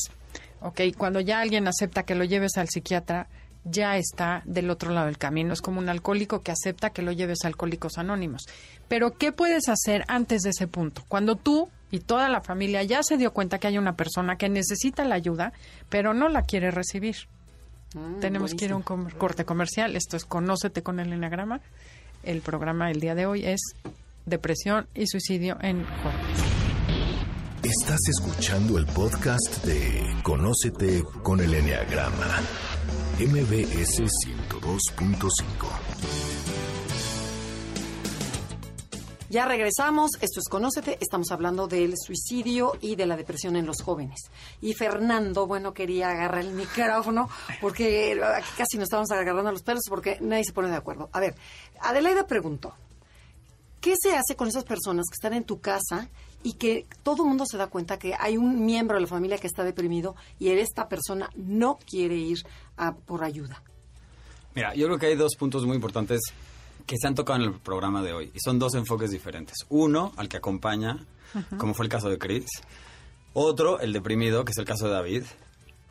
Ok, 0.61 0.80
cuando 0.97 1.20
ya 1.20 1.40
alguien 1.40 1.68
acepta 1.68 2.05
que 2.05 2.14
lo 2.14 2.24
lleves 2.24 2.57
al 2.57 2.70
psiquiatra, 2.70 3.28
ya 3.64 3.99
está 3.99 4.42
del 4.47 4.70
otro 4.70 4.90
lado 4.90 5.07
del 5.07 5.18
camino. 5.18 5.53
Es 5.53 5.61
como 5.61 5.80
un 5.80 5.90
alcohólico 5.90 6.40
que 6.40 6.51
acepta 6.51 6.90
que 6.90 7.03
lo 7.03 7.12
lleves 7.12 7.40
a 7.45 7.49
Alcohólicos 7.49 7.99
Anónimos. 7.99 8.47
Pero, 8.88 9.18
¿qué 9.18 9.32
puedes 9.32 9.68
hacer 9.68 10.05
antes 10.09 10.40
de 10.42 10.51
ese 10.51 10.66
punto? 10.66 11.05
Cuando 11.09 11.36
tú 11.36 11.68
y 11.90 12.01
toda 12.01 12.30
la 12.30 12.40
familia 12.40 12.82
ya 12.82 13.03
se 13.03 13.18
dio 13.18 13.34
cuenta 13.34 13.59
que 13.59 13.66
hay 13.66 13.76
una 13.76 13.97
persona 13.97 14.36
que 14.36 14.49
necesita 14.49 15.05
la 15.05 15.16
ayuda, 15.16 15.53
pero 15.90 16.14
no 16.14 16.30
la 16.30 16.42
quiere 16.42 16.70
recibir. 16.70 17.16
Mm, 17.95 18.20
Tenemos 18.20 18.55
que 18.55 18.66
ir 18.66 18.72
a 18.72 18.76
un 18.76 18.82
com- 18.82 19.09
corte 19.18 19.45
comercial. 19.45 19.97
Esto 19.97 20.16
es 20.16 20.24
Conócete 20.24 20.82
con 20.82 21.01
el 21.01 21.12
Enagrama. 21.12 21.61
El 22.22 22.40
programa 22.42 22.90
el 22.90 23.01
día 23.01 23.14
de 23.14 23.26
hoy 23.26 23.45
es 23.45 23.61
Depresión 24.26 24.86
y 24.95 25.07
Suicidio 25.07 25.57
en 25.61 25.84
Jóvenes. 25.84 26.40
Estás 27.62 28.01
escuchando 28.09 28.78
el 28.78 28.86
podcast 28.86 29.64
de 29.64 30.03
Conócete 30.22 31.03
con 31.22 31.40
el 31.40 31.55
Enneagrama, 31.55 32.40
MBS 33.18 34.03
102.5. 34.26 36.73
Ya 39.30 39.46
regresamos, 39.46 40.10
esto 40.20 40.38
es 40.38 40.48
Conócete, 40.50 40.98
estamos 41.00 41.32
hablando 41.32 41.66
del 41.66 41.94
suicidio 41.96 42.72
y 42.82 42.94
de 42.94 43.06
la 43.06 43.16
depresión 43.16 43.56
en 43.56 43.64
los 43.64 43.80
jóvenes. 43.80 44.20
Y 44.60 44.74
Fernando, 44.74 45.46
bueno, 45.46 45.72
quería 45.72 46.10
agarrar 46.10 46.42
el 46.42 46.52
micrófono 46.52 47.30
porque 47.60 48.20
aquí 48.36 48.48
casi 48.58 48.76
nos 48.76 48.84
estábamos 48.84 49.10
agarrando 49.10 49.50
los 49.50 49.62
pelos 49.62 49.84
porque 49.88 50.18
nadie 50.20 50.44
se 50.44 50.52
pone 50.52 50.68
de 50.68 50.76
acuerdo. 50.76 51.08
A 51.12 51.20
ver, 51.20 51.34
Adelaida 51.80 52.26
preguntó, 52.26 52.74
¿qué 53.80 53.94
se 53.98 54.14
hace 54.14 54.36
con 54.36 54.46
esas 54.46 54.64
personas 54.64 55.06
que 55.08 55.14
están 55.14 55.32
en 55.32 55.44
tu 55.44 55.58
casa 55.58 56.08
y 56.42 56.52
que 56.54 56.86
todo 57.02 57.22
el 57.22 57.28
mundo 57.30 57.46
se 57.46 57.56
da 57.56 57.68
cuenta 57.68 57.98
que 57.98 58.14
hay 58.18 58.36
un 58.36 58.66
miembro 58.66 58.96
de 58.96 59.02
la 59.02 59.08
familia 59.08 59.38
que 59.38 59.46
está 59.46 59.64
deprimido 59.64 60.14
y 60.38 60.50
esta 60.50 60.86
persona 60.86 61.30
no 61.34 61.78
quiere 61.78 62.16
ir 62.16 62.44
a 62.76 62.94
por 62.94 63.24
ayuda? 63.24 63.62
Mira, 64.54 64.74
yo 64.74 64.86
creo 64.86 64.98
que 64.98 65.06
hay 65.06 65.16
dos 65.16 65.34
puntos 65.34 65.64
muy 65.64 65.76
importantes 65.76 66.20
que 66.87 66.97
se 66.99 67.07
han 67.07 67.14
tocado 67.14 67.41
en 67.41 67.47
el 67.47 67.61
programa 67.61 68.03
de 68.03 68.12
hoy. 68.12 68.30
Y 68.35 68.39
son 68.41 68.59
dos 68.59 68.74
enfoques 68.74 69.11
diferentes. 69.11 69.57
Uno, 69.68 70.12
al 70.16 70.28
que 70.28 70.37
acompaña, 70.37 71.07
como 71.59 71.74
fue 71.74 71.87
el 71.87 71.91
caso 71.91 72.09
de 72.09 72.18
Chris. 72.18 72.47
Otro, 73.32 73.80
el 73.80 73.93
deprimido, 73.93 74.45
que 74.45 74.53
es 74.53 74.59
el 74.59 74.64
caso 74.64 74.87
de 74.87 74.93
David. 74.93 75.24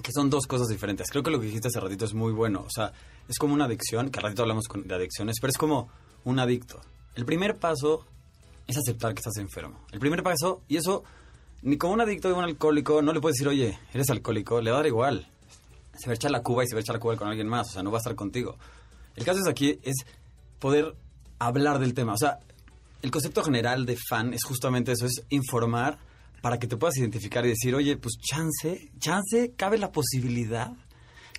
Que 0.01 0.11
son 0.13 0.29
dos 0.29 0.47
cosas 0.47 0.67
diferentes. 0.67 1.09
Creo 1.09 1.23
que 1.23 1.31
lo 1.31 1.39
que 1.39 1.45
dijiste 1.45 1.69
hace 1.69 1.79
ratito 1.79 2.05
es 2.05 2.13
muy 2.13 2.33
bueno. 2.33 2.61
O 2.61 2.69
sea, 2.69 2.91
es 3.27 3.37
como 3.37 3.53
una 3.53 3.65
adicción, 3.65 4.09
que 4.09 4.19
al 4.19 4.23
ratito 4.23 4.41
hablamos 4.41 4.65
de 4.73 4.93
adicciones, 4.93 5.37
pero 5.39 5.51
es 5.51 5.57
como 5.57 5.89
un 6.25 6.39
adicto. 6.39 6.81
El 7.15 7.25
primer 7.25 7.57
paso 7.57 8.05
es 8.67 8.77
aceptar 8.77 9.13
que 9.13 9.19
estás 9.19 9.37
enfermo. 9.37 9.79
El 9.91 9.99
primer 9.99 10.23
paso, 10.23 10.61
y 10.67 10.77
eso, 10.77 11.03
ni 11.61 11.77
como 11.77 11.93
un 11.93 12.01
adicto 12.01 12.27
de 12.27 12.33
un 12.33 12.43
alcohólico, 12.43 13.01
no 13.01 13.13
le 13.13 13.21
puedes 13.21 13.35
decir, 13.35 13.47
oye, 13.47 13.77
eres 13.93 14.09
alcohólico, 14.09 14.61
le 14.61 14.71
va 14.71 14.77
a 14.77 14.79
dar 14.79 14.87
igual. 14.87 15.27
Se 15.97 16.07
va 16.07 16.13
a 16.13 16.15
echar 16.15 16.31
la 16.31 16.41
cuba 16.41 16.63
y 16.63 16.67
se 16.67 16.75
va 16.75 16.79
a 16.79 16.81
echar 16.81 16.95
la 16.95 16.99
cuba 16.99 17.15
con 17.15 17.27
alguien 17.27 17.47
más, 17.47 17.69
o 17.69 17.71
sea, 17.71 17.83
no 17.83 17.91
va 17.91 17.97
a 17.97 17.99
estar 17.99 18.15
contigo. 18.15 18.57
El 19.15 19.25
caso 19.25 19.39
es 19.39 19.47
aquí, 19.47 19.79
es 19.83 19.95
poder 20.63 20.95
hablar 21.39 21.77
del 21.79 21.93
tema. 21.93 22.13
O 22.13 22.17
sea, 22.17 22.39
el 23.01 23.11
concepto 23.11 23.43
general 23.43 23.85
de 23.85 23.97
fan 23.97 24.33
es 24.33 24.45
justamente 24.45 24.93
eso, 24.93 25.05
es 25.05 25.21
informar 25.29 25.97
para 26.41 26.57
que 26.57 26.67
te 26.67 26.77
puedas 26.77 26.95
identificar 26.97 27.45
y 27.45 27.49
decir, 27.49 27.75
oye, 27.75 27.97
pues 27.97 28.13
chance, 28.17 28.89
chance, 28.97 29.51
cabe 29.57 29.77
la 29.77 29.91
posibilidad 29.91 30.71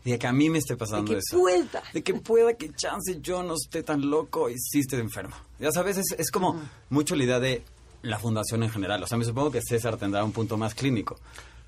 de 0.05 0.18
que 0.18 0.27
a 0.27 0.33
mí 0.35 0.51
me 0.51 0.59
esté 0.59 0.77
pasando 0.77 1.12
De 1.12 1.16
que 1.16 1.22
eso. 1.27 1.39
pueda. 1.39 1.83
De 1.95 2.03
que 2.03 2.12
pueda 2.12 2.53
que 2.53 2.70
chance 2.75 3.18
yo 3.22 3.43
no 3.43 3.55
esté 3.55 3.83
tan 3.83 4.11
loco 4.11 4.51
y 4.51 4.57
sí 4.59 4.81
esté 4.81 4.99
enfermo. 4.99 5.35
Ya 5.59 5.72
sabes, 5.72 5.97
es, 5.97 6.14
es 6.18 6.31
como 6.31 6.61
mucho 6.91 7.16
la 7.16 7.25
idea 7.25 7.41
de 7.41 7.62
la 8.03 8.18
fundación 8.18 8.62
en 8.62 8.68
general. 8.68 9.03
O 9.03 9.07
sea, 9.07 9.16
me 9.16 9.25
supongo 9.25 9.51
que 9.51 9.62
César 9.62 9.97
tendrá 9.97 10.22
un 10.22 10.33
punto 10.33 10.59
más 10.59 10.75
clínico. 10.75 11.16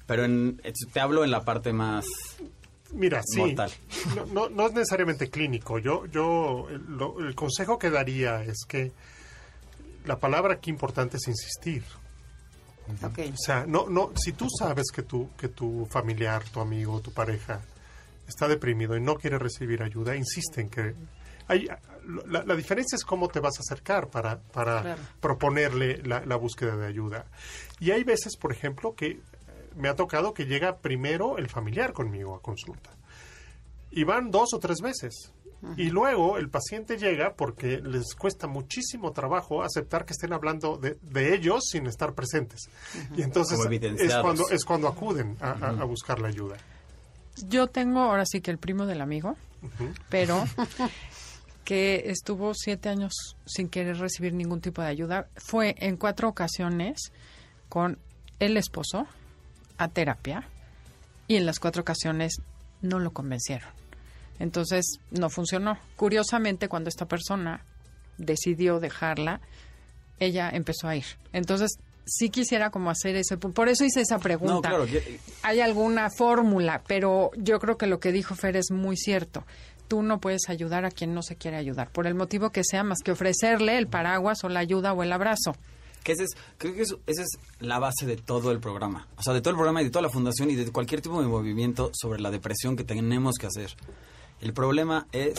Pero 0.07 0.27
en, 0.27 0.61
te 0.93 1.01
hablo 1.01 1.25
en 1.25 1.31
la 1.31 1.43
parte 1.43 1.73
más... 1.73 2.05
Mira, 2.93 3.21
sí, 3.25 3.41
Mortal. 3.41 3.71
no, 4.15 4.27
no, 4.27 4.49
no 4.49 4.67
es 4.69 4.73
necesariamente 4.73 5.29
clínico. 5.29 5.79
Yo, 5.79 6.07
yo, 6.07 6.69
el, 6.71 6.83
lo- 6.97 7.19
el 7.21 7.35
consejo 7.35 7.79
que 7.79 7.91
daría 7.91 8.43
es 8.45 8.65
que 8.67 8.93
la 10.05 10.19
palabra 10.19 10.55
aquí 10.55 10.71
importante 10.71 11.17
es 11.17 11.27
insistir. 11.27 11.85
Ok. 13.03 13.19
O 13.33 13.37
sea, 13.37 13.67
no, 13.67 13.89
no, 13.89 14.13
si 14.17 14.33
tú 14.33 14.47
sabes 14.49 14.87
que 14.95 15.03
tu, 15.03 15.31
que 15.37 15.49
tu 15.49 15.87
familiar, 15.91 16.45
tu 16.45 16.61
amigo, 16.61 17.01
tu 17.01 17.13
pareja 17.13 17.61
está 18.29 18.47
deprimido 18.47 18.97
y 18.97 19.01
no 19.01 19.17
quiere 19.17 19.39
recibir 19.39 19.83
ayuda, 19.83 20.15
insiste 20.17 20.61
en 20.61 20.69
que 20.71 20.95
hay, 21.49 21.69
la, 22.27 22.45
la 22.45 22.55
diferencia 22.57 22.95
es 22.97 23.05
cómo 23.05 23.29
te 23.29 23.41
vas 23.41 23.57
a 23.59 23.61
acercar 23.61 24.09
para, 24.09 24.39
para 24.39 24.83
Claro. 24.83 25.03
proponerle 25.21 26.01
la, 26.05 26.25
la 26.25 26.37
búsqueda 26.37 26.77
de 26.77 26.87
ayuda. 26.87 27.27
Y 27.81 27.91
hay 27.91 28.05
veces, 28.05 28.37
por 28.37 28.53
ejemplo, 28.53 28.95
que 28.95 29.21
me 29.77 29.89
ha 29.89 29.95
tocado 29.97 30.35
que 30.35 30.45
llega 30.47 30.79
primero 30.79 31.39
el 31.39 31.49
familiar 31.49 31.93
conmigo 31.93 32.35
a 32.35 32.43
consulta. 32.43 32.91
Y 33.91 34.05
van 34.05 34.31
dos 34.31 34.53
o 34.55 34.59
tres 34.59 34.81
veces. 34.81 35.33
Y 35.77 35.89
luego 35.91 36.37
el 36.39 36.49
paciente 36.51 36.97
llega 36.99 37.35
porque 37.35 37.79
les 37.81 38.15
cuesta 38.15 38.47
muchísimo 38.47 39.13
trabajo 39.13 39.63
aceptar 39.63 40.05
que 40.05 40.13
estén 40.13 40.33
hablando 40.33 40.77
de, 40.77 40.97
de 41.01 41.35
ellos 41.35 41.65
sin 41.71 41.87
estar 41.87 42.13
presentes. 42.13 42.69
Y 43.17 43.23
entonces 43.23 43.57
Como 43.57 43.71
es 43.73 44.17
cuando, 44.23 44.49
es 44.51 44.65
cuando 44.65 44.89
acuden 44.89 45.37
a, 45.41 45.53
a- 45.53 45.71
a 45.81 45.85
buscar 45.85 46.21
la 46.21 46.29
ayuda. 46.29 46.57
Yo 47.49 47.67
tengo 47.69 48.01
ahora 48.01 48.25
sí 48.27 48.41
que 48.43 48.51
el 48.51 48.59
primo 48.59 48.87
del 48.87 49.01
amigo, 49.01 49.35
pero 50.11 50.45
que 51.65 52.05
estuvo 52.11 52.53
siete 52.55 52.89
años 52.89 53.13
sin 53.47 53.69
querer 53.69 53.99
recibir 53.99 54.35
ningún 54.35 54.61
tipo 54.61 54.83
de 54.83 54.89
ayuda. 54.89 55.29
Fue 55.37 55.75
en 55.79 55.97
cuatro 55.97 56.29
ocasiones 56.29 57.13
con 57.69 57.99
el 58.39 58.57
esposo 58.57 59.07
a 59.79 59.89
terapia 59.89 60.49
y 61.29 61.37
en 61.37 61.47
las 61.47 61.59
cuatro 61.61 61.83
ocasiones 61.83 62.37
no 62.83 62.99
lo 62.99 63.13
convencieron. 63.13 63.69
Entonces 64.39 64.99
no 65.11 65.31
funcionó. 65.31 65.79
Curiosamente, 65.97 66.69
cuando 66.69 66.89
esta 66.89 67.07
persona 67.07 67.65
decidió 68.19 68.81
dejarla, 68.81 69.41
ella 70.19 70.51
empezó 70.51 70.89
a 70.89 70.97
ir. 70.97 71.05
Entonces 71.33 71.79
sí 72.05 72.31
quisiera 72.31 72.71
como 72.71 72.91
hacer 72.91 73.17
ese 73.17 73.37
punto. 73.37 73.55
Por 73.55 73.69
eso 73.69 73.85
hice 73.85 74.01
esa 74.03 74.19
pregunta 74.19 74.55
No, 74.55 74.61
claro. 74.77 74.87
que- 74.87 75.19
hay 75.43 75.61
alguna 75.61 76.09
fórmula, 76.11 76.83
pero 76.87 77.31
yo 77.37 77.59
creo 77.59 77.77
que 77.77 77.87
lo 77.87 77.99
que 77.99 78.13
dijo 78.13 78.35
Fer 78.35 78.57
es 78.57 78.71
muy 78.71 78.97
cierto. 78.97 79.45
Tú 79.89 80.03
no 80.03 80.21
puedes 80.21 80.49
ayudar 80.49 80.85
a 80.85 80.91
quien 80.91 81.15
no 81.15 81.23
se 81.23 81.37
quiere 81.37 81.57
ayudar, 81.57 81.91
por 81.91 82.07
el 82.07 82.15
motivo 82.15 82.51
que 82.51 82.63
sea, 82.65 82.83
más 82.83 82.99
que 83.05 83.13
ofrecerle 83.13 83.79
el 83.79 83.87
paraguas 83.89 84.43
o 84.45 84.49
la 84.49 84.61
ayuda 84.61 84.93
o 84.93 85.03
el 85.03 85.13
abrazo. 85.13 85.57
Que 86.03 86.13
ese 86.13 86.25
es, 86.25 86.31
creo 86.59 86.75
que 86.75 86.83
eso- 86.83 87.01
esa 87.07 87.23
es 87.23 87.29
la 87.61 87.79
base 87.79 88.07
de 88.07 88.17
todo 88.17 88.53
el 88.53 88.61
programa. 88.61 89.07
O 89.17 89.23
sea, 89.23 89.33
de 89.33 89.41
todo 89.41 89.51
el 89.51 89.57
programa 89.57 89.81
y 89.83 89.85
de 89.85 89.91
toda 89.91 90.03
la 90.03 90.11
fundación 90.11 90.51
y 90.51 90.55
de 90.55 90.71
cualquier 90.71 91.01
tipo 91.01 91.21
de 91.21 91.27
movimiento 91.29 91.91
sobre 91.95 92.21
la 92.21 92.31
depresión 92.31 92.77
que 92.77 92.85
tenemos 92.85 93.37
que 93.39 93.47
hacer. 93.47 93.75
El 94.41 94.53
problema 94.53 95.07
es 95.13 95.35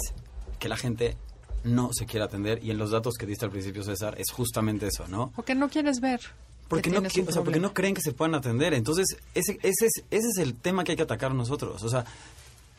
que 0.60 0.68
la 0.70 0.76
gente 0.78 1.16
no 1.64 1.89
se 1.93 2.05
quiere 2.05 2.26
atender 2.26 2.64
y 2.64 2.72
en 2.72 2.78
los 2.78 2.91
datos 2.91 3.16
que 3.16 3.26
diste 3.26 3.45
al 3.45 3.51
principio, 3.51 3.84
César, 3.84 4.16
es 4.20 4.32
justamente 4.32 4.88
eso, 4.88 5.08
¿no? 5.08 5.32
Porque 5.36 5.55
no 5.55 5.70
quieres 5.70 5.99
ver. 5.99 6.20
Porque 6.68 6.89
que 6.91 6.99
no, 6.99 7.08
o 7.08 7.32
sea, 7.32 7.43
porque 7.43 7.60
no 7.62 7.74
creen 7.74 7.93
que 7.95 8.01
se 8.01 8.12
puedan 8.12 8.36
atender. 8.36 8.74
Entonces, 8.74 9.18
ese, 9.34 9.53
ese, 9.64 9.86
es, 9.86 10.03
ese 10.12 10.28
es 10.28 10.38
el 10.38 10.53
tema 10.55 10.84
que 10.84 10.91
hay 10.91 10.95
que 10.97 11.03
atacar 11.03 11.34
nosotros. 11.34 11.82
O 11.82 11.89
sea, 11.89 12.03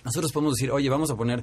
nosotros 0.04 0.30
podemos 0.30 0.54
decir, 0.56 0.70
oye, 0.70 0.90
vamos 0.90 1.10
a 1.10 1.16
poner 1.16 1.42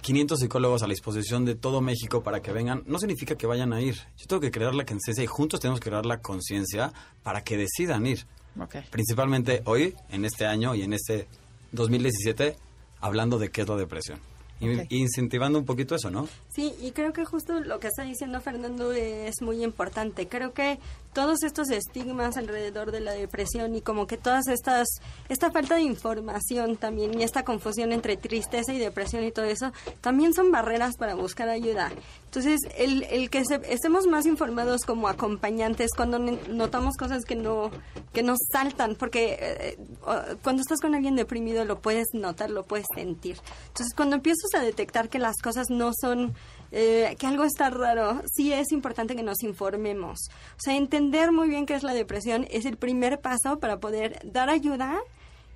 500 0.00 0.38
psicólogos 0.38 0.82
a 0.82 0.86
la 0.86 0.92
disposición 0.92 1.44
de 1.44 1.54
todo 1.54 1.80
México 1.80 2.22
para 2.22 2.40
que 2.40 2.52
vengan. 2.52 2.82
No 2.86 2.98
significa 2.98 3.36
que 3.36 3.46
vayan 3.46 3.72
a 3.72 3.80
ir. 3.80 3.96
Yo 4.16 4.26
tengo 4.26 4.40
que 4.40 4.50
crear 4.50 4.74
la 4.74 4.84
conciencia 4.84 5.24
y 5.24 5.26
juntos 5.26 5.60
tenemos 5.60 5.80
que 5.80 5.90
crear 5.90 6.06
la 6.06 6.20
conciencia 6.20 6.92
para 7.22 7.42
que 7.42 7.56
decidan 7.56 8.06
ir. 8.06 8.26
Ok. 8.60 8.76
Principalmente 8.90 9.62
hoy, 9.64 9.94
en 10.10 10.24
este 10.24 10.46
año 10.46 10.74
y 10.74 10.82
en 10.82 10.92
este 10.92 11.28
2017, 11.72 12.56
hablando 13.00 13.38
de 13.38 13.50
qué 13.50 13.62
es 13.62 13.68
la 13.68 13.76
depresión. 13.76 14.18
Incentivando 14.60 15.58
un 15.58 15.64
poquito 15.64 15.94
eso, 15.94 16.10
¿no? 16.10 16.28
Sí, 16.48 16.74
y 16.80 16.92
creo 16.92 17.12
que 17.12 17.24
justo 17.24 17.60
lo 17.60 17.78
que 17.78 17.88
está 17.88 18.04
diciendo 18.04 18.40
Fernando 18.40 18.92
es 18.92 19.42
muy 19.42 19.62
importante. 19.62 20.28
Creo 20.28 20.52
que 20.52 20.78
todos 21.12 21.42
estos 21.42 21.70
estigmas 21.70 22.36
alrededor 22.36 22.90
de 22.90 23.00
la 23.00 23.12
depresión 23.12 23.74
y 23.74 23.80
como 23.80 24.06
que 24.06 24.16
todas 24.16 24.48
estas, 24.48 24.86
esta 25.28 25.50
falta 25.50 25.76
de 25.76 25.82
información 25.82 26.76
también 26.76 27.18
y 27.18 27.22
esta 27.22 27.42
confusión 27.42 27.92
entre 27.92 28.16
tristeza 28.16 28.72
y 28.72 28.78
depresión 28.78 29.24
y 29.24 29.32
todo 29.32 29.46
eso, 29.46 29.72
también 30.00 30.32
son 30.32 30.50
barreras 30.50 30.96
para 30.96 31.14
buscar 31.14 31.48
ayuda. 31.48 31.90
Entonces, 32.36 32.60
el, 32.76 33.04
el 33.04 33.30
que 33.30 33.42
se- 33.46 33.62
estemos 33.72 34.06
más 34.06 34.26
informados 34.26 34.82
como 34.82 35.08
acompañantes 35.08 35.88
cuando 35.96 36.18
notamos 36.18 36.94
cosas 36.98 37.24
que 37.24 37.34
no, 37.34 37.70
que 38.12 38.22
nos 38.22 38.36
saltan, 38.52 38.94
porque 38.94 39.38
eh, 39.40 39.78
o- 40.04 40.36
cuando 40.42 40.60
estás 40.60 40.82
con 40.82 40.94
alguien 40.94 41.16
deprimido 41.16 41.64
lo 41.64 41.80
puedes 41.80 42.08
notar, 42.12 42.50
lo 42.50 42.64
puedes 42.64 42.84
sentir. 42.94 43.38
Entonces, 43.68 43.94
cuando 43.96 44.16
empiezas 44.16 44.54
a 44.54 44.60
detectar 44.60 45.08
que 45.08 45.18
las 45.18 45.36
cosas 45.42 45.68
no 45.70 45.92
son, 45.98 46.34
eh, 46.72 47.16
que 47.18 47.26
algo 47.26 47.44
está 47.44 47.70
raro, 47.70 48.20
sí 48.34 48.52
es 48.52 48.70
importante 48.70 49.16
que 49.16 49.22
nos 49.22 49.42
informemos. 49.42 50.18
O 50.58 50.58
sea, 50.60 50.76
entender 50.76 51.32
muy 51.32 51.48
bien 51.48 51.64
qué 51.64 51.74
es 51.74 51.84
la 51.84 51.94
depresión 51.94 52.46
es 52.50 52.66
el 52.66 52.76
primer 52.76 53.18
paso 53.18 53.60
para 53.60 53.78
poder 53.80 54.20
dar 54.30 54.50
ayuda 54.50 54.98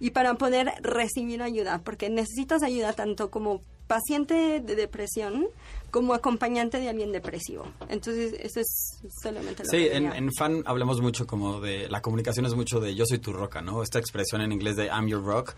y 0.00 0.12
para 0.12 0.32
poder 0.32 0.72
recibir 0.80 1.42
ayuda, 1.42 1.82
porque 1.84 2.08
necesitas 2.08 2.62
ayuda 2.62 2.94
tanto 2.94 3.30
como 3.30 3.60
paciente 3.86 4.60
de 4.60 4.76
depresión 4.76 5.48
como 5.90 6.14
acompañante 6.14 6.78
de 6.78 6.88
alguien 6.88 7.12
depresivo. 7.12 7.66
Entonces, 7.88 8.34
eso 8.40 8.60
es 8.60 8.98
solamente 9.22 9.64
lo 9.64 9.70
Sí, 9.70 9.76
que 9.88 9.96
en, 9.96 10.12
en 10.12 10.30
fan 10.32 10.62
hablamos 10.66 11.00
mucho 11.00 11.26
como 11.26 11.60
de, 11.60 11.88
la 11.88 12.00
comunicación 12.02 12.46
es 12.46 12.54
mucho 12.54 12.80
de 12.80 12.94
yo 12.94 13.04
soy 13.06 13.18
tu 13.18 13.32
roca, 13.32 13.60
¿no? 13.60 13.82
Esta 13.82 13.98
expresión 13.98 14.40
en 14.40 14.52
inglés 14.52 14.76
de 14.76 14.86
I'm 14.86 15.06
your 15.08 15.24
rock, 15.24 15.54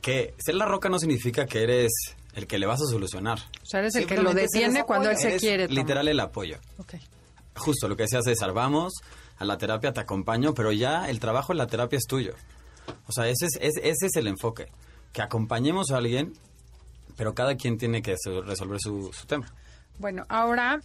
que 0.00 0.34
ser 0.38 0.54
la 0.56 0.66
roca 0.66 0.88
no 0.88 0.98
significa 0.98 1.46
que 1.46 1.62
eres 1.62 1.92
el 2.34 2.46
que 2.46 2.58
le 2.58 2.66
vas 2.66 2.80
a 2.82 2.86
solucionar. 2.86 3.38
O 3.62 3.66
sea, 3.66 3.80
eres 3.80 3.94
el 3.94 4.06
que 4.06 4.16
lo 4.16 4.30
es 4.30 4.36
detiene 4.36 4.84
cuando 4.84 5.10
él 5.10 5.16
se 5.16 5.36
quiere. 5.36 5.68
tomar. 5.68 5.78
Literal 5.82 6.08
el 6.08 6.20
apoyo. 6.20 6.58
Ok. 6.78 6.94
Justo 7.56 7.88
lo 7.88 7.96
que 7.96 8.04
decía 8.04 8.22
César, 8.22 8.52
vamos 8.52 8.94
a 9.38 9.44
la 9.44 9.58
terapia, 9.58 9.92
te 9.92 10.00
acompaño, 10.00 10.54
pero 10.54 10.72
ya 10.72 11.08
el 11.10 11.20
trabajo 11.20 11.52
en 11.52 11.58
la 11.58 11.66
terapia 11.66 11.98
es 11.98 12.06
tuyo. 12.06 12.34
O 13.06 13.12
sea, 13.12 13.28
ese 13.28 13.46
es, 13.46 13.58
es- 13.60 13.76
ese 13.82 14.06
es 14.06 14.16
el 14.16 14.26
enfoque, 14.26 14.68
que 15.12 15.22
acompañemos 15.22 15.90
a 15.90 15.98
alguien, 15.98 16.32
pero 17.16 17.34
cada 17.34 17.54
quien 17.56 17.76
tiene 17.78 18.00
que 18.02 18.14
so- 18.18 18.42
resolver 18.42 18.80
su, 18.80 19.10
su 19.12 19.26
tema. 19.26 19.46
Bueno, 20.02 20.26
ahora 20.28 20.80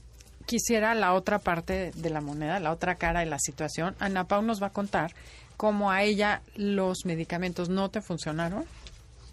quisiera 0.46 0.94
la 0.94 1.16
otra 1.16 1.40
parte 1.40 1.90
de 1.96 2.10
la 2.12 2.22
moneda, 2.22 2.60
la 2.60 2.72
otra 2.72 2.96
cara 2.96 3.22
de 3.22 3.26
la 3.26 3.40
situación. 3.40 3.96
Ana 4.00 4.28
Pau 4.28 4.44
nos 4.44 4.62
va 4.62 4.68
a 4.68 4.70
contar 4.70 5.16
cómo 5.58 5.90
a 5.90 6.04
ella 6.04 6.44
los 6.56 7.00
medicamentos 7.04 7.68
no 7.68 7.90
te 7.90 8.02
funcionaron. 8.02 8.64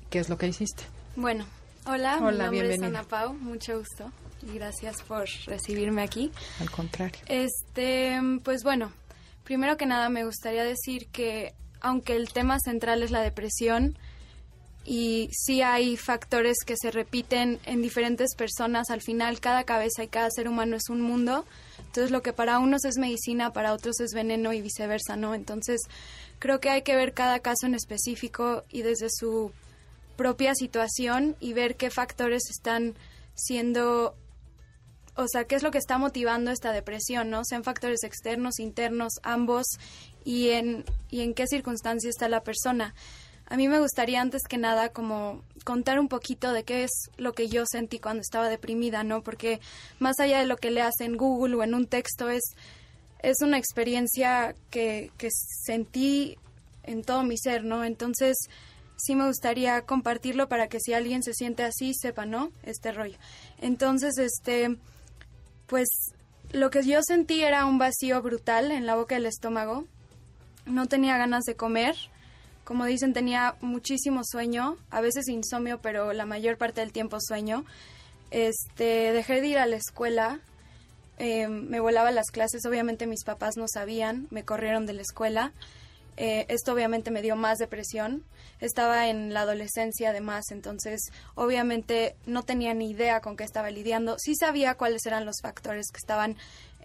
¿Qué 0.09 0.20
es 0.20 0.30
lo 0.30 0.39
que 0.39 0.49
hiciste? 0.49 0.85
Bueno, 1.16 1.45
hola, 1.85 2.16
mi 2.18 2.28
Hola, 2.28 2.45
nombre 2.45 2.62
bienvenida. 2.62 2.87
es 2.87 2.95
Ana 2.95 3.03
Pau, 3.07 3.35
mucho 3.35 3.78
gusto 3.78 4.11
y 4.43 4.55
gracias 4.55 5.03
por 5.03 5.26
recibirme 5.45 6.01
aquí. 6.03 6.32
Al 6.61 6.70
contrario. 6.70 7.20
Este, 7.26 8.18
pues 8.43 8.62
bueno, 8.62 8.91
primero 9.45 9.76
que 9.76 9.85
nada 9.85 10.09
me 10.09 10.24
gustaría 10.24 10.64
decir 10.64 11.09
que 11.09 11.53
aunque 11.82 12.16
el 12.16 12.32
tema 12.32 12.57
central 12.59 13.03
es 13.03 13.11
la 13.11 13.20
depresión 13.20 13.99
y 14.85 15.30
sí 15.32 15.62
hay 15.62 15.97
factores 15.97 16.59
que 16.64 16.76
se 16.76 16.91
repiten 16.91 17.59
en 17.64 17.80
diferentes 17.80 18.35
personas, 18.35 18.91
al 18.91 19.01
final 19.01 19.41
cada 19.41 19.64
cabeza 19.64 20.05
y 20.05 20.09
cada 20.09 20.30
ser 20.30 20.49
humano 20.49 20.76
es 20.76 20.89
un 20.91 21.01
mundo, 21.01 21.47
entonces 21.78 22.11
lo 22.11 22.22
que 22.22 22.32
para 22.32 22.59
unos 22.59 22.85
es 22.85 22.99
medicina, 22.99 23.53
para 23.53 23.72
otros 23.72 24.01
es 24.01 24.12
veneno 24.12 24.53
y 24.53 24.61
viceversa, 24.61 25.16
¿no? 25.16 25.35
Entonces 25.35 25.80
creo 26.39 26.61
que 26.61 26.70
hay 26.70 26.82
que 26.82 26.97
ver 26.97 27.14
cada 27.14 27.39
caso 27.39 27.66
en 27.66 27.74
específico 27.74 28.62
y 28.70 28.82
desde 28.82 29.09
su 29.11 29.53
propia 30.16 30.55
situación 30.55 31.37
y 31.41 31.55
ver 31.55 31.76
qué 31.76 31.91
factores 31.91 32.43
están 32.51 32.95
siendo 33.35 34.14
o 35.16 35.28
sea, 35.28 35.45
qué 35.45 35.55
es 35.55 35.62
lo 35.62 35.70
que 35.70 35.78
está 35.78 35.97
motivando 35.97 36.51
esta 36.51 36.72
depresión, 36.72 37.30
¿no? 37.30 37.45
Sean 37.45 37.62
factores 37.62 38.03
externos, 38.03 38.59
internos, 38.59 39.12
ambos, 39.22 39.66
y 40.24 40.51
en, 40.51 40.85
y 41.11 41.20
en 41.20 41.35
qué 41.35 41.47
circunstancia 41.47 42.11
está 42.11 42.28
la 42.28 42.43
persona. 42.43 42.95
A 43.47 43.57
mí 43.57 43.68
me 43.68 43.80
gustaría 43.80 44.20
antes 44.20 44.42
que 44.49 44.59
nada 44.59 44.88
como 44.88 45.42
contar 45.64 45.99
un 45.99 46.09
poquito 46.09 46.53
de 46.53 46.64
qué 46.64 46.84
es 46.84 47.11
lo 47.16 47.32
que 47.32 47.49
yo 47.49 47.64
sentí 47.66 47.99
cuando 47.99 48.20
estaba 48.20 48.49
deprimida, 48.49 49.05
¿no? 49.05 49.22
Porque 49.22 49.61
más 49.99 50.18
allá 50.18 50.38
de 50.38 50.47
lo 50.47 50.57
que 50.57 50.70
leas 50.70 51.01
en 51.01 51.16
Google 51.16 51.57
o 51.57 51.62
en 51.62 51.74
un 51.74 51.86
texto, 51.86 52.30
es, 52.30 52.42
es 53.22 53.40
una 53.42 53.59
experiencia 53.59 54.55
que, 54.70 55.11
que 55.18 55.28
sentí 55.30 56.38
en 56.82 57.03
todo 57.03 57.22
mi 57.22 57.36
ser, 57.38 57.64
¿no? 57.64 57.84
Entonces, 57.84 58.36
sí 58.97 59.14
me 59.14 59.26
gustaría 59.26 59.82
compartirlo 59.82 60.49
para 60.49 60.68
que 60.68 60.80
si 60.80 60.92
alguien 60.92 61.22
se 61.22 61.34
siente 61.34 61.62
así, 61.62 61.92
sepa, 61.95 62.26
¿no? 62.26 62.51
Este 62.62 62.92
rollo. 62.92 63.18
Entonces, 63.61 64.18
este, 64.18 64.76
pues 65.66 65.88
lo 66.53 66.70
que 66.70 66.84
yo 66.84 67.01
sentí 67.03 67.42
era 67.42 67.66
un 67.66 67.78
vacío 67.78 68.22
brutal 68.22 68.70
en 68.70 68.86
la 68.86 68.95
boca 68.95 69.16
del 69.16 69.26
estómago. 69.26 69.84
No 70.66 70.86
tenía 70.86 71.18
ganas 71.18 71.45
de 71.45 71.57
comer. 71.57 71.97
Como 72.64 72.86
dicen, 72.86 73.12
tenía 73.12 73.56
muchísimo 73.60 74.22
sueño, 74.24 74.76
a 74.90 75.00
veces 75.00 75.28
insomnio, 75.28 75.80
pero 75.82 76.12
la 76.12 76.26
mayor 76.26 76.56
parte 76.56 76.80
del 76.80 76.92
tiempo 76.92 77.18
sueño. 77.20 77.64
Este, 78.30 79.12
dejé 79.12 79.40
de 79.40 79.46
ir 79.46 79.58
a 79.58 79.66
la 79.66 79.76
escuela, 79.76 80.40
eh, 81.18 81.46
me 81.46 81.78
volaba 81.78 82.10
las 82.10 82.30
clases, 82.32 82.66
obviamente 82.66 83.06
mis 83.06 83.22
papás 83.24 83.56
no 83.56 83.66
sabían, 83.68 84.26
me 84.30 84.44
corrieron 84.44 84.86
de 84.86 84.94
la 84.94 85.02
escuela 85.02 85.52
Eh, 86.16 86.46
esto 86.48 86.72
obviamente 86.72 87.10
me 87.10 87.22
dio 87.22 87.34
más 87.36 87.58
depresión. 87.58 88.22
Estaba 88.60 89.08
en 89.08 89.32
la 89.34 89.40
adolescencia 89.40 90.10
además, 90.10 90.44
entonces 90.50 91.10
obviamente 91.34 92.14
no 92.24 92.44
tenía 92.44 92.72
ni 92.72 92.90
idea 92.90 93.20
con 93.20 93.36
qué 93.36 93.44
estaba 93.44 93.70
lidiando. 93.70 94.16
Sí 94.18 94.34
sabía 94.36 94.74
cuáles 94.76 95.04
eran 95.06 95.24
los 95.26 95.40
factores 95.42 95.90
que 95.90 95.98
estaban 95.98 96.36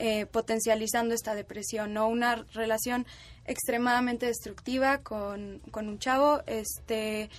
eh, 0.02 0.26
potencializando 0.26 1.14
esta 1.14 1.36
depresión, 1.36 1.94
¿no? 1.94 2.08
Una 2.08 2.46
relación 2.54 3.06
extremadamente 3.46 4.28
destructiva 4.28 5.00
con, 5.00 5.60
con 5.72 5.90
un 5.90 6.00
chavo, 6.00 6.42
este, 6.48 7.30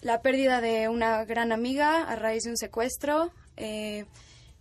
la 0.00 0.22
pérdida 0.22 0.60
de 0.60 0.88
una 0.88 1.24
gran 1.24 1.50
amiga 1.50 2.04
a 2.04 2.14
raíz 2.14 2.44
de 2.44 2.50
un 2.50 2.56
secuestro, 2.56 3.32
eh, 3.56 4.06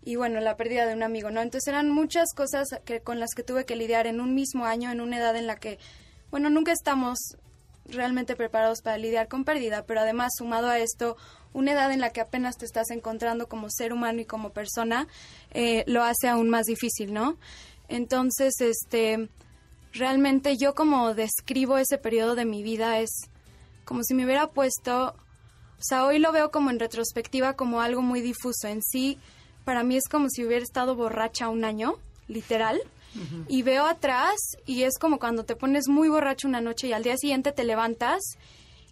y 0.03 0.15
bueno, 0.15 0.39
la 0.39 0.57
pérdida 0.57 0.87
de 0.87 0.95
un 0.95 1.03
amigo, 1.03 1.29
¿no? 1.29 1.41
Entonces 1.41 1.67
eran 1.67 1.91
muchas 1.91 2.33
cosas 2.33 2.67
que, 2.83 3.01
con 3.01 3.19
las 3.19 3.29
que 3.35 3.43
tuve 3.43 3.65
que 3.65 3.75
lidiar 3.75 4.07
en 4.07 4.21
un 4.21 4.33
mismo 4.33 4.65
año, 4.65 4.91
en 4.91 4.99
una 4.99 5.19
edad 5.19 5.35
en 5.35 5.45
la 5.45 5.57
que, 5.57 5.77
bueno, 6.31 6.49
nunca 6.49 6.71
estamos 6.71 7.37
realmente 7.91 8.35
preparados 8.35 8.81
para 8.81 8.97
lidiar 8.97 9.27
con 9.27 9.43
pérdida, 9.43 9.85
pero 9.85 10.01
además 10.01 10.31
sumado 10.37 10.67
a 10.67 10.79
esto, 10.79 11.17
una 11.53 11.71
edad 11.71 11.91
en 11.91 11.99
la 11.99 12.11
que 12.11 12.21
apenas 12.21 12.57
te 12.57 12.65
estás 12.65 12.89
encontrando 12.91 13.47
como 13.47 13.69
ser 13.69 13.93
humano 13.93 14.21
y 14.21 14.25
como 14.25 14.51
persona, 14.51 15.07
eh, 15.51 15.83
lo 15.87 16.03
hace 16.03 16.27
aún 16.27 16.49
más 16.49 16.65
difícil, 16.65 17.13
¿no? 17.13 17.37
Entonces, 17.87 18.53
este, 18.59 19.29
realmente 19.93 20.57
yo 20.57 20.75
como 20.75 21.13
describo 21.13 21.77
ese 21.77 21.97
periodo 21.97 22.35
de 22.35 22.45
mi 22.45 22.63
vida 22.63 22.99
es 22.99 23.09
como 23.85 24.03
si 24.03 24.13
me 24.13 24.25
hubiera 24.25 24.47
puesto, 24.47 25.15
o 25.79 25.81
sea, 25.81 26.05
hoy 26.05 26.19
lo 26.19 26.31
veo 26.31 26.51
como 26.51 26.69
en 26.69 26.79
retrospectiva 26.79 27.55
como 27.55 27.81
algo 27.81 28.01
muy 28.01 28.21
difuso. 28.21 28.67
En 28.67 28.83
sí, 28.83 29.17
para 29.65 29.83
mí 29.83 29.97
es 29.97 30.07
como 30.07 30.29
si 30.29 30.45
hubiera 30.45 30.63
estado 30.63 30.95
borracha 30.95 31.49
un 31.49 31.65
año, 31.65 31.95
literal. 32.27 32.79
Y 33.47 33.63
veo 33.63 33.85
atrás 33.85 34.35
y 34.65 34.83
es 34.83 34.97
como 34.99 35.19
cuando 35.19 35.43
te 35.43 35.55
pones 35.55 35.87
muy 35.87 36.09
borracho 36.09 36.47
una 36.47 36.61
noche 36.61 36.87
y 36.87 36.93
al 36.93 37.03
día 37.03 37.17
siguiente 37.17 37.51
te 37.51 37.63
levantas 37.63 38.21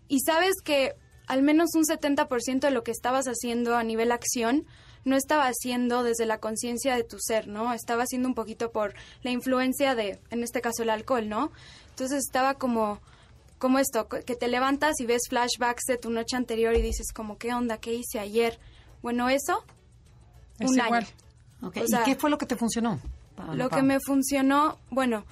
y 0.07 0.20
sabes 0.22 0.55
que 0.63 0.93
al 1.28 1.43
menos 1.43 1.70
un 1.76 1.84
70% 1.84 2.59
de 2.61 2.72
lo 2.72 2.84
que 2.84 2.91
estabas 2.91 3.26
haciendo 3.26 3.76
a 3.76 3.84
nivel 3.84 4.11
acción 4.11 4.65
no 5.05 5.15
estaba 5.15 5.45
haciendo 5.45 6.03
desde 6.03 6.26
la 6.26 6.39
conciencia 6.39 6.95
de 6.95 7.03
tu 7.03 7.18
ser, 7.20 7.47
¿no? 7.47 7.74
Estaba 7.74 8.03
haciendo 8.03 8.28
un 8.28 8.36
poquito 8.36 8.72
por 8.72 8.93
la 9.24 9.32
influencia 9.32 9.95
de, 9.95 10.20
en 10.32 10.43
este 10.43 10.61
caso, 10.61 10.84
el 10.84 10.89
alcohol, 10.89 11.30
¿no? 11.30 11.51
Entonces 11.89 12.24
estaba 12.26 12.55
como, 12.55 12.99
como 13.57 13.80
esto, 13.80 14.07
que 14.09 14.36
te 14.36 14.47
levantas 14.47 14.99
y 14.99 15.05
ves 15.05 15.24
flashbacks 15.30 15.86
de 15.88 15.97
tu 15.97 16.09
noche 16.09 16.36
anterior 16.36 16.76
y 16.76 16.82
dices 16.82 17.13
como, 17.13 17.38
¿qué 17.38 17.53
onda? 17.53 17.78
¿Qué 17.78 17.93
hice 17.93 18.20
ayer? 18.20 18.59
Bueno, 19.01 19.30
eso, 19.30 19.63
Es 20.59 20.70
un 20.72 20.76
igual. 20.78 21.05
año. 21.05 21.07
O 21.61 21.72
¿Y 21.74 22.03
qué 22.05 22.15
fue 22.15 22.30
lo 22.30 22.38
que 22.38 22.45
te 22.45 22.55
funcionó? 22.55 22.99
Lo 23.54 23.70
que 23.70 23.84
me 23.84 24.00
funcionó, 24.00 24.80
bueno, 24.90 25.26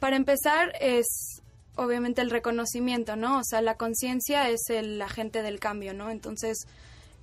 para 0.00 0.16
empezar 0.16 0.72
es 0.80 1.42
obviamente 1.76 2.20
el 2.20 2.30
reconocimiento, 2.30 3.16
¿no? 3.16 3.38
O 3.38 3.44
sea, 3.44 3.62
la 3.62 3.76
conciencia 3.76 4.48
es 4.50 4.68
el 4.68 5.00
agente 5.00 5.42
del 5.42 5.60
cambio, 5.60 5.94
¿no? 5.94 6.10
Entonces, 6.10 6.66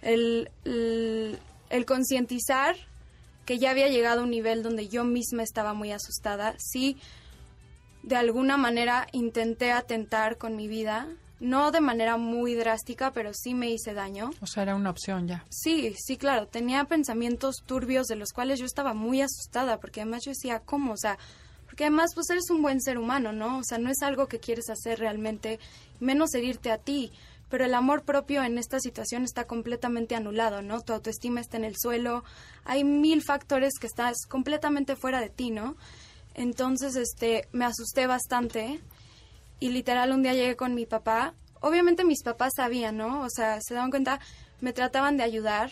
el, 0.01 0.49
el, 0.63 1.39
el 1.69 1.85
concientizar 1.85 2.75
que 3.45 3.59
ya 3.59 3.71
había 3.71 3.89
llegado 3.89 4.21
a 4.21 4.23
un 4.23 4.31
nivel 4.31 4.63
donde 4.63 4.87
yo 4.87 5.03
misma 5.03 5.43
estaba 5.43 5.73
muy 5.73 5.91
asustada, 5.91 6.55
sí, 6.57 6.97
de 8.01 8.15
alguna 8.15 8.57
manera 8.57 9.07
intenté 9.11 9.71
atentar 9.71 10.37
con 10.37 10.55
mi 10.55 10.67
vida, 10.67 11.07
no 11.45 11.71
de 11.71 11.79
manera 11.79 12.17
muy 12.17 12.55
drástica, 12.55 13.11
pero 13.11 13.31
sí 13.33 13.53
me 13.53 13.69
hice 13.69 13.93
daño. 13.93 14.31
O 14.41 14.47
sea, 14.47 14.63
era 14.63 14.75
una 14.75 14.89
opción 14.89 15.27
ya. 15.27 15.45
Sí, 15.49 15.93
sí, 15.97 16.17
claro. 16.17 16.47
Tenía 16.47 16.83
pensamientos 16.85 17.57
turbios 17.65 18.07
de 18.07 18.15
los 18.15 18.33
cuales 18.33 18.59
yo 18.59 18.65
estaba 18.65 18.95
muy 18.95 19.21
asustada, 19.21 19.79
porque 19.79 20.01
además 20.01 20.23
yo 20.25 20.31
decía, 20.31 20.59
¿cómo? 20.59 20.93
O 20.93 20.97
sea, 20.97 21.19
porque 21.65 21.83
además 21.83 22.11
pues 22.15 22.29
eres 22.31 22.49
un 22.49 22.63
buen 22.63 22.81
ser 22.81 22.97
humano, 22.97 23.31
¿no? 23.31 23.59
O 23.59 23.63
sea, 23.63 23.77
no 23.77 23.91
es 23.91 24.01
algo 24.01 24.27
que 24.27 24.39
quieres 24.39 24.69
hacer 24.71 24.97
realmente, 24.97 25.59
menos 25.99 26.33
herirte 26.33 26.71
a 26.71 26.79
ti. 26.79 27.11
Pero 27.47 27.63
el 27.63 27.75
amor 27.75 28.01
propio 28.01 28.43
en 28.43 28.57
esta 28.57 28.79
situación 28.79 29.23
está 29.23 29.45
completamente 29.45 30.15
anulado, 30.15 30.63
¿no? 30.63 30.81
Tu 30.81 30.93
autoestima 30.93 31.41
está 31.41 31.57
en 31.57 31.63
el 31.63 31.75
suelo, 31.77 32.23
hay 32.63 32.83
mil 32.83 33.21
factores 33.21 33.73
que 33.79 33.85
estás 33.85 34.25
completamente 34.27 34.95
fuera 34.95 35.21
de 35.21 35.29
ti, 35.29 35.51
¿no? 35.51 35.75
Entonces, 36.33 36.95
este, 36.95 37.47
me 37.51 37.65
asusté 37.65 38.07
bastante 38.07 38.81
y 39.59 39.69
literal 39.69 40.11
un 40.11 40.23
día 40.23 40.33
llegué 40.33 40.55
con 40.55 40.75
mi 40.75 40.85
papá. 40.85 41.33
Obviamente 41.61 42.03
mis 42.03 42.23
papás 42.23 42.53
sabían, 42.55 42.97
¿no? 42.97 43.21
O 43.21 43.29
sea, 43.29 43.59
se 43.61 43.73
daban 43.73 43.89
cuenta, 43.89 44.19
me 44.61 44.73
trataban 44.73 45.17
de 45.17 45.23
ayudar, 45.23 45.71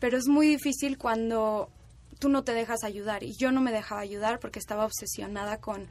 pero 0.00 0.16
es 0.18 0.26
muy 0.28 0.46
difícil 0.46 0.98
cuando 0.98 1.70
tú 2.18 2.28
no 2.28 2.44
te 2.44 2.52
dejas 2.52 2.84
ayudar 2.84 3.22
y 3.22 3.34
yo 3.34 3.52
no 3.52 3.60
me 3.60 3.72
dejaba 3.72 4.00
ayudar 4.00 4.40
porque 4.40 4.58
estaba 4.58 4.84
obsesionada 4.84 5.58
con 5.58 5.86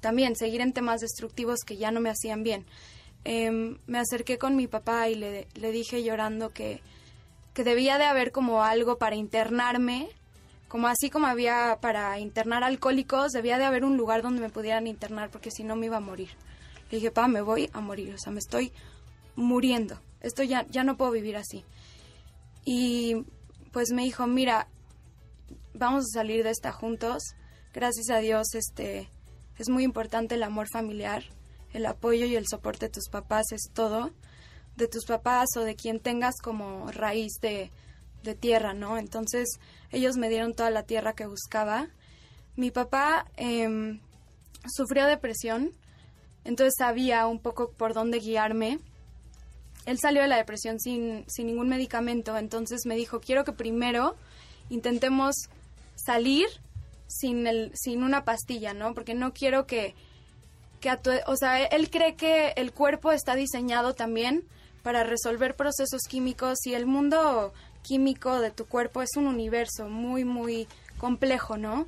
también 0.00 0.36
seguir 0.36 0.60
en 0.60 0.72
temas 0.72 1.00
destructivos 1.00 1.60
que 1.66 1.76
ya 1.76 1.90
no 1.90 2.00
me 2.00 2.10
hacían 2.10 2.42
bien. 2.42 2.66
Em, 3.24 3.78
me 3.86 3.98
acerqué 3.98 4.38
con 4.38 4.56
mi 4.56 4.66
papá 4.66 5.08
y 5.08 5.14
le, 5.14 5.48
le 5.54 5.72
dije 5.72 6.02
llorando 6.02 6.50
que, 6.50 6.80
que 7.52 7.64
debía 7.64 7.98
de 7.98 8.04
haber 8.04 8.30
como 8.30 8.62
algo 8.62 8.98
para 8.98 9.16
internarme, 9.16 10.08
como 10.68 10.86
así 10.86 11.10
como 11.10 11.26
había 11.26 11.78
para 11.80 12.18
internar 12.20 12.62
alcohólicos, 12.62 13.32
debía 13.32 13.58
de 13.58 13.64
haber 13.64 13.84
un 13.84 13.96
lugar 13.96 14.22
donde 14.22 14.40
me 14.40 14.50
pudieran 14.50 14.86
internar 14.86 15.30
porque 15.30 15.50
si 15.50 15.64
no 15.64 15.74
me 15.74 15.86
iba 15.86 15.96
a 15.96 16.00
morir. 16.00 16.28
Le 16.90 16.98
dije, 16.98 17.10
pa, 17.10 17.28
me 17.28 17.42
voy 17.42 17.68
a 17.72 17.80
morir, 17.80 18.14
o 18.14 18.18
sea, 18.18 18.32
me 18.32 18.38
estoy 18.38 18.72
muriendo, 19.36 20.00
esto 20.20 20.42
ya, 20.42 20.66
ya 20.68 20.84
no 20.84 20.96
puedo 20.96 21.10
vivir 21.12 21.36
así. 21.36 21.64
Y 22.64 23.24
pues 23.72 23.90
me 23.92 24.02
dijo, 24.02 24.26
mira, 24.26 24.68
vamos 25.74 26.04
a 26.04 26.18
salir 26.18 26.44
de 26.44 26.50
esta 26.50 26.72
juntos. 26.72 27.22
Gracias 27.72 28.10
a 28.10 28.18
Dios, 28.18 28.54
este, 28.54 29.08
es 29.58 29.68
muy 29.68 29.84
importante 29.84 30.34
el 30.34 30.42
amor 30.42 30.66
familiar, 30.72 31.22
el 31.72 31.86
apoyo 31.86 32.26
y 32.26 32.36
el 32.36 32.46
soporte 32.48 32.86
de 32.86 32.92
tus 32.92 33.08
papás 33.08 33.52
es 33.52 33.70
todo, 33.72 34.10
de 34.76 34.88
tus 34.88 35.04
papás 35.04 35.48
o 35.56 35.60
de 35.60 35.76
quien 35.76 36.00
tengas 36.00 36.36
como 36.42 36.90
raíz 36.90 37.34
de, 37.40 37.70
de 38.22 38.34
tierra, 38.34 38.74
¿no? 38.74 38.98
Entonces 38.98 39.48
ellos 39.90 40.16
me 40.16 40.28
dieron 40.28 40.54
toda 40.54 40.70
la 40.70 40.84
tierra 40.84 41.14
que 41.14 41.26
buscaba. 41.26 41.88
Mi 42.56 42.70
papá 42.70 43.26
em, 43.36 44.00
sufrió 44.66 45.06
depresión, 45.06 45.72
entonces 46.48 46.76
sabía 46.78 47.26
un 47.26 47.40
poco 47.40 47.72
por 47.72 47.92
dónde 47.92 48.20
guiarme. 48.20 48.78
Él 49.84 49.98
salió 49.98 50.22
de 50.22 50.28
la 50.28 50.38
depresión 50.38 50.80
sin, 50.80 51.24
sin 51.28 51.46
ningún 51.46 51.68
medicamento, 51.68 52.38
entonces 52.38 52.86
me 52.86 52.96
dijo, 52.96 53.20
quiero 53.20 53.44
que 53.44 53.52
primero 53.52 54.16
intentemos 54.70 55.34
salir 55.94 56.46
sin, 57.06 57.46
el, 57.46 57.70
sin 57.74 58.02
una 58.02 58.24
pastilla, 58.24 58.72
¿no? 58.72 58.94
Porque 58.94 59.12
no 59.12 59.34
quiero 59.34 59.66
que, 59.66 59.94
que 60.80 60.90
o 61.26 61.36
sea, 61.36 61.62
él 61.64 61.90
cree 61.90 62.14
que 62.14 62.54
el 62.56 62.72
cuerpo 62.72 63.12
está 63.12 63.34
diseñado 63.34 63.92
también 63.92 64.42
para 64.82 65.04
resolver 65.04 65.54
procesos 65.54 66.00
químicos 66.08 66.64
y 66.64 66.72
el 66.72 66.86
mundo 66.86 67.52
químico 67.82 68.40
de 68.40 68.52
tu 68.52 68.64
cuerpo 68.64 69.02
es 69.02 69.16
un 69.16 69.26
universo 69.26 69.90
muy, 69.90 70.24
muy 70.24 70.66
complejo, 70.96 71.58
¿no? 71.58 71.86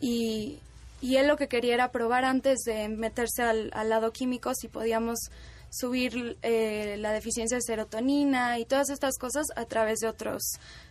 Y, 0.00 0.60
y 1.00 1.16
él 1.16 1.28
lo 1.28 1.36
que 1.36 1.48
quería 1.48 1.74
era 1.74 1.92
probar 1.92 2.24
antes 2.24 2.60
de 2.60 2.88
meterse 2.88 3.42
al, 3.42 3.70
al 3.74 3.88
lado 3.88 4.12
químico 4.12 4.54
si 4.54 4.68
podíamos 4.68 5.30
subir 5.70 6.36
eh, 6.42 6.96
la 6.98 7.12
deficiencia 7.12 7.56
de 7.56 7.62
serotonina 7.62 8.58
y 8.58 8.64
todas 8.64 8.90
estas 8.90 9.16
cosas 9.18 9.46
a 9.56 9.64
través 9.66 10.00
de 10.00 10.08
otros 10.08 10.42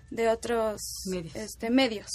de 0.10 0.30
otros 0.30 0.82
Medios. 1.05 1.36
este 1.36 1.70
medios 1.70 2.10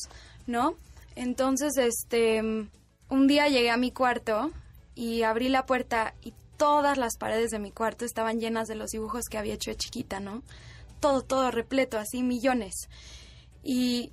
no 0.47 0.77
entonces 1.15 1.77
este 1.77 2.41
un 2.41 3.27
día 3.27 3.49
llegué 3.49 3.71
a 3.71 3.77
mi 3.77 3.93
cuarto 3.93 4.51
y 4.95 5.23
abrí 5.23 5.49
la 5.49 5.67
puerta 5.67 6.15
y 6.23 6.33
todas 6.57 6.97
las 6.97 7.17
paredes 7.19 7.51
de 7.51 7.59
mi 7.59 7.71
cuarto 7.71 8.05
estaban 8.05 8.41
llenas 8.41 8.67
de 8.67 8.77
los 8.77 8.91
dibujos 8.91 9.27
que 9.31 9.37
había 9.37 9.55
hecho 9.55 9.71
de 9.71 9.77
chiquita 9.77 10.19
no 10.19 10.43
todo 11.01 11.21
todo 11.21 11.51
repleto 11.51 11.99
así 11.99 12.23
millones. 12.23 12.89
Y 13.63 14.11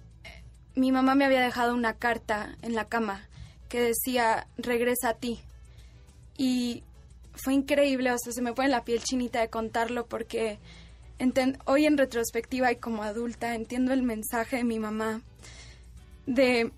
mi 0.75 0.91
mamá 0.91 1.15
me 1.15 1.23
había 1.23 1.39
dejado 1.39 1.73
una 1.73 1.93
carta 1.93 2.57
en 2.61 2.75
la 2.75 2.89
cama 2.89 3.29
que 3.71 3.79
decía 3.79 4.47
regresa 4.57 5.09
a 5.09 5.13
ti 5.13 5.39
y 6.37 6.83
fue 7.33 7.53
increíble, 7.53 8.11
o 8.11 8.17
sea, 8.17 8.33
se 8.33 8.41
me 8.41 8.51
pone 8.51 8.67
la 8.67 8.83
piel 8.83 9.01
chinita 9.01 9.39
de 9.39 9.49
contarlo 9.49 10.07
porque 10.07 10.59
hoy 11.65 11.85
en 11.85 11.97
retrospectiva 11.97 12.69
y 12.73 12.75
como 12.75 13.03
adulta 13.03 13.55
entiendo 13.55 13.93
el 13.93 14.03
mensaje 14.03 14.57
de 14.57 14.63
mi 14.65 14.77
mamá 14.77 15.21
de 16.25 16.71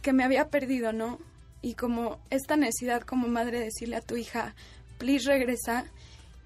que 0.00 0.14
me 0.14 0.24
había 0.24 0.48
perdido, 0.48 0.94
¿no? 0.94 1.18
Y 1.60 1.74
como 1.74 2.18
esta 2.30 2.56
necesidad 2.56 3.02
como 3.02 3.28
madre 3.28 3.58
de 3.58 3.66
decirle 3.66 3.96
a 3.96 4.00
tu 4.00 4.16
hija, 4.16 4.54
please 4.96 5.28
regresa. 5.28 5.84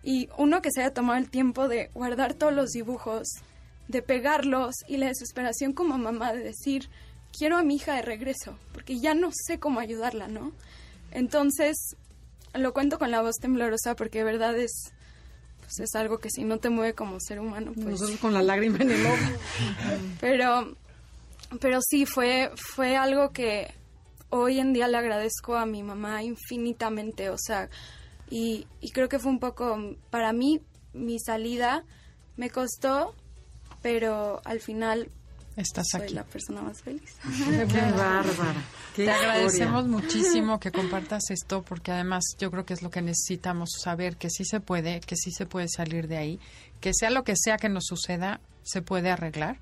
Y 0.02 0.28
uno 0.36 0.60
que 0.60 0.70
se 0.72 0.80
haya 0.80 0.92
tomado 0.92 1.18
el 1.18 1.30
tiempo 1.30 1.68
de 1.68 1.90
guardar 1.94 2.34
todos 2.34 2.52
los 2.52 2.70
dibujos, 2.70 3.28
de 3.88 4.02
pegarlos 4.02 4.74
y 4.88 4.96
la 4.96 5.06
desesperación 5.06 5.72
como 5.72 5.96
mamá 5.96 6.32
de 6.32 6.42
decir, 6.42 6.90
quiero 7.36 7.56
a 7.56 7.62
mi 7.62 7.76
hija 7.76 7.94
de 7.94 8.02
regreso, 8.02 8.58
porque 8.72 8.98
ya 8.98 9.14
no 9.14 9.30
sé 9.32 9.58
cómo 9.58 9.80
ayudarla, 9.80 10.28
¿no? 10.28 10.52
Entonces, 11.10 11.96
lo 12.54 12.72
cuento 12.72 12.98
con 12.98 13.10
la 13.10 13.22
voz 13.22 13.36
temblorosa 13.36 13.94
porque 13.96 14.18
de 14.18 14.24
verdad 14.24 14.56
es, 14.56 14.92
pues 15.60 15.80
es 15.80 15.94
algo 15.94 16.18
que 16.18 16.30
si 16.30 16.44
no 16.44 16.58
te 16.58 16.70
mueve 16.70 16.94
como 16.94 17.18
ser 17.20 17.40
humano, 17.40 17.72
pues... 17.74 17.86
Nosotros 17.86 18.18
con 18.18 18.32
la 18.32 18.42
lágrima 18.42 18.78
en 18.78 18.90
el 18.90 19.06
ojo. 19.06 19.16
Pero, 20.20 20.76
pero 21.60 21.78
sí, 21.80 22.06
fue, 22.06 22.50
fue 22.56 22.96
algo 22.96 23.30
que 23.30 23.72
hoy 24.30 24.58
en 24.58 24.72
día 24.72 24.88
le 24.88 24.96
agradezco 24.96 25.54
a 25.54 25.64
mi 25.64 25.82
mamá 25.82 26.22
infinitamente, 26.24 27.30
o 27.30 27.36
sea, 27.38 27.68
y, 28.28 28.66
y 28.80 28.90
creo 28.90 29.08
que 29.08 29.20
fue 29.20 29.30
un 29.30 29.38
poco, 29.38 29.78
para 30.10 30.32
mí, 30.32 30.60
mi 30.92 31.20
salida 31.20 31.84
me 32.36 32.50
costó, 32.50 33.14
pero 33.82 34.40
al 34.44 34.60
final 34.60 35.10
Estás 35.56 35.86
soy 35.90 36.02
aquí. 36.02 36.14
la 36.14 36.24
persona 36.24 36.60
más 36.62 36.82
feliz. 36.82 37.16
Qué 37.68 37.80
bárbara. 37.92 38.62
Qué 38.94 39.04
Te 39.06 39.10
historia. 39.10 39.32
agradecemos 39.32 39.86
muchísimo 39.88 40.60
que 40.60 40.70
compartas 40.70 41.30
esto 41.30 41.62
porque 41.62 41.92
además 41.92 42.24
yo 42.38 42.50
creo 42.50 42.66
que 42.66 42.74
es 42.74 42.82
lo 42.82 42.90
que 42.90 43.00
necesitamos 43.00 43.70
saber, 43.82 44.16
que 44.16 44.28
sí 44.28 44.44
se 44.44 44.60
puede, 44.60 45.00
que 45.00 45.16
sí 45.16 45.30
se 45.32 45.46
puede 45.46 45.68
salir 45.68 46.08
de 46.08 46.18
ahí, 46.18 46.40
que 46.80 46.92
sea 46.94 47.10
lo 47.10 47.24
que 47.24 47.34
sea 47.36 47.56
que 47.56 47.68
nos 47.70 47.84
suceda, 47.86 48.40
se 48.62 48.82
puede 48.82 49.10
arreglar. 49.10 49.58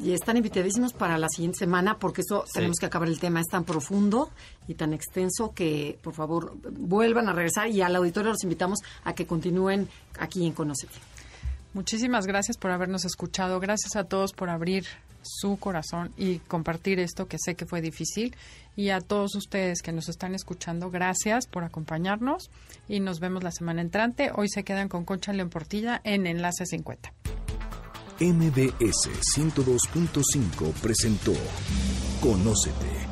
Y 0.00 0.12
están 0.12 0.36
invitadísimos 0.36 0.92
para 0.92 1.16
la 1.16 1.28
siguiente 1.28 1.58
semana 1.58 1.96
porque 1.98 2.22
eso 2.22 2.44
Sí. 2.46 2.52
tenemos 2.54 2.78
que 2.78 2.86
acabar 2.86 3.06
el 3.08 3.20
tema. 3.20 3.40
Es 3.40 3.46
tan 3.46 3.62
profundo 3.64 4.30
y 4.66 4.74
tan 4.74 4.92
extenso 4.94 5.52
que, 5.54 5.98
por 6.02 6.12
favor, 6.14 6.54
vuelvan 6.72 7.28
a 7.28 7.32
regresar 7.32 7.68
y 7.68 7.82
al 7.82 7.94
auditorio 7.94 8.32
los 8.32 8.42
invitamos 8.42 8.80
a 9.04 9.14
que 9.14 9.26
continúen 9.26 9.88
aquí 10.18 10.44
en 10.44 10.52
Conócete. 10.54 10.98
Muchísimas 11.74 12.26
gracias 12.26 12.56
por 12.56 12.70
habernos 12.70 13.04
escuchado. 13.04 13.58
Gracias 13.58 13.96
a 13.96 14.04
todos 14.04 14.32
por 14.32 14.50
abrir 14.50 14.84
su 15.22 15.56
corazón 15.56 16.12
y 16.16 16.38
compartir 16.38 16.98
esto 16.98 17.26
que 17.26 17.38
sé 17.42 17.54
que 17.54 17.66
fue 17.66 17.80
difícil. 17.80 18.36
Y 18.76 18.90
a 18.90 19.00
todos 19.00 19.34
ustedes 19.34 19.80
que 19.82 19.92
nos 19.92 20.08
están 20.08 20.34
escuchando, 20.34 20.90
gracias 20.90 21.46
por 21.46 21.64
acompañarnos 21.64 22.50
y 22.88 23.00
nos 23.00 23.20
vemos 23.20 23.42
la 23.42 23.52
semana 23.52 23.80
entrante. 23.80 24.30
Hoy 24.34 24.48
se 24.48 24.64
quedan 24.64 24.88
con 24.88 25.04
Concha 25.04 25.32
León 25.32 25.50
Portilla 25.50 26.00
en 26.04 26.26
Enlace 26.26 26.66
50. 26.66 27.12
MBS 28.20 29.10
102.5 29.36 30.72
presentó 30.74 31.32
Conócete. 32.20 33.11